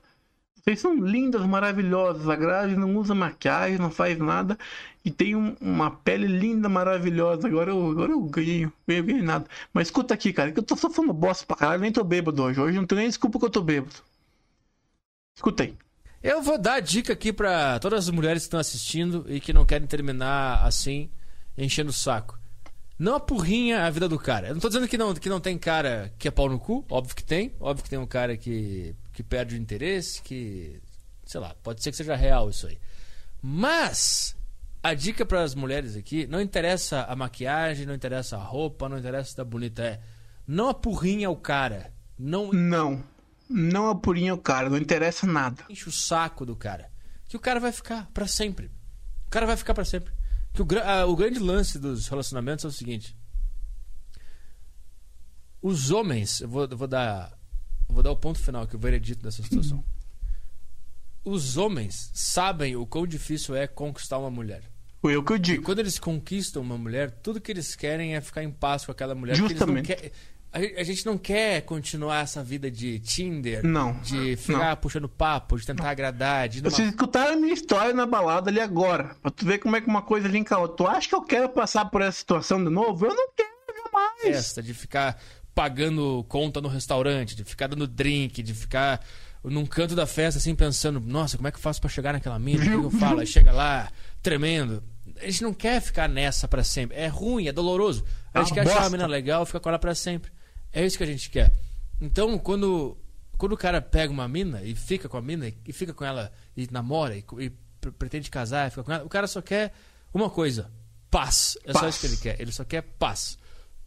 Vocês 0.68 0.80
são 0.80 0.94
lindas, 0.94 1.46
maravilhosas. 1.46 2.28
A 2.28 2.36
Grazi 2.36 2.76
não 2.76 2.94
usa 2.96 3.14
maquiagem, 3.14 3.78
não 3.78 3.90
faz 3.90 4.18
nada. 4.18 4.58
E 5.02 5.10
tem 5.10 5.34
um- 5.34 5.56
uma 5.62 5.90
pele 5.90 6.26
linda, 6.26 6.68
maravilhosa. 6.68 7.48
Agora 7.48 7.70
eu, 7.70 7.90
agora 7.90 8.12
eu 8.12 8.20
ganhei, 8.20 8.64
eu 8.64 9.02
ganhei 9.02 9.22
nada. 9.22 9.46
Mas 9.72 9.86
escuta 9.86 10.12
aqui, 10.12 10.30
cara, 10.30 10.52
que 10.52 10.58
eu 10.58 10.62
tô 10.62 10.76
só 10.76 10.90
falando 10.90 11.14
bosta 11.14 11.46
pra 11.46 11.56
caralho. 11.56 11.80
Nem 11.80 11.90
tô 11.90 12.04
bêbado 12.04 12.42
hoje. 12.42 12.60
Hoje 12.60 12.76
não 12.76 12.84
tenho 12.84 12.98
nem 13.00 13.08
desculpa 13.08 13.38
que 13.38 13.46
eu 13.46 13.50
tô 13.50 13.62
bêbado. 13.62 13.94
Escuta 15.34 15.62
aí. 15.62 15.74
Eu 16.22 16.42
vou 16.42 16.58
dar 16.58 16.74
a 16.74 16.80
dica 16.80 17.14
aqui 17.14 17.32
pra 17.32 17.78
todas 17.78 18.04
as 18.06 18.10
mulheres 18.10 18.42
que 18.42 18.48
estão 18.48 18.60
assistindo 18.60 19.24
e 19.26 19.40
que 19.40 19.54
não 19.54 19.64
querem 19.64 19.86
terminar 19.86 20.66
assim, 20.66 21.08
enchendo 21.56 21.88
o 21.88 21.94
saco. 21.94 22.38
Não 22.98 23.14
apurrinha 23.14 23.86
a 23.86 23.90
vida 23.90 24.06
do 24.06 24.18
cara. 24.18 24.48
Eu 24.48 24.54
não 24.54 24.60
tô 24.60 24.68
dizendo 24.68 24.86
que 24.86 24.98
não, 24.98 25.14
que 25.14 25.30
não 25.30 25.40
tem 25.40 25.56
cara 25.56 26.12
que 26.18 26.28
é 26.28 26.30
pau 26.30 26.46
no 26.50 26.58
cu, 26.58 26.84
óbvio 26.90 27.16
que 27.16 27.24
tem. 27.24 27.54
Óbvio 27.58 27.84
que 27.84 27.88
tem 27.90 27.98
um 27.98 28.06
cara 28.06 28.36
que, 28.36 28.94
que 29.18 29.22
perde 29.24 29.56
o 29.56 29.58
interesse, 29.58 30.22
que. 30.22 30.80
Sei 31.26 31.40
lá, 31.40 31.52
pode 31.60 31.82
ser 31.82 31.90
que 31.90 31.96
seja 31.96 32.14
real 32.14 32.48
isso 32.48 32.68
aí. 32.68 32.78
Mas 33.42 34.36
a 34.80 34.94
dica 34.94 35.26
para 35.26 35.42
as 35.42 35.56
mulheres 35.56 35.96
aqui, 35.96 36.24
não 36.28 36.40
interessa 36.40 37.02
a 37.02 37.16
maquiagem, 37.16 37.84
não 37.84 37.96
interessa 37.96 38.36
a 38.36 38.40
roupa, 38.40 38.88
não 38.88 38.96
interessa 38.96 39.30
se 39.30 39.34
tá 39.34 39.42
bonita, 39.42 39.82
é. 39.82 40.00
Não 40.46 40.68
apurrinha 40.68 41.28
o 41.30 41.36
cara. 41.36 41.92
Não 42.16 42.52
Não. 42.52 43.02
Não 43.50 43.88
apurinha 43.88 44.32
o 44.32 44.38
cara, 44.38 44.70
não 44.70 44.78
interessa 44.78 45.26
nada. 45.26 45.64
enche 45.68 45.88
o 45.88 45.92
saco 45.92 46.46
do 46.46 46.54
cara. 46.54 46.88
Que 47.26 47.36
o 47.36 47.40
cara 47.40 47.58
vai 47.58 47.72
ficar 47.72 48.08
pra 48.14 48.28
sempre. 48.28 48.70
O 49.26 49.30
cara 49.30 49.46
vai 49.46 49.56
ficar 49.56 49.74
pra 49.74 49.84
sempre. 49.84 50.12
Que 50.54 50.62
o, 50.62 50.66
ah, 50.84 51.06
o 51.06 51.16
grande 51.16 51.40
lance 51.40 51.76
dos 51.76 52.06
relacionamentos 52.06 52.64
é 52.64 52.68
o 52.68 52.70
seguinte: 52.70 53.16
os 55.60 55.90
homens, 55.90 56.40
eu 56.40 56.48
vou, 56.48 56.68
eu 56.70 56.76
vou 56.76 56.86
dar, 56.86 57.37
vou 57.88 58.02
dar 58.02 58.10
o 58.10 58.16
ponto 58.16 58.38
final 58.38 58.62
aqui, 58.62 58.76
o 58.76 58.78
veredito 58.78 59.22
dessa 59.22 59.42
situação. 59.42 59.82
Os 61.24 61.56
homens 61.56 62.10
sabem 62.14 62.76
o 62.76 62.86
quão 62.86 63.06
difícil 63.06 63.54
é 63.54 63.66
conquistar 63.66 64.18
uma 64.18 64.30
mulher. 64.30 64.62
Foi 65.00 65.14
eu 65.14 65.22
que 65.22 65.32
eu 65.32 65.36
E 65.36 65.40
digo. 65.40 65.62
quando 65.62 65.78
eles 65.80 65.98
conquistam 65.98 66.62
uma 66.62 66.78
mulher, 66.78 67.10
tudo 67.22 67.40
que 67.40 67.52
eles 67.52 67.76
querem 67.76 68.14
é 68.16 68.20
ficar 68.20 68.42
em 68.42 68.50
paz 68.50 68.84
com 68.84 68.92
aquela 68.92 69.14
mulher. 69.14 69.36
não 69.38 69.48
Justamente. 69.48 69.86
quer- 69.94 70.10
a, 70.50 70.82
gente 70.82 71.04
não 71.04 71.18
quer 71.18 71.60
continuar 71.62 72.22
essa 72.22 72.42
vida 72.42 72.70
de 72.70 72.98
Tinder, 73.00 73.62
Não. 73.64 74.00
de 74.00 74.34
ficar 74.36 74.74
puxando 74.76 75.08
papo, 75.08 75.58
de 75.58 75.66
tentar 75.66 75.90
agradar, 75.90 76.48
de 76.48 76.62
numa- 76.62 76.70
Vocês 76.70 76.88
escutaram 76.88 77.34
a 77.34 77.36
minha 77.36 77.52
história 77.52 77.92
na 77.92 78.06
balada 78.06 78.48
ali 78.50 78.58
agora. 78.60 79.14
Pra 79.20 79.30
tu 79.30 79.44
ver 79.44 79.58
como 79.58 79.76
é 79.76 79.80
que 79.80 79.86
uma 79.86 80.02
coisa 80.02 80.26
linka 80.26 80.54
a 80.56 80.58
outra. 80.58 80.76
Tu 80.78 80.86
acha 80.86 81.08
que 81.08 81.14
eu 81.14 81.22
quero 81.22 81.48
passar 81.50 81.84
por 81.90 82.00
essa 82.00 82.18
situação 82.18 82.64
de 82.64 82.70
novo? 82.70 83.04
Eu 83.06 83.14
não 83.14 83.28
quero 83.36 83.48
jamais. 83.84 84.22
festa, 84.22 84.62
de 84.62 84.72
ficar 84.74 85.20
pagando 85.58 86.24
conta 86.28 86.60
no 86.60 86.68
restaurante, 86.68 87.34
de 87.34 87.42
ficar 87.42 87.66
dando 87.66 87.84
drink, 87.88 88.44
de 88.44 88.54
ficar 88.54 89.04
num 89.42 89.66
canto 89.66 89.96
da 89.96 90.06
festa 90.06 90.38
assim 90.38 90.54
pensando, 90.54 91.00
nossa, 91.00 91.36
como 91.36 91.48
é 91.48 91.50
que 91.50 91.56
eu 91.56 91.60
faço 91.60 91.80
pra 91.80 91.90
chegar 91.90 92.12
naquela 92.12 92.38
mina? 92.38 92.62
O 92.62 92.68
que, 92.68 92.86
eu 92.86 92.90
falo? 92.92 93.18
Aí 93.18 93.26
chega 93.26 93.50
lá, 93.50 93.90
tremendo. 94.22 94.84
A 95.20 95.24
gente 95.24 95.42
não 95.42 95.52
quer 95.52 95.80
ficar 95.82 96.08
nessa 96.08 96.46
pra 96.46 96.62
sempre. 96.62 96.96
É 96.96 97.08
ruim, 97.08 97.48
é 97.48 97.52
doloroso. 97.52 98.04
A 98.32 98.38
gente 98.38 98.50
uma 98.50 98.54
quer 98.54 98.60
achar 98.60 98.70
uma 98.74 98.80
bosta. 98.82 98.96
mina 98.96 99.06
legal 99.08 99.42
e 99.42 99.46
ficar 99.46 99.58
com 99.58 99.68
ela 99.68 99.80
pra 99.80 99.96
sempre. 99.96 100.30
É 100.72 100.86
isso 100.86 100.96
que 100.96 101.02
a 101.02 101.06
gente 101.08 101.28
quer. 101.28 101.52
Então, 102.00 102.38
quando, 102.38 102.96
quando 103.36 103.52
o 103.54 103.56
cara 103.56 103.82
pega 103.82 104.12
uma 104.12 104.28
mina 104.28 104.62
e 104.62 104.76
fica 104.76 105.08
com 105.08 105.16
a 105.16 105.22
mina 105.22 105.52
e 105.66 105.72
fica 105.72 105.92
com 105.92 106.04
ela 106.04 106.30
e 106.56 106.68
namora 106.70 107.16
e, 107.16 107.24
e 107.40 107.50
pre- 107.80 107.90
pretende 107.90 108.30
casar 108.30 108.68
e 108.68 108.70
fica 108.70 108.84
com 108.84 108.92
ela, 108.92 109.04
o 109.04 109.08
cara 109.08 109.26
só 109.26 109.42
quer 109.42 109.72
uma 110.14 110.30
coisa: 110.30 110.70
paz. 111.10 111.58
É 111.64 111.72
só 111.72 111.80
Paz. 111.80 111.96
isso 111.96 112.00
que 112.00 112.06
ele 112.06 112.16
quer. 112.16 112.40
Ele 112.40 112.52
só 112.52 112.62
quer 112.62 112.82
paz. 112.82 113.36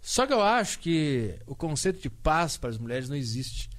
Só 0.01 0.25
que 0.25 0.33
eu 0.33 0.41
acho 0.41 0.79
que 0.79 1.35
o 1.45 1.55
conceito 1.55 2.01
de 2.01 2.09
paz 2.09 2.57
para 2.57 2.69
as 2.71 2.77
mulheres 2.77 3.07
não 3.07 3.15
existe. 3.15 3.69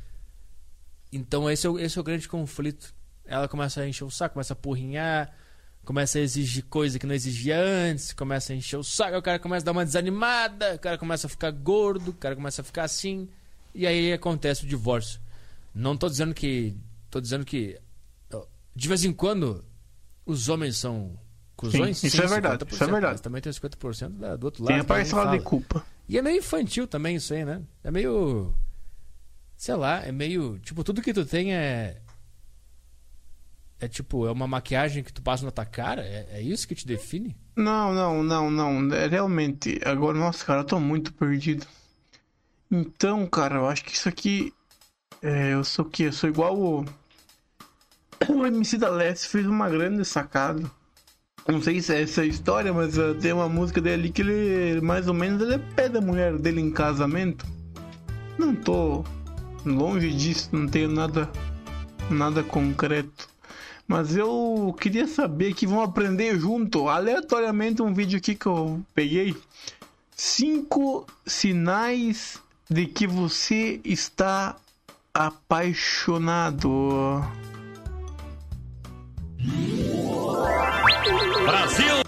Então 1.13 1.51
esse 1.51 1.67
é 1.67 1.71
o, 1.71 1.79
esse 1.79 1.99
é 1.99 2.01
o 2.01 2.05
grande 2.05 2.29
conflito. 2.29 2.95
Ela 3.25 3.49
começa 3.49 3.81
a 3.81 3.89
encher 3.89 4.05
o 4.05 4.11
saco, 4.11 4.35
começa 4.35 4.53
a 4.53 4.57
porrinhar, 4.57 5.33
começa 5.85 6.19
a 6.19 6.23
exigir 6.23 6.65
coisa 6.65 6.99
que 6.99 7.07
não 7.07 7.15
exigia 7.15 7.59
antes, 7.61 8.13
começa 8.13 8.53
a 8.53 8.57
encher 8.57 8.77
o 8.77 8.85
saco, 8.85 9.17
o 9.17 9.23
cara 9.23 9.39
começa 9.39 9.65
a 9.65 9.67
dar 9.67 9.73
uma 9.73 9.85
desanimada, 9.85 10.75
o 10.75 10.79
cara 10.79 10.97
começa 10.99 11.27
a 11.27 11.31
ficar 11.31 11.51
gordo, 11.51 12.11
o 12.11 12.15
cara 12.15 12.35
começa 12.35 12.63
a 12.63 12.65
ficar 12.65 12.85
assim, 12.85 13.29
e 13.75 13.87
aí 13.87 14.13
acontece 14.13 14.65
o 14.65 14.69
divórcio. 14.69 15.21
Não 15.75 15.97
tô 15.97 16.09
dizendo 16.09 16.35
que. 16.35 16.75
tô 17.11 17.21
dizendo 17.21 17.45
que. 17.45 17.79
De 18.75 18.89
vez 18.89 19.05
em 19.05 19.13
quando 19.13 19.63
os 20.25 20.49
homens 20.49 20.79
são 20.79 21.19
cuzões. 21.57 21.99
Sim, 21.99 22.07
isso 22.07 22.23
é 22.23 22.27
verdade, 22.27 22.65
50%, 22.65 22.73
isso 22.73 22.85
é 22.85 22.87
verdade. 22.87 23.13
Mas 23.15 23.21
também 23.21 23.43
tem 23.43 23.51
os 23.51 23.59
50% 23.61 24.09
da- 24.19 24.37
do 24.37 24.45
outro 24.45 24.63
lado. 24.65 24.69
Tem 24.73 24.81
a 24.81 24.85
parcela 24.85 25.31
de 25.37 25.45
culpa. 25.45 25.85
E 26.09 26.19
é 26.19 26.23
meio 26.23 26.39
infantil 26.39 26.87
também 26.87 27.17
isso 27.17 27.33
aí, 27.33 27.45
né? 27.45 27.63
É 27.83 27.91
meio. 27.91 28.55
Sei 29.57 29.75
lá, 29.75 30.05
é 30.05 30.13
meio. 30.13 30.59
Tipo, 30.59 30.83
tudo 30.83 31.03
que 31.03 31.13
tu 31.13 31.25
tem 31.25 31.55
é. 31.55 32.01
É 33.79 33.89
tipo, 33.89 34.27
é 34.27 34.31
uma 34.31 34.47
maquiagem 34.47 35.03
que 35.03 35.13
tu 35.13 35.23
passa 35.23 35.45
na 35.45 35.51
tua 35.51 35.65
cara? 35.65 36.03
É, 36.03 36.29
é 36.33 36.43
isso 36.43 36.69
que 36.69 36.75
te 36.75 36.87
define? 36.87 37.37
Não, 37.57 37.93
não, 37.93 38.23
não, 38.23 38.51
não. 38.51 38.95
É 38.95 39.07
realmente. 39.07 39.81
Agora, 39.85 40.17
nossa, 40.17 40.45
cara, 40.45 40.61
eu 40.61 40.65
tô 40.65 40.79
muito 40.79 41.13
perdido. 41.13 41.67
Então, 42.71 43.27
cara, 43.27 43.57
eu 43.57 43.69
acho 43.69 43.85
que 43.85 43.93
isso 43.93 44.09
aqui. 44.09 44.53
É, 45.21 45.53
eu 45.55 45.65
sou 45.65 45.85
o 45.85 45.89
quê? 45.89 46.05
Eu 46.05 46.13
sou 46.13 46.29
igual 46.29 46.59
o. 46.59 46.85
O 48.29 48.47
MC 48.47 48.79
da 48.79 48.89
Leste 48.89 49.27
fez 49.27 49.47
uma 49.47 49.69
grande 49.69 50.05
sacada. 50.05 50.71
Não 51.47 51.61
sei 51.61 51.81
se 51.81 51.93
é 51.93 52.03
essa 52.03 52.25
história, 52.25 52.73
mas 52.73 52.97
uh, 52.97 53.15
tem 53.15 53.33
uma 53.33 53.49
música 53.49 53.81
dele 53.81 54.11
que 54.11 54.23
ele, 54.23 54.81
mais 54.81 55.09
ou 55.09 55.15
menos, 55.15 55.43
ele 55.43 55.59
pede 55.75 55.99
a 55.99 56.01
mulher 56.01 56.39
dele 56.39 56.61
em 56.61 56.71
casamento. 56.71 57.45
Não 58.39 58.55
tô 58.55 59.05
longe 59.65 60.13
disso, 60.13 60.51
não 60.53 60.69
tenho 60.69 60.89
nada, 60.89 61.29
nada 62.09 62.45
concreto. 62.45 63.29
Mas 63.89 64.17
eu 64.17 64.75
queria 64.81 65.09
saber 65.09 65.55
que 65.55 65.67
vão 65.67 65.83
aprender 65.83 66.39
junto, 66.39 66.89
aleatoriamente, 66.89 67.83
um 67.83 67.93
vídeo 67.93 68.19
aqui 68.19 68.37
que 68.37 68.47
eu 68.47 68.81
peguei. 68.95 69.35
Cinco 70.17 71.05
sinais 71.27 72.41
de 72.71 72.87
que 72.87 73.07
você 73.07 73.81
está 73.85 74.57
apaixonado. 75.13 77.21
Brasil! 81.45 82.03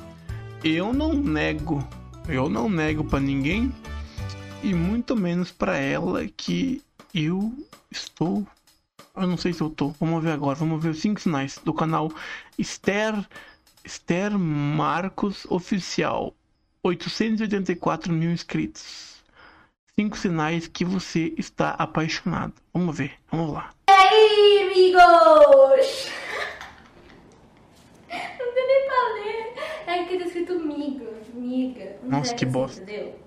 Eu 0.63 0.93
não 0.93 1.13
nego, 1.13 1.87
eu 2.29 2.49
não 2.49 2.69
nego 2.69 3.05
pra 3.05 3.21
ninguém 3.21 3.75
e 4.63 4.73
muito 4.73 5.17
menos 5.17 5.51
pra 5.51 5.77
ela 5.77 6.27
que 6.27 6.83
eu 7.15 7.53
estou. 7.91 8.47
Eu 9.17 9.27
não 9.27 9.37
sei 9.37 9.53
se 9.53 9.61
eu 9.61 9.71
tô. 9.71 9.89
Vamos 10.01 10.23
ver 10.23 10.31
agora. 10.31 10.55
Vamos 10.55 10.83
ver 10.83 10.91
os 10.91 11.01
cinco 11.01 11.21
sinais 11.21 11.59
do 11.65 11.75
canal 11.75 12.11
Esther 12.59 13.15
Esther 13.85 14.39
Marcos 14.39 15.45
Oficial. 15.51 16.35
884 16.83 18.13
mil 18.13 18.31
inscritos. 18.31 19.23
Cinco 19.99 20.17
sinais 20.17 20.67
que 20.67 20.85
você 20.85 21.35
está 21.37 21.71
apaixonado. 21.71 22.55
Vamos 22.73 22.97
ver. 22.97 23.13
Vamos 23.31 23.53
lá. 23.53 23.71
E 23.89 23.93
aí, 23.93 24.71
amigos? 24.71 26.24
Não 28.55 28.63
tem 28.63 28.67
nem 28.69 28.87
pra 28.87 29.09
ler. 29.15 29.55
É 29.87 30.01
aqui 30.01 30.19
tá 30.19 30.25
escrito 30.27 30.61
miga, 30.61 31.11
miga. 31.35 31.97
Não 32.05 32.19
Nossa, 32.19 32.35
que 32.35 32.47
bosta. 32.47 32.83
Entendeu? 32.83 33.19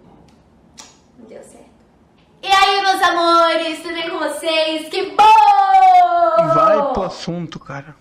Não 1.19 1.25
deu 1.25 1.43
certo. 1.43 1.67
E 2.41 2.47
aí, 2.47 2.81
meus 2.81 3.01
amores, 3.01 3.81
tudo 3.81 3.93
bem 3.93 4.09
com 4.09 4.19
vocês? 4.19 4.87
Que 4.87 5.11
bom! 5.11 6.53
Vai 6.53 6.93
pro 6.93 7.03
assunto, 7.03 7.59
cara. 7.59 7.93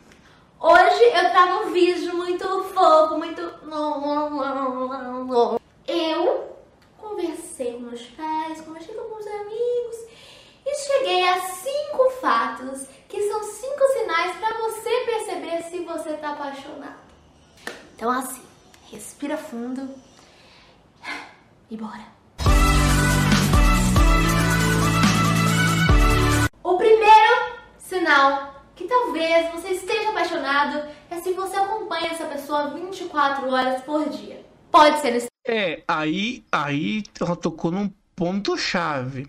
Hoje 0.60 1.04
eu 1.04 1.30
trago 1.30 1.66
um 1.66 1.72
vídeo 1.72 2.16
muito 2.16 2.46
fofo, 2.64 3.18
muito. 3.18 3.42
Eu 5.88 6.56
conversei 6.98 7.72
com 7.72 7.80
meus 7.80 8.02
pais, 8.02 8.60
conversei 8.60 8.94
com 8.94 9.00
alguns 9.00 9.26
amigos 9.26 9.96
e 10.64 10.74
cheguei 10.76 11.28
a 11.28 11.40
cinco 11.40 12.10
fatos 12.20 12.86
que 13.08 13.20
são 13.28 13.42
cinco 13.42 13.84
sinais 13.94 14.36
pra 14.36 14.56
você 14.58 14.90
perceber 15.04 15.62
se 15.62 15.80
você 15.80 16.12
tá 16.14 16.30
apaixonado. 16.30 17.05
Então, 17.96 18.10
assim, 18.10 18.42
respira 18.92 19.38
fundo 19.38 19.88
e 21.70 21.78
bora. 21.78 22.04
O 26.62 26.76
primeiro 26.76 27.56
sinal 27.78 28.62
que 28.74 28.84
talvez 28.84 29.50
você 29.50 29.68
esteja 29.70 30.10
apaixonado 30.10 30.86
é 31.08 31.20
se 31.22 31.32
você 31.32 31.56
acompanha 31.56 32.10
essa 32.10 32.26
pessoa 32.26 32.74
24 32.74 33.50
horas 33.50 33.82
por 33.82 34.06
dia. 34.10 34.44
Pode 34.70 35.00
ser 35.00 35.12
no 35.12 35.26
É, 35.48 35.82
aí, 35.88 36.44
aí 36.52 37.02
ela 37.18 37.34
tocou 37.34 37.70
num 37.70 37.90
ponto 38.14 38.58
chave. 38.58 39.26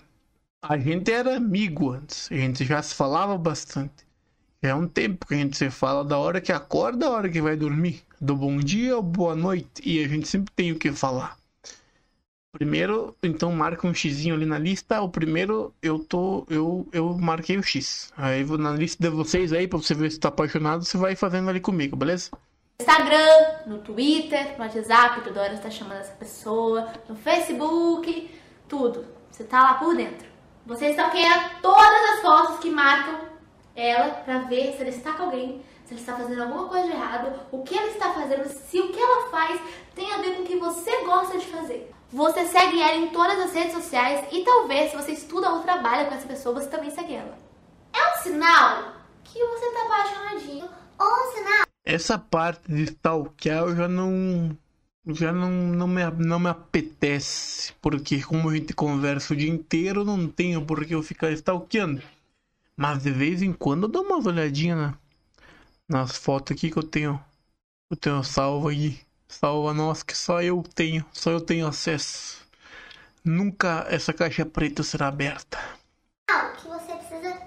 A 0.61 0.77
gente 0.77 1.09
era 1.09 1.37
amigo 1.37 1.91
antes, 1.91 2.29
a 2.29 2.35
gente 2.35 2.65
já 2.65 2.81
se 2.81 2.93
falava 2.93 3.37
bastante. 3.37 4.06
É 4.67 4.75
um 4.75 4.85
tempo 4.85 5.25
que 5.25 5.33
a 5.33 5.37
gente 5.37 5.55
se 5.55 5.69
fala 5.69 6.03
da 6.03 6.17
hora 6.17 6.41
que 6.41 6.51
acorda, 6.51 6.97
da 6.97 7.09
hora 7.09 7.29
que 7.29 7.41
vai 7.41 7.55
dormir, 7.55 8.03
do 8.19 8.35
bom 8.35 8.57
dia 8.57 8.97
ou 8.97 9.01
boa 9.01 9.33
noite, 9.33 9.81
e 9.81 10.03
a 10.03 10.07
gente 10.09 10.27
sempre 10.27 10.53
tem 10.53 10.73
o 10.73 10.77
que 10.77 10.91
falar. 10.91 11.37
Primeiro, 12.51 13.15
então 13.23 13.49
marca 13.53 13.87
um 13.87 13.93
xizinho 13.93 14.35
ali 14.35 14.45
na 14.45 14.59
lista. 14.59 14.99
O 15.01 15.07
primeiro 15.07 15.73
eu 15.81 15.99
tô, 15.99 16.45
eu 16.49 16.85
eu 16.91 17.17
marquei 17.17 17.57
o 17.57 17.63
X. 17.63 18.11
Aí 18.17 18.43
vou 18.43 18.57
na 18.57 18.71
lista 18.71 19.01
de 19.01 19.09
vocês 19.09 19.53
aí 19.53 19.69
pra 19.69 19.77
você 19.77 19.93
ver 19.93 20.11
se 20.11 20.19
tá 20.19 20.27
apaixonado, 20.27 20.83
você 20.83 20.97
vai 20.97 21.15
fazendo 21.15 21.49
ali 21.49 21.61
comigo, 21.61 21.95
beleza? 21.95 22.31
Instagram, 22.81 23.67
no 23.67 23.77
Twitter, 23.77 24.57
no 24.57 24.65
WhatsApp, 24.65 25.21
toda 25.21 25.41
hora 25.43 25.55
você 25.55 25.61
tá 25.61 25.69
chamando 25.69 25.99
essa 25.99 26.13
pessoa, 26.13 26.91
no 27.07 27.15
Facebook, 27.15 28.29
tudo. 28.67 29.05
Você 29.31 29.45
tá 29.45 29.61
lá 29.61 29.73
por 29.75 29.95
dentro. 29.95 30.27
Você 30.65 30.89
stalkeia 30.89 31.51
todas 31.61 32.09
as 32.11 32.21
fotos 32.21 32.59
que 32.59 32.69
marcam 32.69 33.36
ela 33.77 34.09
pra 34.09 34.39
ver 34.39 34.73
se 34.73 34.81
ela 34.81 34.89
está 34.89 35.13
com 35.13 35.23
alguém, 35.23 35.61
se 35.85 35.93
ela 35.93 36.01
está 36.01 36.17
fazendo 36.17 36.41
alguma 36.41 36.67
coisa 36.67 36.87
de 36.87 36.93
errado, 36.93 37.39
o 37.51 37.61
que 37.61 37.77
ela 37.77 37.87
está 37.87 38.11
fazendo, 38.11 38.49
se 38.49 38.79
o 38.81 38.91
que 38.91 38.99
ela 38.99 39.29
faz 39.29 39.61
tem 39.93 40.11
a 40.11 40.17
ver 40.17 40.35
com 40.35 40.41
o 40.41 40.45
que 40.45 40.57
você 40.57 41.05
gosta 41.05 41.37
de 41.37 41.45
fazer. 41.45 41.93
Você 42.11 42.45
segue 42.45 42.81
ela 42.81 42.95
em 42.95 43.09
todas 43.09 43.37
as 43.39 43.53
redes 43.53 43.73
sociais 43.73 44.27
e 44.31 44.43
talvez 44.43 44.91
se 44.91 44.97
você 44.97 45.11
estuda 45.11 45.51
ou 45.51 45.61
trabalha 45.61 46.05
com 46.05 46.15
essa 46.15 46.27
pessoa, 46.27 46.55
você 46.55 46.67
também 46.67 46.89
segue 46.89 47.13
ela. 47.13 47.37
É 47.93 48.13
um 48.13 48.23
sinal 48.23 48.93
que 49.23 49.39
você 49.45 49.71
tá 49.71 49.83
apaixonadinho. 49.83 50.69
Ou 50.99 51.07
um 51.07 51.31
sinal 51.31 51.65
Essa 51.85 52.17
parte 52.17 52.71
de 52.71 52.83
stalkear 52.83 53.63
eu 53.63 53.75
já 53.75 53.87
não. 53.87 54.57
Já 55.09 55.31
não, 55.31 55.49
não, 55.49 55.87
me, 55.87 56.03
não 56.17 56.39
me 56.39 56.49
apetece. 56.49 57.73
Porque 57.81 58.21
como 58.21 58.49
a 58.49 58.55
gente 58.55 58.73
conversa 58.73 59.33
o 59.33 59.37
dia 59.37 59.49
inteiro, 59.49 60.03
não 60.03 60.27
tenho 60.27 60.65
por 60.65 60.85
que 60.85 60.95
eu 60.95 61.03
ficar 61.03 61.31
stalkeando. 61.31 62.01
Mas 62.79 63.01
de 63.01 63.09
vez 63.09 63.41
em 63.41 63.51
quando 63.51 63.83
eu 63.83 63.89
dou 63.89 64.03
umas 64.03 64.27
olhadinhas 64.27 64.77
na, 64.77 64.93
nas 65.89 66.15
fotos 66.15 66.55
aqui 66.55 66.69
que 66.69 66.77
eu 66.77 66.83
tenho. 66.83 67.19
Eu 67.89 67.97
tenho 67.97 68.23
salvo 68.23 68.67
aí. 68.67 68.99
Salva 69.27 69.73
nossa 69.73 70.05
que 70.05 70.15
só 70.15 70.43
eu 70.43 70.61
tenho. 70.75 71.03
Só 71.11 71.31
eu 71.31 71.41
tenho 71.41 71.65
acesso. 71.65 72.45
Nunca 73.25 73.87
essa 73.89 74.13
caixa 74.13 74.45
preta 74.45 74.83
será 74.83 75.07
aberta. 75.07 75.57
que 76.55 76.67
você 76.67 76.93
precisa 76.93 77.41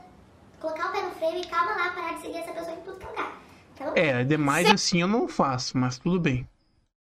colocar 0.59 0.89
o 0.89 0.93
pé 0.93 1.03
no 1.03 1.11
freio 1.13 1.39
e 1.39 1.47
calma 1.47 1.77
lá, 1.77 1.91
parar 1.91 2.15
de 2.15 2.23
seguir 2.23 2.39
essa 2.39 2.53
pessoa 2.53 2.77
em 2.77 2.81
tudo 2.81 2.99
que 2.99 3.05
é 3.83 3.87
lugar. 3.87 3.97
É, 3.97 4.25
demais 4.25 4.69
assim 4.69 5.01
eu 5.01 5.09
não 5.09 5.29
faço, 5.29 5.79
mas 5.79 5.97
tudo 5.97 6.19
bem. 6.19 6.47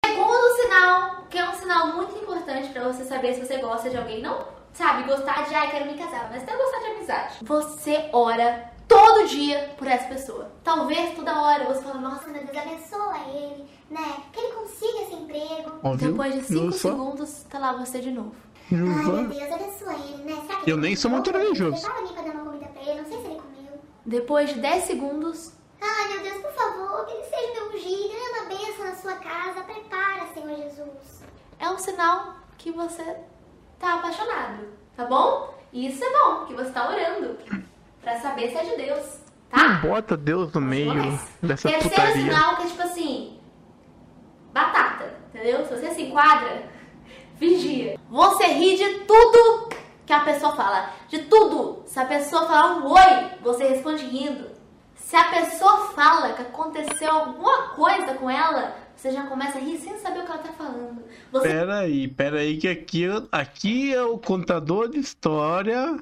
Segundo 0.04 0.62
sinal, 0.62 1.26
que 1.30 1.38
é 1.38 1.48
um 1.48 1.54
sinal 1.54 1.86
muito 1.96 2.14
importante 2.16 2.72
pra 2.74 2.92
você 2.92 3.04
saber 3.04 3.34
se 3.34 3.46
você 3.46 3.56
gosta 3.56 3.88
de 3.88 3.96
alguém, 3.96 4.20
não 4.20 4.61
sabe, 4.72 5.02
gostar 5.04 5.46
de, 5.48 5.54
ai, 5.54 5.70
quero 5.70 5.86
me 5.86 5.96
casar, 5.98 6.28
mas 6.30 6.42
até 6.42 6.56
gostar 6.56 6.78
de 6.80 6.86
amizade. 6.86 7.34
Você 7.42 8.08
ora 8.12 8.72
todo 8.88 9.26
dia 9.28 9.74
por 9.78 9.86
essa 9.86 10.06
pessoa. 10.08 10.50
Talvez 10.64 11.14
toda 11.14 11.40
hora 11.40 11.64
você 11.64 11.82
fala, 11.82 12.00
nossa, 12.00 12.28
Meu 12.28 12.44
Deus, 12.44 12.56
abençoa 12.56 13.16
ele, 13.34 13.66
né? 13.90 14.16
Que 14.32 14.40
ele 14.40 14.52
consiga 14.54 15.02
esse 15.02 15.14
emprego. 15.14 15.72
Ó, 15.82 15.94
viu? 15.94 16.10
depois 16.10 16.34
de 16.34 16.40
Viu 16.40 16.60
5 16.60 16.72
só? 16.72 16.88
segundos, 16.90 17.42
tá 17.50 17.58
lá 17.58 17.72
você 17.72 18.00
de 18.00 18.10
novo. 18.10 18.34
Ai, 18.70 18.78
Viu 18.78 18.86
meu? 18.86 19.28
Deus, 19.28 19.52
abençoa 19.52 19.94
ele, 19.94 20.24
né? 20.24 20.42
Será 20.46 20.58
que 20.60 20.70
Eu 20.70 20.76
ele 20.76 20.86
nem 20.86 20.96
sou 20.96 21.10
muito 21.10 21.30
religioso. 21.30 21.80
Prepara 21.82 21.98
alguém 22.00 22.12
pra 22.14 22.22
dar 22.22 22.30
uma 22.32 22.44
comida 22.44 22.66
pra 22.66 22.82
ele, 22.82 23.00
não 23.00 23.08
sei 23.08 23.18
se 23.20 23.26
ele 23.26 23.34
comeu. 23.40 23.80
Depois 24.06 24.48
de 24.50 24.60
10 24.60 24.84
segundos, 24.84 25.52
Ai, 25.84 26.08
meu 26.12 26.22
Deus, 26.22 26.36
por 26.42 26.52
favor, 26.52 27.04
que 27.06 27.12
ele 27.12 27.24
seja 27.24 27.52
meu 27.54 27.68
ungido, 27.70 28.14
é 28.14 28.38
uma 28.40 28.48
bênção 28.48 28.84
na 28.84 28.94
sua 28.94 29.14
casa. 29.16 29.62
Prepara, 29.62 30.26
Senhor 30.32 30.56
Jesus. 30.56 31.22
é 31.58 31.68
um 31.68 31.76
sinal 31.78 32.34
que 32.56 32.70
você 32.70 33.16
tá 33.82 33.94
apaixonado, 33.94 34.68
tá 34.96 35.04
bom? 35.04 35.52
E 35.72 35.88
isso 35.88 36.02
é 36.04 36.10
bom, 36.10 36.46
que 36.46 36.54
você 36.54 36.70
tá 36.70 36.88
orando 36.88 37.36
pra 38.00 38.20
saber 38.20 38.50
se 38.50 38.56
é 38.58 38.64
de 38.64 38.76
Deus, 38.76 39.18
Não 39.52 39.58
tá? 39.58 39.74
bota 39.86 40.16
Deus 40.16 40.52
no 40.52 40.60
meio 40.60 40.94
Mas, 40.94 41.20
dessa 41.42 41.68
Terceiro 41.68 41.90
putaria. 41.96 42.14
sinal 42.22 42.56
que 42.56 42.62
é 42.62 42.66
tipo 42.66 42.82
assim, 42.82 43.40
batata, 44.52 45.14
entendeu? 45.34 45.66
Se 45.66 45.74
você 45.76 45.90
se 45.94 46.02
enquadra, 46.02 46.62
vigia. 47.36 47.98
Você 48.08 48.46
ri 48.46 48.76
de 48.76 49.00
tudo 49.00 49.68
que 50.06 50.12
a 50.12 50.20
pessoa 50.20 50.54
fala, 50.54 50.90
de 51.08 51.24
tudo. 51.24 51.82
Se 51.86 51.98
a 51.98 52.04
pessoa 52.04 52.46
falar 52.46 52.76
um 52.76 52.86
oi, 52.90 53.30
você 53.40 53.66
responde 53.68 54.04
rindo. 54.04 54.50
Se 54.94 55.16
a 55.16 55.24
pessoa 55.24 55.88
fala 55.88 56.34
que 56.34 56.42
aconteceu 56.42 57.10
alguma 57.10 57.68
coisa 57.70 58.14
com 58.14 58.30
ela, 58.30 58.76
você 59.02 59.10
já 59.10 59.26
começa 59.26 59.58
a 59.58 59.60
rir 59.60 59.78
sem 59.78 59.98
saber 59.98 60.20
o 60.20 60.24
que 60.24 60.30
ela 60.30 60.42
tá 60.42 60.52
falando. 60.52 61.02
Você 61.32 61.48
Pera 61.48 61.80
aí, 61.80 62.06
pera 62.06 62.38
aí, 62.38 62.56
que 62.56 62.68
aqui, 62.68 63.04
aqui 63.32 63.92
é 63.92 64.02
o 64.02 64.16
contador 64.18 64.88
de 64.88 64.98
história. 64.98 65.98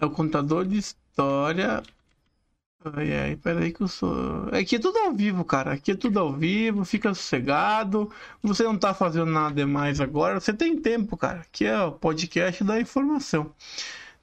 É 0.00 0.04
o 0.04 0.10
contador 0.10 0.66
de 0.66 0.76
história. 0.78 1.82
Ai, 2.84 3.12
ai, 3.12 3.36
pera 3.36 3.60
aí 3.60 3.72
que 3.72 3.82
eu 3.82 3.88
sou. 3.88 4.48
Aqui 4.52 4.76
é 4.76 4.78
tudo 4.78 4.98
ao 4.98 5.12
vivo, 5.14 5.44
cara. 5.44 5.72
Aqui 5.72 5.92
é 5.92 5.96
tudo 5.96 6.18
ao 6.18 6.32
vivo, 6.32 6.84
fica 6.84 7.14
sossegado. 7.14 8.10
Você 8.42 8.64
não 8.64 8.76
tá 8.78 8.92
fazendo 8.94 9.26
nada 9.30 9.54
demais 9.54 10.00
agora. 10.00 10.40
Você 10.40 10.52
tem 10.54 10.80
tempo, 10.80 11.16
cara. 11.16 11.40
Aqui 11.40 11.66
é 11.66 11.80
o 11.82 11.92
podcast 11.92 12.64
da 12.64 12.80
informação. 12.80 13.54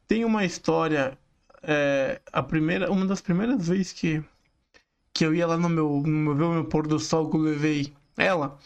Tem 0.08 0.26
uma 0.26 0.46
história. 0.46 1.18
é, 1.64 2.22
a 2.34 2.44
primeira, 2.44 2.92
uma 2.92 3.06
das 3.06 3.22
primeiras 3.22 3.68
vezes 3.68 3.94
que, 3.94 4.24
que 5.18 5.26
eu 5.26 5.34
ia 5.34 5.48
lá 5.48 5.58
no 5.58 5.68
meu, 5.68 6.04
no 6.06 6.36
meu, 6.36 6.52
meu 6.54 6.66
pôr 6.66 6.86
do 6.86 7.00
sol 7.00 7.28
que 7.28 7.36
eu 7.36 7.42
levei 7.42 7.92
ela, 8.16 8.60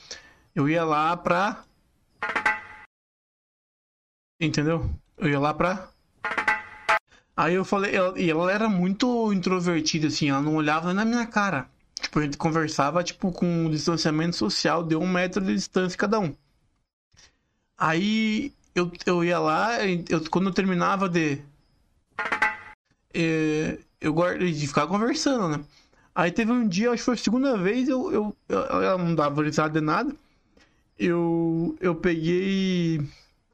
eu 0.53 0.67
ia 0.67 0.83
lá 0.83 1.15
pra. 1.15 1.63
Entendeu? 4.39 4.89
Eu 5.17 5.29
ia 5.29 5.39
lá 5.39 5.53
pra. 5.53 5.89
Aí 7.37 7.53
eu 7.53 7.63
falei, 7.63 7.95
ela- 7.95 8.19
e 8.19 8.29
ela 8.29 8.51
era 8.51 8.67
muito 8.67 9.31
introvertida, 9.31 10.07
assim, 10.07 10.29
ela 10.29 10.41
não 10.41 10.55
olhava 10.57 10.93
na 10.93 11.05
minha 11.05 11.25
cara. 11.25 11.69
Tipo, 12.01 12.19
a 12.19 12.23
gente 12.23 12.35
conversava, 12.37 13.01
tipo, 13.01 13.31
com 13.31 13.45
um 13.45 13.69
distanciamento 13.69 14.35
social, 14.35 14.83
deu 14.83 14.99
um 15.01 15.07
metro 15.07 15.41
de 15.43 15.53
distância 15.55 15.97
cada 15.97 16.19
um. 16.19 16.35
Aí 17.77 18.53
eu, 18.75 18.91
eu 19.05 19.23
ia 19.23 19.39
lá, 19.39 19.85
eu, 19.87 20.29
quando 20.29 20.49
eu 20.49 20.53
terminava 20.53 21.07
de. 21.07 21.41
eh, 23.13 23.79
eu 24.01 24.13
guardei 24.13 24.51
de 24.51 24.67
ficar 24.67 24.87
conversando, 24.87 25.47
né? 25.57 25.63
Aí 26.13 26.31
teve 26.31 26.51
um 26.51 26.67
dia, 26.67 26.89
acho 26.91 26.97
que 27.01 27.05
foi 27.05 27.13
a 27.13 27.17
segunda 27.17 27.57
vez, 27.57 27.87
eu, 27.87 28.11
eu, 28.11 28.35
eu- 28.49 28.97
não 28.97 29.15
dava 29.15 29.43
risada 29.43 29.79
de 29.79 29.85
nada. 29.85 30.13
Eu, 30.99 31.75
eu 31.79 31.95
peguei 31.95 32.99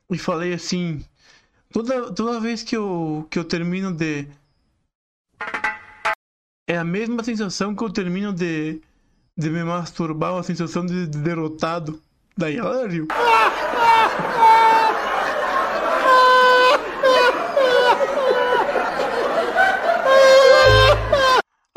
e 0.09 0.17
falei 0.17 0.53
assim. 0.53 1.05
Toda, 1.71 2.11
toda 2.13 2.39
vez 2.39 2.63
que 2.63 2.75
eu, 2.75 3.27
que 3.29 3.37
eu 3.39 3.43
termino 3.45 3.93
de. 3.93 4.27
É 6.67 6.77
a 6.77 6.83
mesma 6.83 7.23
sensação 7.23 7.75
que 7.75 7.83
eu 7.83 7.89
termino 7.89 8.33
de, 8.33 8.81
de 9.37 9.49
me 9.49 9.63
masturbar, 9.63 10.33
uma 10.33 10.43
sensação 10.43 10.85
de, 10.85 11.07
de 11.07 11.17
derrotado. 11.19 12.01
Daí 12.37 12.57
ela 12.57 12.87
riu. 12.87 13.07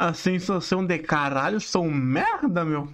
A 0.00 0.14
sensação 0.14 0.82
de 0.82 0.98
caralho, 0.98 1.60
sou 1.60 1.84
merda, 1.84 2.64
meu. 2.64 2.88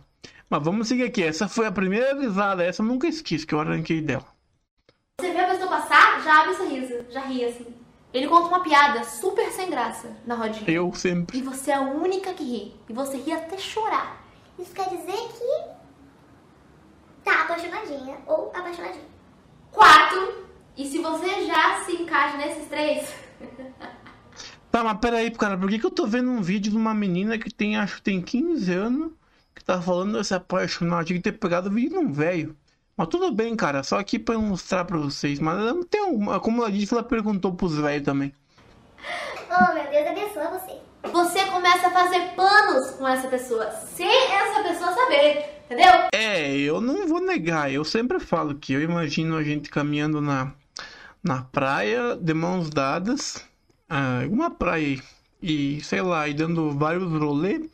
Mas 0.51 0.65
vamos 0.65 0.89
seguir 0.89 1.05
aqui. 1.05 1.23
Essa 1.23 1.47
foi 1.47 1.65
a 1.65 1.71
primeira 1.71 2.21
risada. 2.21 2.65
Essa 2.65 2.83
eu 2.83 2.87
nunca 2.87 3.07
esqueci 3.07 3.47
que 3.47 3.55
eu 3.55 3.61
arranquei 3.61 4.01
dela. 4.01 4.27
Você 5.21 5.31
vê 5.31 5.39
a 5.39 5.47
pessoa 5.51 5.69
passar, 5.69 6.21
já 6.25 6.41
abre 6.41 6.55
o 6.55 6.57
sorriso, 6.57 7.07
já 7.09 7.21
ri 7.21 7.45
assim. 7.45 7.73
Ele 8.13 8.27
conta 8.27 8.49
uma 8.49 8.59
piada 8.59 9.05
super 9.05 9.49
sem 9.53 9.71
graça 9.71 10.17
na 10.27 10.35
rodinha. 10.35 10.69
Eu 10.69 10.93
sempre. 10.95 11.39
E 11.39 11.43
você 11.43 11.71
é 11.71 11.75
a 11.75 11.81
única 11.81 12.35
que 12.35 12.43
ri. 12.43 12.75
E 12.89 12.93
você 12.93 13.19
ri 13.19 13.31
até 13.31 13.57
chorar. 13.57 14.27
Isso 14.59 14.75
quer 14.75 14.89
dizer 14.89 15.13
que 15.13 15.65
tá 17.23 17.43
apaixonadinha 17.43 18.17
ou 18.27 18.51
apaixonadinho. 18.53 19.07
Quatro. 19.71 20.45
E 20.77 20.85
se 20.85 20.99
você 20.99 21.47
já 21.47 21.85
se 21.85 22.03
encaixa 22.03 22.37
nesses 22.37 22.67
três, 22.67 23.15
Tá, 24.77 24.85
mas 24.85 24.99
peraí, 24.99 25.31
cara, 25.31 25.57
por 25.57 25.71
que, 25.71 25.79
que 25.79 25.87
eu 25.87 25.91
tô 25.91 26.07
vendo 26.07 26.31
um 26.31 26.43
vídeo 26.43 26.71
de 26.71 26.77
uma 26.77 26.93
menina 26.93 27.39
que 27.39 27.51
tem, 27.51 27.79
acho 27.79 27.97
que 27.97 28.03
tem 28.03 28.21
15 28.21 28.75
anos, 28.75 29.13
que 29.55 29.65
tá 29.65 29.81
falando 29.81 30.19
desse 30.19 30.35
apaixonado, 30.35 31.07
tinha 31.07 31.17
que 31.17 31.23
ter 31.23 31.33
pegado 31.33 31.71
o 31.71 31.73
vídeo 31.73 31.93
de 31.93 31.97
um 31.97 32.13
velho. 32.13 32.55
Mas 32.95 33.09
tudo 33.09 33.33
bem, 33.33 33.57
cara, 33.57 33.83
só 33.83 33.99
aqui 33.99 34.19
pra 34.19 34.35
eu 34.35 34.43
mostrar 34.43 34.85
pra 34.85 34.99
vocês. 34.99 35.41
Mas 35.41 35.59
ela 35.59 35.73
não 35.73 35.83
tem 35.83 36.03
um. 36.03 36.27
Como 36.41 36.61
ela 36.61 36.71
disse, 36.71 36.93
ela 36.93 37.03
perguntou 37.03 37.55
pros 37.55 37.75
velhos 37.79 38.05
também. 38.05 38.35
Oh, 39.51 39.73
meu 39.73 39.91
Deus, 39.91 40.09
abençoa 40.09 40.61
você. 40.61 41.11
você 41.11 41.47
começa 41.47 41.87
a 41.87 41.91
fazer 41.91 42.35
planos 42.35 42.91
com 42.97 43.09
essa 43.09 43.29
pessoa, 43.29 43.71
sem 43.71 44.31
essa 44.31 44.63
pessoa 44.63 44.93
saber, 44.93 45.55
entendeu? 45.65 45.91
É, 46.13 46.55
eu 46.55 46.83
não 46.83 47.09
vou 47.09 47.23
negar, 47.23 47.73
eu 47.73 47.83
sempre 47.83 48.21
falo 48.21 48.55
que 48.55 48.75
eu 48.75 48.83
imagino 48.83 49.39
a 49.39 49.43
gente 49.43 49.71
caminhando 49.71 50.21
na, 50.21 50.53
na 51.25 51.41
praia, 51.45 52.15
de 52.15 52.35
mãos 52.35 52.69
dadas, 52.69 53.43
ah, 53.89 54.23
uma 54.29 54.51
praia 54.51 55.01
e 55.43 55.81
sei 55.83 56.03
lá, 56.03 56.29
e 56.29 56.35
dando 56.35 56.73
vários 56.73 57.11
rolês, 57.13 57.69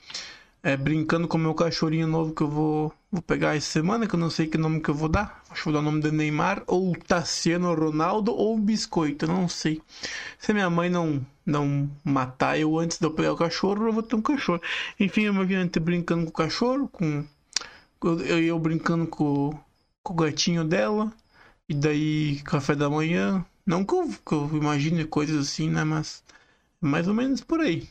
é, 0.63 0.77
brincando 0.77 1.27
com 1.27 1.39
meu 1.39 1.55
cachorrinho 1.55 2.07
novo 2.07 2.35
que 2.35 2.43
eu 2.43 2.49
vou, 2.49 2.93
vou 3.11 3.23
pegar 3.23 3.57
essa 3.57 3.67
semana, 3.71 4.07
que 4.07 4.15
eu 4.15 4.21
não 4.21 4.31
sei 4.31 4.47
que 4.47 4.59
nome 4.59 4.81
que 4.81 4.91
eu 4.91 4.95
vou 4.95 5.09
dar, 5.09 5.43
acho 5.51 5.63
que 5.63 5.65
vou 5.65 5.73
dar 5.73 5.81
o 5.81 5.83
nome 5.83 6.03
de 6.03 6.11
Neymar, 6.11 6.63
ou 6.67 6.95
Tassiano 6.97 7.75
Ronaldo, 7.75 8.33
ou 8.33 8.59
Biscoito, 8.59 9.27
não 9.27 9.49
sei. 9.49 9.81
Se 10.39 10.53
minha 10.53 10.71
mãe 10.71 10.89
não, 10.91 11.25
não 11.47 11.91
matar 12.05 12.59
eu 12.59 12.79
antes 12.79 12.99
de 12.99 13.07
eu 13.07 13.11
pegar 13.13 13.33
o 13.33 13.37
cachorro, 13.37 13.87
eu 13.89 13.93
vou 13.93 14.03
ter 14.03 14.17
um 14.17 14.23
cachorro. 14.23 14.61
Enfim, 15.01 15.23
eu 15.23 15.33
imagino 15.33 15.61
a 15.61 15.65
gente 15.65 15.81
brincando 15.81 16.25
com 16.25 16.31
o 16.31 16.33
cachorro, 16.33 16.89
com 16.89 17.25
eu, 18.05 18.21
eu, 18.21 18.39
eu 18.43 18.59
brincando 18.59 19.07
com, 19.07 19.59
com 20.03 20.13
o 20.13 20.17
gatinho 20.17 20.65
dela. 20.65 21.13
E 21.69 21.75
daí, 21.75 22.41
café 22.45 22.75
da 22.75 22.91
manhã. 22.91 23.45
Não 23.67 23.85
que 23.85 23.95
eu, 23.95 24.09
que 24.09 24.33
eu 24.35 24.51
imagine 24.53 25.05
coisas 25.05 25.49
assim, 25.49 25.71
né? 25.71 25.85
Mas 25.85 26.23
mais 26.81 27.07
ou 27.07 27.15
menos 27.15 27.41
por 27.41 27.61
aí. 27.61 27.89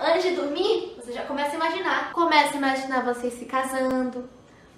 Antes 0.00 0.24
de 0.24 0.36
dormir, 0.36 0.96
você 0.96 1.12
já 1.12 1.24
começa 1.26 1.52
a 1.52 1.54
imaginar. 1.54 2.12
Começa 2.12 2.54
a 2.54 2.56
imaginar 2.56 3.04
vocês 3.04 3.34
se 3.34 3.44
casando, 3.44 4.28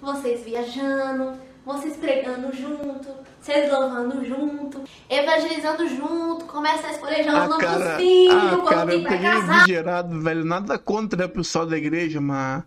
vocês 0.01 0.43
viajando, 0.43 1.39
vocês 1.65 1.97
pregando 1.97 2.55
junto, 2.55 3.07
vocês 3.41 3.71
louvando 3.71 4.23
junto, 4.23 4.83
evangelizando 5.09 5.87
junto, 5.87 6.45
começa 6.45 6.87
a 6.87 6.91
escolher 6.91 7.23
já 7.23 7.33
o 7.33 7.37
Ah, 7.37 7.47
nome 7.47 7.61
cara, 7.63 7.95
dos 7.95 8.03
filhos, 8.05 8.53
ah, 8.53 8.57
quando 8.57 8.69
cara, 8.69 8.93
eu 8.93 9.03
peguei 9.03 9.31
casar. 9.31 9.67
gerado, 9.67 10.21
velho. 10.21 10.45
Nada 10.45 10.77
contra 10.77 11.25
o 11.25 11.29
pessoal 11.29 11.65
da 11.65 11.77
igreja, 11.77 12.21
mas. 12.21 12.63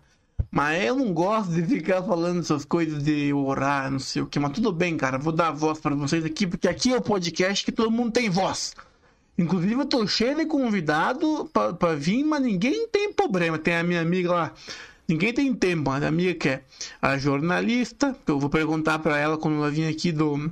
Mas 0.51 0.83
eu 0.83 0.95
não 0.95 1.13
gosto 1.13 1.51
de 1.51 1.63
ficar 1.63 2.01
falando 2.03 2.39
essas 2.39 2.65
coisas 2.65 3.03
de 3.03 3.31
orar, 3.33 3.91
não 3.91 3.99
sei 3.99 4.21
o 4.21 4.25
que. 4.25 4.39
Mas 4.39 4.53
tudo 4.53 4.71
bem, 4.71 4.97
cara. 4.97 5.17
Vou 5.17 5.33
dar 5.33 5.51
voz 5.51 5.79
pra 5.79 5.93
vocês 5.95 6.25
aqui, 6.25 6.47
porque 6.47 6.67
aqui 6.67 6.91
é 6.91 6.97
o 6.97 7.01
podcast 7.01 7.63
que 7.63 7.71
todo 7.71 7.91
mundo 7.91 8.11
tem 8.11 8.29
voz. 8.29 8.73
Inclusive, 9.37 9.73
eu 9.73 9.85
tô 9.85 10.05
cheio 10.05 10.35
de 10.35 10.45
convidado 10.45 11.49
pra 11.79 11.95
vir, 11.95 12.25
mas 12.25 12.41
ninguém 12.41 12.87
tem 12.89 13.13
problema. 13.13 13.57
Tem 13.57 13.75
a 13.75 13.83
minha 13.83 14.01
amiga 14.01 14.31
lá. 14.31 14.53
Ninguém 15.07 15.33
tem 15.33 15.53
tempo. 15.53 15.89
A 15.89 15.97
minha 15.97 16.09
amiga 16.09 16.33
que 16.33 16.49
é 16.49 16.61
a 17.01 17.17
jornalista. 17.17 18.15
Que 18.25 18.31
eu 18.31 18.39
vou 18.39 18.49
perguntar 18.49 18.99
pra 18.99 19.17
ela 19.17 19.37
quando 19.37 19.57
ela 19.57 19.71
vir 19.71 19.87
aqui 19.87 20.11
do. 20.11 20.51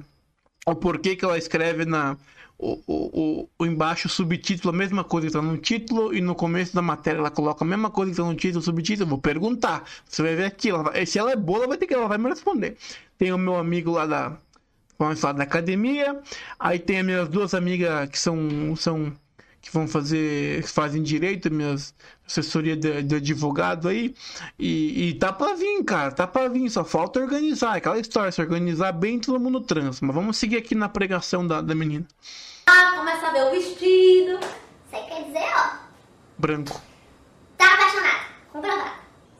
O 0.66 0.76
porquê 0.76 1.16
que 1.16 1.26
ela 1.26 1.38
escreve 1.38 1.86
na. 1.86 2.16
O, 2.60 2.82
o, 2.88 3.50
o, 3.60 3.66
embaixo 3.66 4.08
o 4.08 4.10
subtítulo, 4.10 4.74
a 4.74 4.78
mesma 4.78 5.04
coisa 5.04 5.28
que 5.28 5.34
tá 5.34 5.42
no 5.42 5.58
título, 5.58 6.12
e 6.14 6.22
no 6.22 6.34
começo 6.34 6.74
da 6.74 6.82
matéria 6.82 7.20
ela 7.20 7.30
coloca 7.30 7.64
a 7.64 7.68
mesma 7.68 7.92
coisa 7.92 8.12
que 8.12 8.18
tá 8.18 8.24
no 8.24 8.36
título, 8.36 8.64
subtítulo. 8.64 9.08
Vou 9.10 9.20
perguntar. 9.20 9.84
Você 10.06 10.24
vai 10.24 10.36
ver 10.36 10.46
aqui. 10.46 10.70
Ela 10.70 10.84
vai- 10.84 11.06
se 11.06 11.20
ela 11.20 11.32
é 11.32 11.36
boa, 11.36 11.60
ela 11.60 11.68
vai 11.68 11.78
ter 11.78 11.86
que 11.88 11.94
ela 11.94 12.08
vai 12.08 12.18
me 12.18 12.30
responder. 12.30 12.76
Tem 13.18 13.32
o 13.32 13.38
meu 13.38 13.56
amigo 13.58 13.92
lá 13.92 14.06
da. 14.08 14.38
Vamos 14.98 15.20
falar 15.20 15.34
da 15.34 15.44
academia. 15.44 16.20
Aí 16.60 16.80
tem 16.80 17.00
as 17.00 17.06
minhas 17.06 17.30
duas 17.30 17.54
amigas 17.54 18.10
que 18.10 18.18
são. 18.20 18.76
são 18.76 19.14
que 19.62 19.72
vão 19.74 19.88
fazer, 19.88 20.62
que 20.64 20.70
fazem 20.70 21.04
direito, 21.04 21.52
minhas 21.52 21.94
assessoria 22.26 22.76
de, 22.76 23.02
de 23.04 23.16
advogado 23.16 23.88
aí. 23.88 24.14
E, 24.58 25.10
e 25.10 25.14
tá 25.16 25.32
pra 25.34 25.56
vir, 25.56 25.84
cara, 25.84 26.12
tá 26.12 26.26
pra 26.28 26.48
vir, 26.48 26.70
só 26.70 26.84
falta 26.86 27.20
organizar. 27.20 27.76
Aquela 27.76 28.00
história, 28.00 28.32
se 28.32 28.42
organizar 28.42 28.92
bem, 28.94 29.20
todo 29.20 29.40
mundo 29.40 29.62
trans. 29.62 30.00
Mas 30.02 30.16
vamos 30.16 30.38
seguir 30.38 30.58
aqui 30.58 30.76
na 30.76 30.88
pregação 30.90 31.46
da, 31.46 31.62
da 31.62 31.76
menina. 31.76 32.06
Ah, 32.68 32.94
começa 32.98 33.28
a 33.28 33.32
ver 33.32 33.44
o 33.46 33.52
vestido. 33.52 34.40
Isso 34.40 34.94
aí 34.96 35.04
quer 35.06 35.24
dizer, 35.24 35.46
ó, 35.56 35.78
Branco. 36.38 36.80
tá 37.58 37.74
apaixonado. 37.74 38.26
Comprovado. 38.52 38.92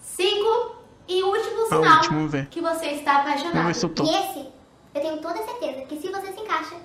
Cinco 0.02 0.76
e 1.08 1.24
último 1.24 1.64
Ah, 1.64 1.68
sinal 1.76 1.98
último, 1.98 2.16
vamos 2.18 2.32
ver. 2.32 2.48
que 2.48 2.62
você 2.62 2.86
está 2.88 3.18
apaixonado. 3.22 3.74
Se 3.74 3.86
eu 3.86 3.90
tô. 3.90 4.04
E 4.04 4.10
esse, 4.10 4.40
eu 4.96 5.02
tenho 5.02 5.18
toda 5.22 5.44
certeza 5.44 5.82
que 5.86 6.00
se 6.00 6.10
você 6.10 6.32
se 6.34 6.40
encaixa, 6.40 6.76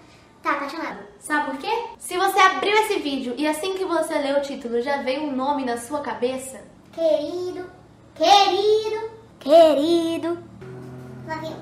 tá 0.42 0.52
apaixonado. 0.52 0.98
Sabe 1.20 1.50
por 1.50 1.58
quê? 1.58 1.70
Se 1.98 2.16
você 2.18 2.38
abriu 2.40 2.72
esse 2.78 2.98
vídeo 2.98 3.34
e 3.38 3.46
assim 3.46 3.74
que 3.74 3.84
você 3.84 4.14
leu 4.18 4.38
o 4.38 4.42
título 4.42 4.82
já 4.82 4.98
veio 5.02 5.22
um 5.22 5.34
nome 5.36 5.64
na 5.64 5.76
sua 5.76 6.00
cabeça, 6.00 6.60
Querido, 6.92 7.70
querido, 8.14 9.10
querido. 9.40 10.38
Lá 11.26 11.36
vem. 11.36 11.56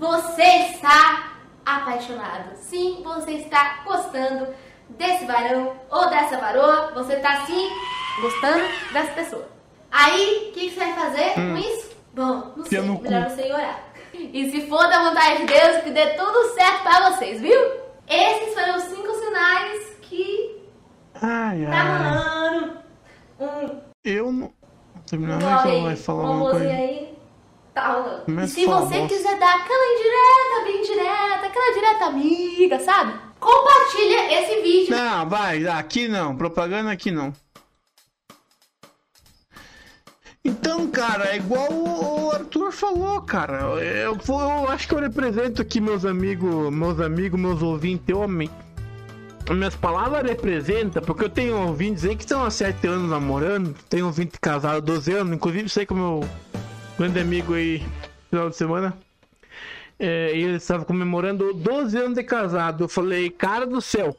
Você 0.00 0.42
está 0.72 1.34
apaixonado. 1.64 2.56
Sim, 2.56 3.02
você 3.04 3.32
está 3.32 3.82
gostando 3.84 4.48
desse 4.88 5.26
varão 5.26 5.76
ou 5.90 6.08
dessa 6.08 6.38
varoa. 6.38 6.90
Você 6.94 7.16
está 7.16 7.44
sim 7.44 7.68
gostando 8.22 8.64
dessa 8.94 9.12
pessoa. 9.12 9.46
Aí, 9.92 10.48
o 10.48 10.52
que, 10.52 10.70
que 10.70 10.70
você 10.70 10.80
vai 10.80 10.92
fazer 10.94 11.34
com 11.34 11.56
isso? 11.58 11.96
Bom, 12.14 12.52
não 12.56 12.64
sei. 12.64 12.80
Hum. 12.80 12.86
No 12.86 12.96
cu. 12.96 13.02
Melhor 13.02 13.28
você 13.28 13.52
orar. 13.52 13.84
E 14.14 14.50
se 14.50 14.66
for 14.68 14.88
da 14.88 15.10
vontade 15.10 15.40
de 15.40 15.46
Deus, 15.46 15.82
que 15.82 15.90
dê 15.90 16.06
tudo 16.14 16.54
certo 16.54 16.82
pra 16.82 17.10
vocês, 17.10 17.40
viu? 17.40 17.60
Esses 18.08 18.54
foram 18.54 18.76
os 18.76 18.82
cinco 18.84 19.14
sinais 19.14 19.96
que 20.02 20.60
Ai, 21.20 21.66
tá 21.66 21.82
rolando. 21.82 22.78
Um 23.38 23.80
Eu 24.02 24.32
não. 24.32 24.52
Terminar, 25.06 25.40
não 25.40 25.82
vai 25.82 25.96
falar 25.96 26.30
uma 26.30 26.50
coisa. 26.50 26.68
aí, 26.70 26.99
Começa 28.24 28.46
E 28.60 28.62
se 28.62 28.66
você 28.66 29.06
quiser 29.06 29.38
dar 29.38 29.56
aquela 29.56 29.86
indireta, 29.94 30.64
bem 30.64 30.82
direta, 30.82 31.46
aquela 31.46 31.74
direta 31.74 32.04
amiga, 32.06 32.80
sabe? 32.80 33.14
Compartilha 33.38 34.40
esse 34.42 34.60
vídeo. 34.62 34.96
Não, 34.96 35.28
vai, 35.28 35.66
aqui 35.66 36.08
não, 36.08 36.36
propaganda 36.36 36.90
aqui 36.90 37.10
não. 37.10 37.32
Então, 40.44 40.86
cara, 40.90 41.32
é 41.32 41.36
igual 41.36 41.68
o 41.70 42.30
Arthur 42.32 42.72
falou, 42.72 43.20
cara. 43.22 43.58
Eu, 43.82 44.14
vou- 44.16 44.40
eu 44.40 44.68
acho 44.70 44.88
que 44.88 44.94
eu 44.94 44.98
represento 45.00 45.60
aqui 45.60 45.80
meus 45.80 46.04
amigos, 46.04 46.72
meus 46.72 46.98
amigos, 46.98 47.38
meus 47.38 47.62
ouvintes 47.62 48.14
homem. 48.14 48.50
Minhas 49.50 49.74
palavras 49.74 50.22
representam, 50.22 51.02
porque 51.02 51.24
eu 51.24 51.28
tenho 51.28 51.56
ouvintes 51.66 52.04
aí 52.04 52.14
que 52.14 52.22
estão 52.22 52.44
há 52.44 52.50
7 52.50 52.86
anos 52.86 53.10
namorando, 53.10 53.74
tenho 53.88 54.06
ouvinte 54.06 54.38
casado 54.40 54.76
há 54.76 54.80
12 54.80 55.12
anos, 55.12 55.34
inclusive 55.34 55.68
sei 55.68 55.84
que 55.84 55.92
o 55.92 55.96
meu 55.96 56.20
grande 57.00 57.18
amigo 57.18 57.54
aí, 57.54 57.82
final 58.28 58.50
de 58.50 58.56
semana, 58.56 58.94
é, 59.98 60.32
e 60.34 60.42
ele 60.42 60.56
estava 60.56 60.84
comemorando 60.84 61.54
12 61.54 61.96
anos 61.96 62.14
de 62.14 62.22
casado. 62.22 62.84
Eu 62.84 62.88
falei, 62.88 63.30
cara 63.30 63.66
do 63.66 63.80
céu, 63.80 64.14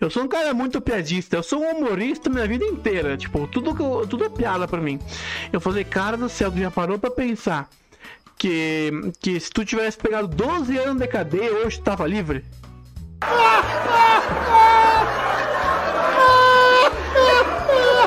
eu 0.00 0.08
sou 0.08 0.22
um 0.22 0.28
cara 0.28 0.54
muito 0.54 0.80
piadista, 0.80 1.36
eu 1.36 1.42
sou 1.42 1.60
um 1.60 1.76
humorista 1.76 2.30
minha 2.30 2.48
vida 2.48 2.64
inteira. 2.64 3.18
Tipo, 3.18 3.46
tudo, 3.46 3.74
que 3.74 4.08
tudo 4.08 4.24
é 4.24 4.30
piada 4.30 4.66
pra 4.66 4.80
mim. 4.80 4.98
Eu 5.52 5.60
falei, 5.60 5.84
cara 5.84 6.16
do 6.16 6.30
céu, 6.30 6.50
tu 6.50 6.56
já 6.56 6.70
parou 6.70 6.98
pra 6.98 7.10
pensar 7.10 7.68
que, 8.38 8.90
que 9.20 9.38
se 9.38 9.50
tu 9.50 9.62
tivesse 9.62 9.98
pegado 9.98 10.26
12 10.26 10.78
anos 10.78 11.02
de 11.02 11.06
cadeia, 11.06 11.52
hoje 11.52 11.78
tava 11.82 12.06
livre? 12.06 12.42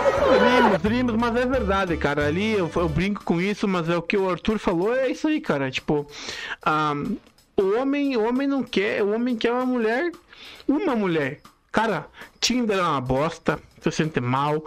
Rimos, 0.08 0.84
rimos, 0.84 1.16
mas 1.16 1.36
é 1.36 1.46
verdade, 1.46 1.98
cara. 1.98 2.28
Ali 2.28 2.54
eu, 2.54 2.70
eu 2.76 2.90
brinco 2.90 3.24
com 3.24 3.42
isso, 3.42 3.68
mas 3.68 3.90
é 3.90 3.98
o 3.98 4.02
que 4.02 4.18
o 4.18 4.30
Arthur 4.30 4.60
falou, 4.60 4.96
é 4.96 5.10
isso 5.10 5.28
aí, 5.28 5.42
cara. 5.42 5.70
Tipo, 5.70 6.06
ah, 6.64 6.94
o 7.56 7.80
homem, 7.80 8.16
o 8.16 8.28
homem 8.28 8.48
não 8.48 8.64
quer, 8.64 9.04
o 9.04 9.14
homem 9.14 9.36
quer 9.36 9.52
uma 9.52 9.66
mulher, 9.66 10.12
uma 10.68 10.96
mulher. 10.96 11.40
Cara, 11.72 12.08
Tinder 12.40 12.78
é 12.78 12.82
uma 12.82 13.02
bosta, 13.02 13.60
você 13.80 13.92
sente 13.92 14.20
mal. 14.20 14.64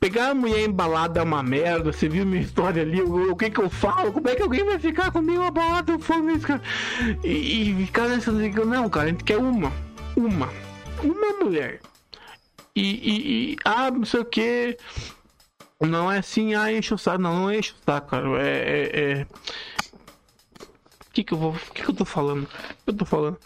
Pegar 0.00 0.30
a 0.30 0.34
mulher 0.34 0.64
embalada 0.64 1.18
é 1.18 1.22
uma 1.22 1.42
merda, 1.42 1.92
você 1.92 2.08
viu 2.08 2.24
minha 2.24 2.42
história 2.42 2.82
ali, 2.82 3.02
o, 3.02 3.32
o 3.32 3.36
que 3.36 3.50
que 3.50 3.60
eu 3.60 3.68
falo? 3.68 4.12
Como 4.12 4.28
é 4.28 4.36
que 4.36 4.42
alguém 4.42 4.64
vai 4.64 4.78
ficar 4.78 5.10
comigo 5.10 5.42
abalado? 5.42 5.92
Eu 5.92 5.98
isso, 6.30 6.46
cara. 6.46 6.62
E, 7.24 7.70
e 7.70 7.90
nessa, 8.08 8.30
não, 8.30 8.88
cara, 8.88 9.06
a 9.06 9.10
gente 9.10 9.24
quer 9.24 9.38
uma, 9.38 9.72
uma, 10.16 10.48
uma 11.02 11.44
mulher. 11.44 11.80
E, 12.78 12.82
e, 12.82 13.52
e 13.52 13.56
ah, 13.64 13.90
não 13.90 14.04
sei 14.04 14.20
o 14.20 14.24
que. 14.24 14.78
Não 15.80 16.10
é 16.10 16.18
assim, 16.18 16.54
ah, 16.54 16.72
enche 16.72 16.94
o 16.94 16.98
saco. 16.98 17.18
Não, 17.18 17.34
não 17.34 17.52
enche 17.52 17.72
o 17.72 17.84
saco, 17.84 18.08
cara. 18.08 18.28
É. 18.40 18.48
é, 18.48 19.00
é... 19.00 19.26
O 21.06 21.10
que 21.12 21.24
que 21.24 21.34
eu 21.34 21.38
vou. 21.38 21.50
O 21.50 21.72
que 21.72 21.82
que 21.82 21.90
eu 21.90 21.94
tô 21.94 22.04
falando? 22.04 22.44
O 22.44 22.46
que 22.46 22.90
eu 22.90 22.94
tô 22.94 23.04
falando? 23.04 23.36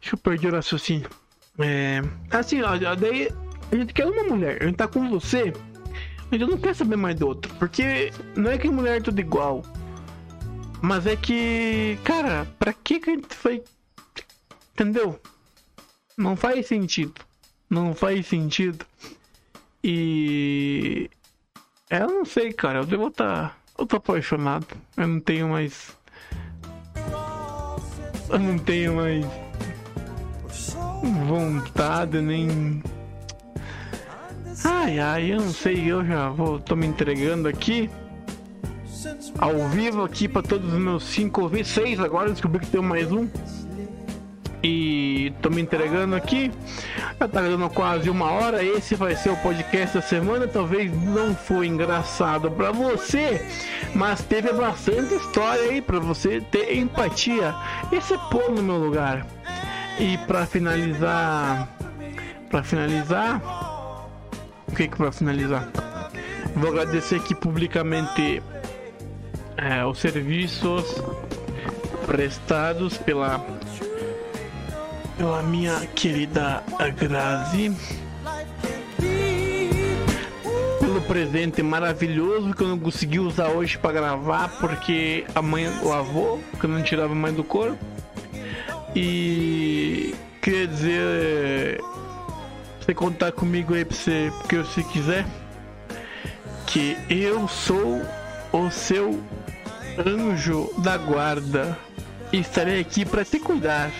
Deixa 0.00 0.14
eu 0.14 0.18
perder 0.18 0.52
o 0.52 0.56
raciocínio. 0.56 1.10
É. 1.58 2.00
Assim, 2.30 2.62
ó, 2.62 2.76
daí. 2.94 3.28
A 3.72 3.76
gente 3.76 3.92
quer 3.92 4.06
uma 4.06 4.22
mulher. 4.22 4.62
A 4.62 4.66
gente 4.66 4.76
tá 4.76 4.86
com 4.86 5.10
você. 5.10 5.52
A 6.30 6.36
gente 6.36 6.48
não 6.48 6.56
quer 6.56 6.74
saber 6.74 6.96
mais 6.96 7.16
do 7.16 7.26
outro. 7.26 7.52
Porque 7.56 8.12
não 8.36 8.52
é 8.52 8.58
que 8.58 8.70
mulher 8.70 8.98
é 8.98 9.00
tudo 9.00 9.18
igual. 9.18 9.62
Mas 10.80 11.04
é 11.04 11.16
que. 11.16 11.98
Cara, 12.04 12.46
pra 12.60 12.72
que 12.72 13.00
que 13.00 13.10
a 13.10 13.14
gente 13.14 13.34
foi. 13.34 13.64
Entendeu? 14.72 15.20
Não 16.16 16.36
faz 16.36 16.68
sentido. 16.68 17.27
Não 17.70 17.94
faz 17.94 18.26
sentido. 18.26 18.86
E. 19.84 21.10
Eu 21.90 22.06
não 22.06 22.24
sei, 22.24 22.52
cara. 22.52 22.78
Eu 22.78 22.86
devo 22.86 23.08
estar. 23.08 23.58
Eu 23.78 23.86
tô 23.86 23.96
apaixonado. 23.96 24.66
Eu 24.96 25.06
não 25.06 25.20
tenho 25.20 25.48
mais. 25.48 25.96
Eu 28.28 28.38
não 28.38 28.58
tenho 28.58 28.96
mais. 28.96 29.24
Vontade 31.26 32.20
nem. 32.20 32.82
Ai, 34.64 34.98
ai, 34.98 35.32
eu 35.32 35.40
não 35.40 35.52
sei. 35.52 35.90
Eu 35.90 36.04
já 36.04 36.30
vou. 36.30 36.58
Tô 36.58 36.74
me 36.74 36.86
entregando 36.86 37.48
aqui. 37.48 37.90
Ao 39.38 39.68
vivo 39.68 40.02
aqui 40.02 40.26
pra 40.26 40.42
todos 40.42 40.72
os 40.72 40.78
meus 40.78 41.04
cinco 41.04 41.42
ouvintes. 41.42 41.70
Seis 41.70 42.00
agora. 42.00 42.30
Descobri 42.30 42.60
que 42.60 42.70
tem 42.70 42.80
mais 42.80 43.12
um. 43.12 43.28
E 44.62 45.32
tô 45.40 45.50
me 45.50 45.62
entregando 45.62 46.16
aqui. 46.16 46.50
Já 47.20 47.28
tá 47.28 47.40
dando 47.42 47.68
quase 47.70 48.10
uma 48.10 48.30
hora. 48.30 48.62
Esse 48.62 48.94
vai 48.94 49.14
ser 49.14 49.30
o 49.30 49.36
podcast 49.36 49.96
da 49.96 50.02
semana. 50.02 50.48
Talvez 50.48 50.92
não 51.04 51.34
foi 51.34 51.66
engraçado 51.66 52.50
pra 52.50 52.72
você, 52.72 53.40
mas 53.94 54.22
teve 54.22 54.52
bastante 54.52 55.14
história 55.14 55.70
aí 55.70 55.80
pra 55.80 56.00
você 56.00 56.40
ter 56.40 56.76
empatia. 56.76 57.54
Esse 57.92 58.14
é 58.14 58.18
pôr 58.30 58.50
no 58.50 58.62
meu 58.62 58.78
lugar. 58.78 59.26
E 59.98 60.16
pra 60.26 60.46
finalizar, 60.46 61.68
pra 62.50 62.62
finalizar, 62.62 63.40
o 64.68 64.72
que 64.74 64.88
que 64.88 64.96
pra 64.96 65.10
finalizar? 65.10 65.68
Vou 66.54 66.70
agradecer 66.70 67.16
aqui 67.16 67.34
publicamente 67.34 68.42
é, 69.56 69.84
os 69.84 69.98
serviços 69.98 70.84
prestados 72.06 72.96
pela 72.96 73.38
pela 75.18 75.42
minha 75.42 75.80
querida 75.96 76.62
Grazi. 76.96 77.76
Pelo 80.78 81.02
presente 81.02 81.60
maravilhoso 81.60 82.54
que 82.54 82.62
eu 82.62 82.68
não 82.68 82.78
consegui 82.78 83.18
usar 83.18 83.48
hoje 83.48 83.76
para 83.76 83.92
gravar 83.92 84.48
porque 84.60 85.26
a 85.34 85.42
mãe, 85.42 85.68
o 85.82 85.92
avô, 85.92 86.38
que 86.58 86.64
eu 86.64 86.70
não 86.70 86.82
tirava 86.82 87.14
mais 87.14 87.34
do 87.34 87.42
corpo. 87.42 87.76
E 88.94 90.14
queria 90.40 90.68
dizer, 90.68 91.80
você 92.80 92.94
contar 92.94 93.32
comigo 93.32 93.74
aí 93.74 93.84
pra 93.84 93.96
você, 93.96 94.32
porque 94.38 94.56
você 94.58 94.82
quiser, 94.84 95.26
que 96.64 96.96
eu 97.10 97.48
sou 97.48 98.00
o 98.52 98.70
seu 98.70 99.20
anjo 99.98 100.72
da 100.78 100.96
guarda 100.96 101.76
e 102.32 102.38
estarei 102.38 102.80
aqui 102.80 103.04
para 103.04 103.24
te 103.24 103.40
cuidar. 103.40 103.90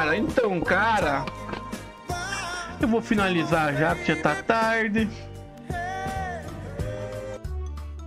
Cara, 0.00 0.16
então, 0.16 0.60
cara. 0.60 1.26
Eu 2.80 2.88
vou 2.88 3.02
finalizar 3.02 3.76
já, 3.76 3.94
porque 3.94 4.14
já 4.14 4.22
tá 4.22 4.42
tarde. 4.42 5.06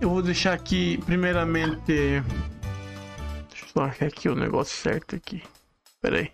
eu 0.00 0.10
vou 0.10 0.20
deixar 0.20 0.54
aqui, 0.54 0.98
primeiramente. 1.06 2.20
Deixa 3.48 3.64
eu 3.64 3.68
só 3.72 3.84
achar 3.84 4.06
aqui 4.06 4.28
o 4.28 4.34
negócio 4.34 4.76
certo 4.76 5.14
aqui. 5.14 5.40
Pera 6.02 6.18
aí. 6.18 6.32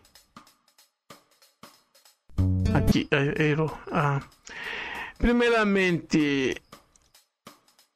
Aqui, 2.74 3.06
é, 3.10 3.50
errou. 3.50 3.78
Ah. 3.92 4.20
Primeiramente, 5.18 6.56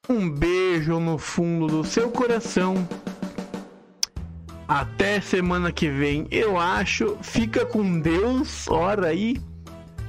um 0.06 0.28
beijo 0.28 1.00
no 1.00 1.16
fundo 1.16 1.66
do 1.66 1.84
seu 1.84 2.10
coração. 2.10 2.86
Até 4.66 5.20
semana 5.20 5.70
que 5.70 5.88
vem, 5.88 6.26
eu 6.30 6.58
acho. 6.58 7.18
Fica 7.20 7.66
com 7.66 8.00
Deus, 8.00 8.66
ora 8.68 9.08
aí. 9.08 9.36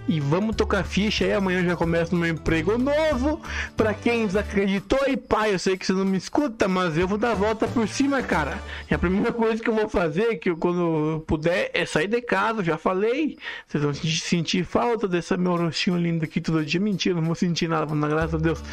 E 0.07 0.19
vamos 0.19 0.55
tocar 0.55 0.83
ficha 0.83 1.25
aí. 1.25 1.33
Amanhã 1.33 1.59
eu 1.59 1.65
já 1.65 1.75
começo 1.75 2.15
meu 2.15 2.29
emprego 2.29 2.77
novo. 2.77 3.41
Pra 3.75 3.93
quem 3.93 4.25
desacreditou 4.25 4.99
aí, 5.03 5.17
pai, 5.17 5.53
eu 5.53 5.59
sei 5.59 5.77
que 5.77 5.85
você 5.85 5.93
não 5.93 6.05
me 6.05 6.17
escuta, 6.17 6.67
mas 6.67 6.97
eu 6.97 7.07
vou 7.07 7.17
dar 7.17 7.31
a 7.31 7.35
volta 7.35 7.67
por 7.67 7.87
cima, 7.87 8.21
cara. 8.21 8.59
E 8.89 8.93
a 8.93 8.99
primeira 8.99 9.33
coisa 9.33 9.61
que 9.61 9.69
eu 9.69 9.73
vou 9.73 9.89
fazer, 9.89 10.35
que 10.35 10.49
eu, 10.51 10.57
quando 10.57 10.79
eu 10.79 11.19
puder, 11.21 11.71
é 11.73 11.85
sair 11.85 12.07
de 12.07 12.21
casa. 12.21 12.63
Já 12.63 12.77
falei. 12.77 13.37
Vocês 13.67 13.83
vão 13.83 13.93
sentir, 13.93 14.19
sentir 14.19 14.63
falta 14.63 15.07
desse 15.07 15.35
meu 15.37 15.55
rostinho 15.55 15.97
lindo 15.97 16.23
aqui 16.23 16.39
todo 16.39 16.63
dia. 16.63 16.79
Mentira, 16.79 17.15
não 17.15 17.23
vou 17.23 17.35
sentir 17.35 17.67
nada, 17.67 17.93
na 17.95 18.07
graça 18.07 18.37
a 18.37 18.39
Deus. 18.39 18.63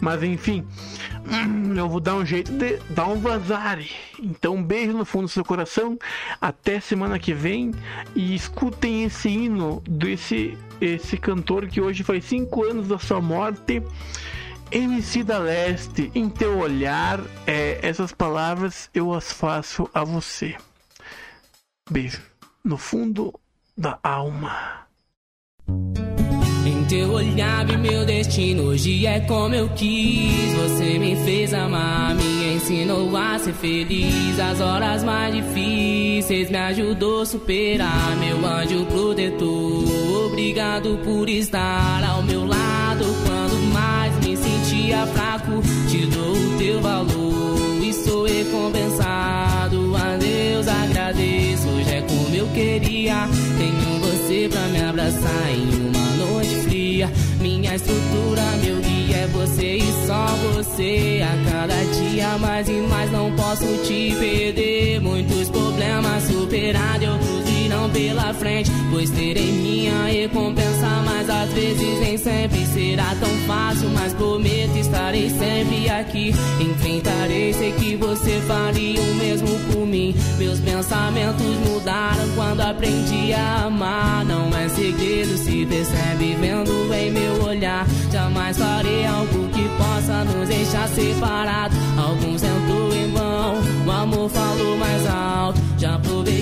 Mas 0.00 0.22
enfim, 0.22 0.66
hum, 1.26 1.74
eu 1.74 1.88
vou 1.88 2.00
dar 2.00 2.16
um 2.16 2.26
jeito 2.26 2.52
de 2.52 2.76
dar 2.90 3.06
um 3.06 3.18
vazare. 3.18 3.90
Então, 4.20 4.56
um 4.56 4.62
beijo 4.62 4.92
no 4.92 5.04
fundo 5.04 5.24
do 5.24 5.30
seu 5.30 5.44
coração. 5.44 5.98
Até 6.40 6.80
semana 6.80 7.18
que 7.18 7.32
vem. 7.32 7.72
E 8.14 8.34
escutem 8.34 9.04
esse 9.04 9.28
hino 9.28 9.82
desse 9.88 10.56
esse 10.84 11.16
cantor 11.16 11.68
que 11.68 11.80
hoje 11.80 12.02
faz 12.02 12.24
cinco 12.24 12.64
anos 12.64 12.88
da 12.88 12.98
sua 12.98 13.20
morte. 13.20 13.82
MC 14.70 15.22
da 15.22 15.38
Leste, 15.38 16.10
em 16.14 16.28
teu 16.30 16.58
olhar, 16.58 17.20
é, 17.46 17.78
essas 17.82 18.10
palavras 18.10 18.88
eu 18.94 19.12
as 19.12 19.30
faço 19.30 19.88
a 19.92 20.02
você. 20.02 20.56
Beijo. 21.90 22.22
No 22.64 22.78
fundo 22.78 23.34
da 23.76 23.98
alma. 24.02 24.86
Teu 26.88 27.12
olhar 27.12 27.64
vi 27.64 27.76
meu 27.76 28.04
destino, 28.04 28.64
hoje 28.64 29.06
é 29.06 29.20
como 29.20 29.54
eu 29.54 29.68
quis. 29.70 30.52
Você 30.54 30.98
me 30.98 31.16
fez 31.16 31.54
amar, 31.54 32.14
me 32.14 32.54
ensinou 32.54 33.16
a 33.16 33.38
ser 33.38 33.52
feliz. 33.54 34.38
As 34.38 34.60
horas 34.60 35.04
mais 35.04 35.34
difíceis 35.34 36.50
me 36.50 36.56
ajudou 36.56 37.22
a 37.22 37.26
superar. 37.26 38.16
Meu 38.18 38.44
anjo 38.46 38.84
protetor, 38.86 40.26
obrigado 40.26 40.98
por 41.04 41.28
estar 41.28 42.04
ao 42.04 42.22
meu 42.22 42.44
lado. 42.46 43.04
Quando 43.26 43.72
mais 43.72 44.14
me 44.18 44.36
sentia 44.36 45.06
fraco, 45.06 45.62
te 45.88 46.06
dou 46.06 46.32
o 46.32 46.58
teu 46.58 46.80
valor 46.80 47.82
e 47.82 47.92
sou 47.92 48.24
recompensado. 48.24 49.96
A 49.96 50.16
Deus 50.16 50.68
agradeço, 50.68 51.68
hoje 51.68 51.90
é 51.90 52.02
como 52.02 52.34
eu 52.34 52.46
queria. 52.48 53.28
Tenho 53.58 54.00
você 54.00 54.48
pra 54.50 54.62
me 54.68 54.82
abraçar 54.82 55.50
em. 55.52 55.81
Minha 57.42 57.74
estrutura, 57.74 58.42
meu 58.62 58.76
guia 58.76 59.16
é 59.16 59.26
você 59.26 59.78
e 59.78 60.06
só 60.06 60.26
você. 60.54 61.20
A 61.24 61.50
cada 61.50 61.74
dia 61.74 62.38
mais 62.38 62.68
e 62.68 62.72
mais 62.72 63.10
não 63.10 63.34
posso 63.34 63.66
te 63.84 64.14
perder. 64.14 65.00
Muitos 65.00 65.50
problemas 65.50 66.22
superados, 66.22 67.18
pela 67.92 68.34
frente. 68.34 68.70
Pois 68.90 69.10
terei 69.10 69.52
minha 69.52 70.04
recompensa, 70.04 70.88
mas 71.04 71.28
às 71.28 71.52
vezes 71.52 72.00
nem 72.00 72.16
sempre 72.16 72.66
será 72.66 73.14
tão 73.20 73.30
fácil. 73.46 73.88
Mas 73.90 74.12
prometo 74.14 74.76
estarei 74.76 75.30
sempre 75.30 75.88
aqui. 75.88 76.34
Enfrentarei, 76.60 77.52
sei 77.52 77.72
que 77.72 77.96
você 77.96 78.40
faria 78.46 79.00
o 79.00 79.14
mesmo 79.14 79.48
por 79.72 79.86
mim. 79.86 80.14
Meus 80.38 80.60
pensamentos 80.60 81.46
mudaram 81.68 82.28
quando 82.34 82.60
aprendi 82.60 83.32
a 83.32 83.64
amar. 83.64 84.24
Não 84.24 84.48
é 84.56 84.68
segredo, 84.68 85.36
se 85.36 85.66
percebe 85.66 86.36
vendo 86.40 86.92
em 86.94 87.10
meu 87.10 87.44
olhar. 87.44 87.86
Jamais 88.10 88.56
farei 88.56 89.06
algo 89.06 89.48
que 89.48 89.68
possa 89.76 90.24
nos 90.24 90.48
deixar 90.48 90.88
separados. 90.88 91.76
Alguns 91.96 92.40
tentou 92.40 92.94
em 92.94 93.12
vão, 93.12 93.60
o 93.86 93.90
amor 93.90 94.28
falou 94.30 94.76
mais 94.76 95.06
alto. 95.06 95.60
Já 95.78 95.98
provei 95.98 96.41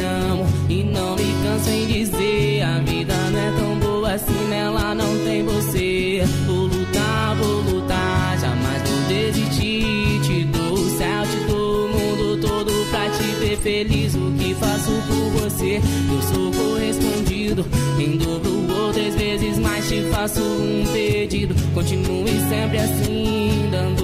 amo 0.00 0.46
e 0.68 0.82
não 0.84 1.16
me 1.16 1.32
canso 1.42 1.70
em 1.70 1.86
dizer. 1.86 2.62
A 2.62 2.78
vida 2.80 3.14
não 3.30 3.38
é 3.38 3.52
tão 3.52 3.78
boa 3.78 4.12
assim, 4.12 4.48
nela 4.48 4.94
não 4.94 5.18
tem 5.24 5.44
você. 5.44 6.22
Vou 6.46 6.66
lutar, 6.66 7.36
vou 7.36 7.60
lutar, 7.62 8.38
jamais 8.38 8.82
vou 8.82 9.00
desistir. 9.08 10.20
Te 10.22 10.44
dou 10.44 10.72
o 10.72 10.90
céu, 10.90 11.22
te 11.22 11.52
dou 11.52 11.86
o 11.86 11.88
mundo 11.88 12.40
todo 12.40 12.72
pra 12.90 13.08
te 13.10 13.22
ver 13.40 13.56
feliz. 13.58 14.14
O 14.14 14.32
que 14.38 14.54
faço 14.54 14.90
por 15.08 15.40
você, 15.42 15.76
eu 15.76 16.22
sou 16.22 16.50
correspondido. 16.52 17.66
Em 17.98 18.16
dobro 18.16 18.50
ou 18.82 18.92
três 18.92 19.14
vezes 19.14 19.58
mais 19.58 19.88
te 19.88 20.02
faço 20.10 20.40
um 20.40 20.84
pedido. 20.92 21.54
Continue 21.74 22.30
sempre 22.48 22.78
assim, 22.78 23.68
dando 23.70 23.99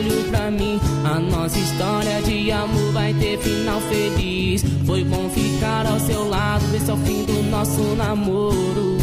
orgulho 0.00 0.24
pra 0.30 0.50
mim. 0.50 0.80
A 1.04 1.18
nossa 1.18 1.58
história 1.58 2.22
de 2.22 2.50
amor 2.50 2.92
vai 2.92 3.12
ter 3.14 3.38
final 3.38 3.80
feliz. 3.82 4.64
Foi 4.86 5.04
bom 5.04 5.28
ficar 5.30 5.86
ao 5.86 6.00
seu 6.00 6.28
lado, 6.28 6.64
esse 6.74 6.90
é 6.90 6.94
o 6.94 6.96
fim 6.98 7.24
do 7.24 7.42
nosso 7.50 7.82
namoro. 7.96 8.98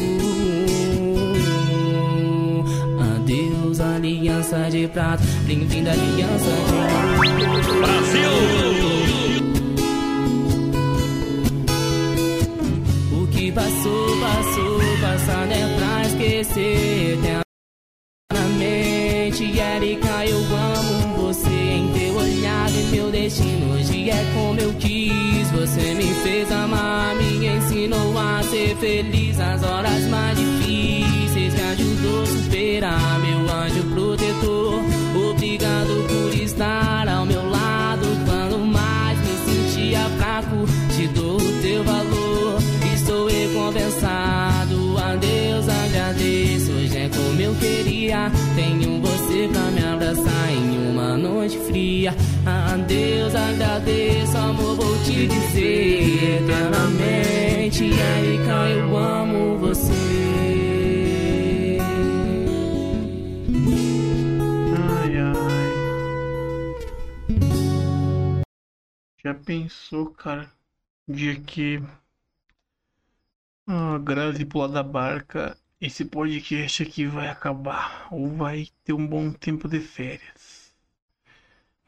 Adeus, 3.16 3.80
aliança 3.80 4.70
de 4.70 4.88
prata. 4.88 5.24
Bem-vinda, 5.46 5.92
aliança 5.92 6.52
de 7.22 7.74
Brasil! 7.80 8.30
O 13.12 13.28
que 13.28 13.52
passou, 13.52 14.18
passou, 14.20 14.80
passado 15.02 15.52
é 15.52 15.78
pra 15.78 16.02
esquecer. 16.08 17.47
Hoje 23.28 24.10
é 24.10 24.26
como 24.34 24.60
eu 24.60 24.74
quis. 24.76 25.52
Você 25.52 25.94
me 25.96 26.14
fez 26.24 26.50
amar, 26.50 27.14
me 27.16 27.46
ensinou 27.46 28.18
a 28.18 28.42
ser 28.44 28.76
feliz. 28.78 29.38
As 29.40 29.64
horas 29.64 30.06
mais 30.06 30.38
difíceis 30.38 31.54
me 31.54 31.62
ajudou 31.62 32.24
a 32.24 32.26
superar. 32.26 33.20
Meu 33.20 33.40
anjo 33.54 33.84
protetor, 33.94 34.82
obrigado 35.30 36.08
por 36.08 36.42
estar 36.42 37.08
ao 37.10 37.26
meu 37.26 37.50
lado. 37.50 38.08
Quando 38.26 38.60
mais 38.60 39.20
me 39.20 39.36
sentia 39.46 40.00
fraco, 40.18 40.66
te 40.96 41.08
dou 41.08 41.36
o 41.36 41.62
teu 41.62 41.84
valor. 41.84 42.60
Estou 42.94 43.28
recompensado, 43.28 44.98
a 44.98 45.16
Deus 45.16 45.68
agradeço. 45.68 46.72
Hoje 46.72 46.98
é 46.98 47.10
como 47.10 47.42
eu 47.42 47.54
queria. 47.56 48.32
Tenho 48.56 49.02
você 49.02 49.50
pra 49.52 49.64
me 49.72 49.87
noite 51.48 51.58
fria. 51.60 52.12
A 52.46 52.76
Deus 52.78 53.34
agradeço, 53.34 54.38
amor, 54.38 54.76
vou 54.76 55.04
te 55.04 55.28
dizer 55.28 56.42
eternamente. 56.44 57.86
Erika, 57.86 58.70
eu 58.70 58.98
amo 58.98 59.58
você. 59.58 59.94
Ai, 64.90 65.18
ai. 65.18 65.72
Já 69.24 69.34
pensou, 69.34 70.08
cara? 70.08 70.52
Dia 71.08 71.40
que 71.40 71.82
a 73.66 73.98
Grazi 74.00 74.44
pular 74.46 74.68
da 74.68 74.84
barca, 74.84 75.58
esse 75.80 76.04
podcast 76.04 76.84
aqui 76.84 77.06
vai 77.06 77.30
acabar. 77.30 78.08
Ou 78.12 78.28
vai 78.36 78.68
ter 78.84 78.92
um 78.92 79.08
bom 79.08 79.32
tempo 79.32 79.70
de 79.70 79.80
férias. 79.80 80.37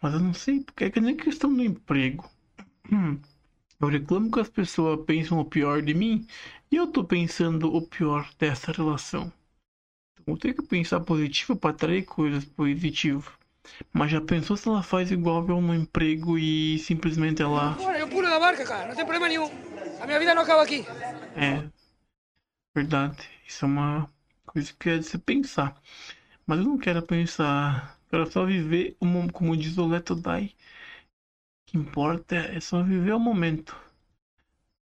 Mas 0.01 0.13
eu 0.13 0.19
não 0.19 0.33
sei, 0.33 0.61
porque 0.61 0.85
é 0.85 0.89
que 0.89 0.99
nem 0.99 1.15
questão 1.15 1.53
do 1.53 1.63
emprego. 1.63 2.29
Hum. 2.91 3.19
Eu 3.79 3.87
reclamo 3.87 4.31
que 4.31 4.39
as 4.39 4.49
pessoas 4.49 5.05
pensam 5.05 5.39
o 5.39 5.45
pior 5.45 5.81
de 5.81 5.93
mim 5.93 6.27
e 6.71 6.75
eu 6.75 6.87
tô 6.87 7.03
pensando 7.03 7.73
o 7.73 7.81
pior 7.81 8.29
dessa 8.37 8.71
relação. 8.71 9.31
Então 10.19 10.33
eu 10.33 10.37
tenho 10.37 10.55
que 10.55 10.63
pensar 10.63 10.99
positivo 10.99 11.55
para 11.55 11.71
atrair 11.71 12.03
coisas 12.03 12.43
positivas. 12.45 13.25
Mas 13.93 14.11
já 14.11 14.21
pensou 14.21 14.57
se 14.57 14.67
ela 14.67 14.83
faz 14.83 15.11
igual 15.11 15.47
eu 15.47 15.61
no 15.61 15.73
emprego 15.73 16.37
e 16.37 16.77
simplesmente 16.79 17.41
ela. 17.41 17.71
Bueno, 17.71 17.99
yo 17.99 18.07
pulo 18.07 18.27
da 18.27 18.39
barca, 18.39 18.65
cara, 18.65 18.89
no 18.89 18.95
tem 18.95 19.05
problema 19.05 19.27
nenhum. 19.27 19.49
A 20.01 20.05
minha 20.05 20.19
vida 20.19 20.33
não 20.33 20.43
acaba 20.43 20.63
aqui. 20.63 20.85
É. 21.35 21.69
Verdade. 22.75 23.29
Isso 23.47 23.65
é 23.65 23.67
uma 23.67 24.09
coisa 24.45 24.73
que 24.77 24.89
é 24.89 24.97
de 24.97 25.05
se 25.05 25.17
pensar. 25.17 25.75
Mas 26.45 26.59
eu 26.59 26.65
não 26.65 26.77
quero 26.77 27.01
pensar. 27.01 27.98
Para 28.09 28.25
só 28.25 28.43
viver, 28.45 28.95
como, 28.99 29.31
como 29.31 29.55
diz 29.55 29.77
o 29.77 29.87
Leto 29.87 30.15
Dai, 30.15 30.45
o 30.47 31.71
que 31.71 31.77
importa 31.77 32.35
é 32.35 32.59
só 32.59 32.81
viver 32.83 33.13
o 33.13 33.19
momento. 33.19 33.79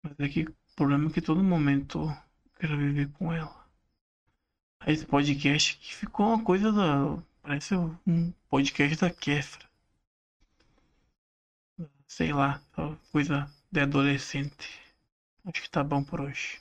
Mas 0.02 0.12
é 0.20 0.28
que 0.28 0.42
o 0.42 0.54
problema 0.76 1.08
é 1.08 1.12
que 1.12 1.22
todo 1.22 1.42
momento 1.42 1.98
eu 1.98 2.16
quero 2.60 2.76
viver 2.76 3.10
com 3.12 3.32
ela. 3.32 3.66
Aí 4.80 4.94
esse 4.94 5.06
podcast 5.06 5.78
que 5.78 5.94
ficou 5.94 6.26
uma 6.26 6.44
coisa 6.44 6.70
da. 6.70 7.18
Parece 7.42 7.74
um 7.74 8.32
podcast 8.48 8.96
da 9.00 9.10
Kefra. 9.10 9.66
Sei 12.06 12.32
lá, 12.32 12.60
coisa 13.10 13.50
de 13.72 13.80
adolescente. 13.80 14.80
Acho 15.44 15.62
que 15.62 15.70
tá 15.70 15.82
bom 15.82 16.04
por 16.04 16.20
hoje. 16.20 16.60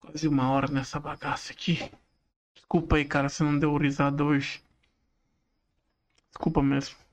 Quase 0.00 0.28
uma 0.28 0.50
hora 0.50 0.68
nessa 0.68 1.00
bagaça 1.00 1.52
aqui. 1.52 1.78
Desculpa 2.54 2.96
aí, 2.96 3.04
cara, 3.04 3.28
se 3.28 3.42
não 3.42 3.58
deu 3.58 3.76
risada 3.76 4.24
hoje. 4.24 4.62
Desculpa 6.34 6.62
mesmo. 6.62 7.03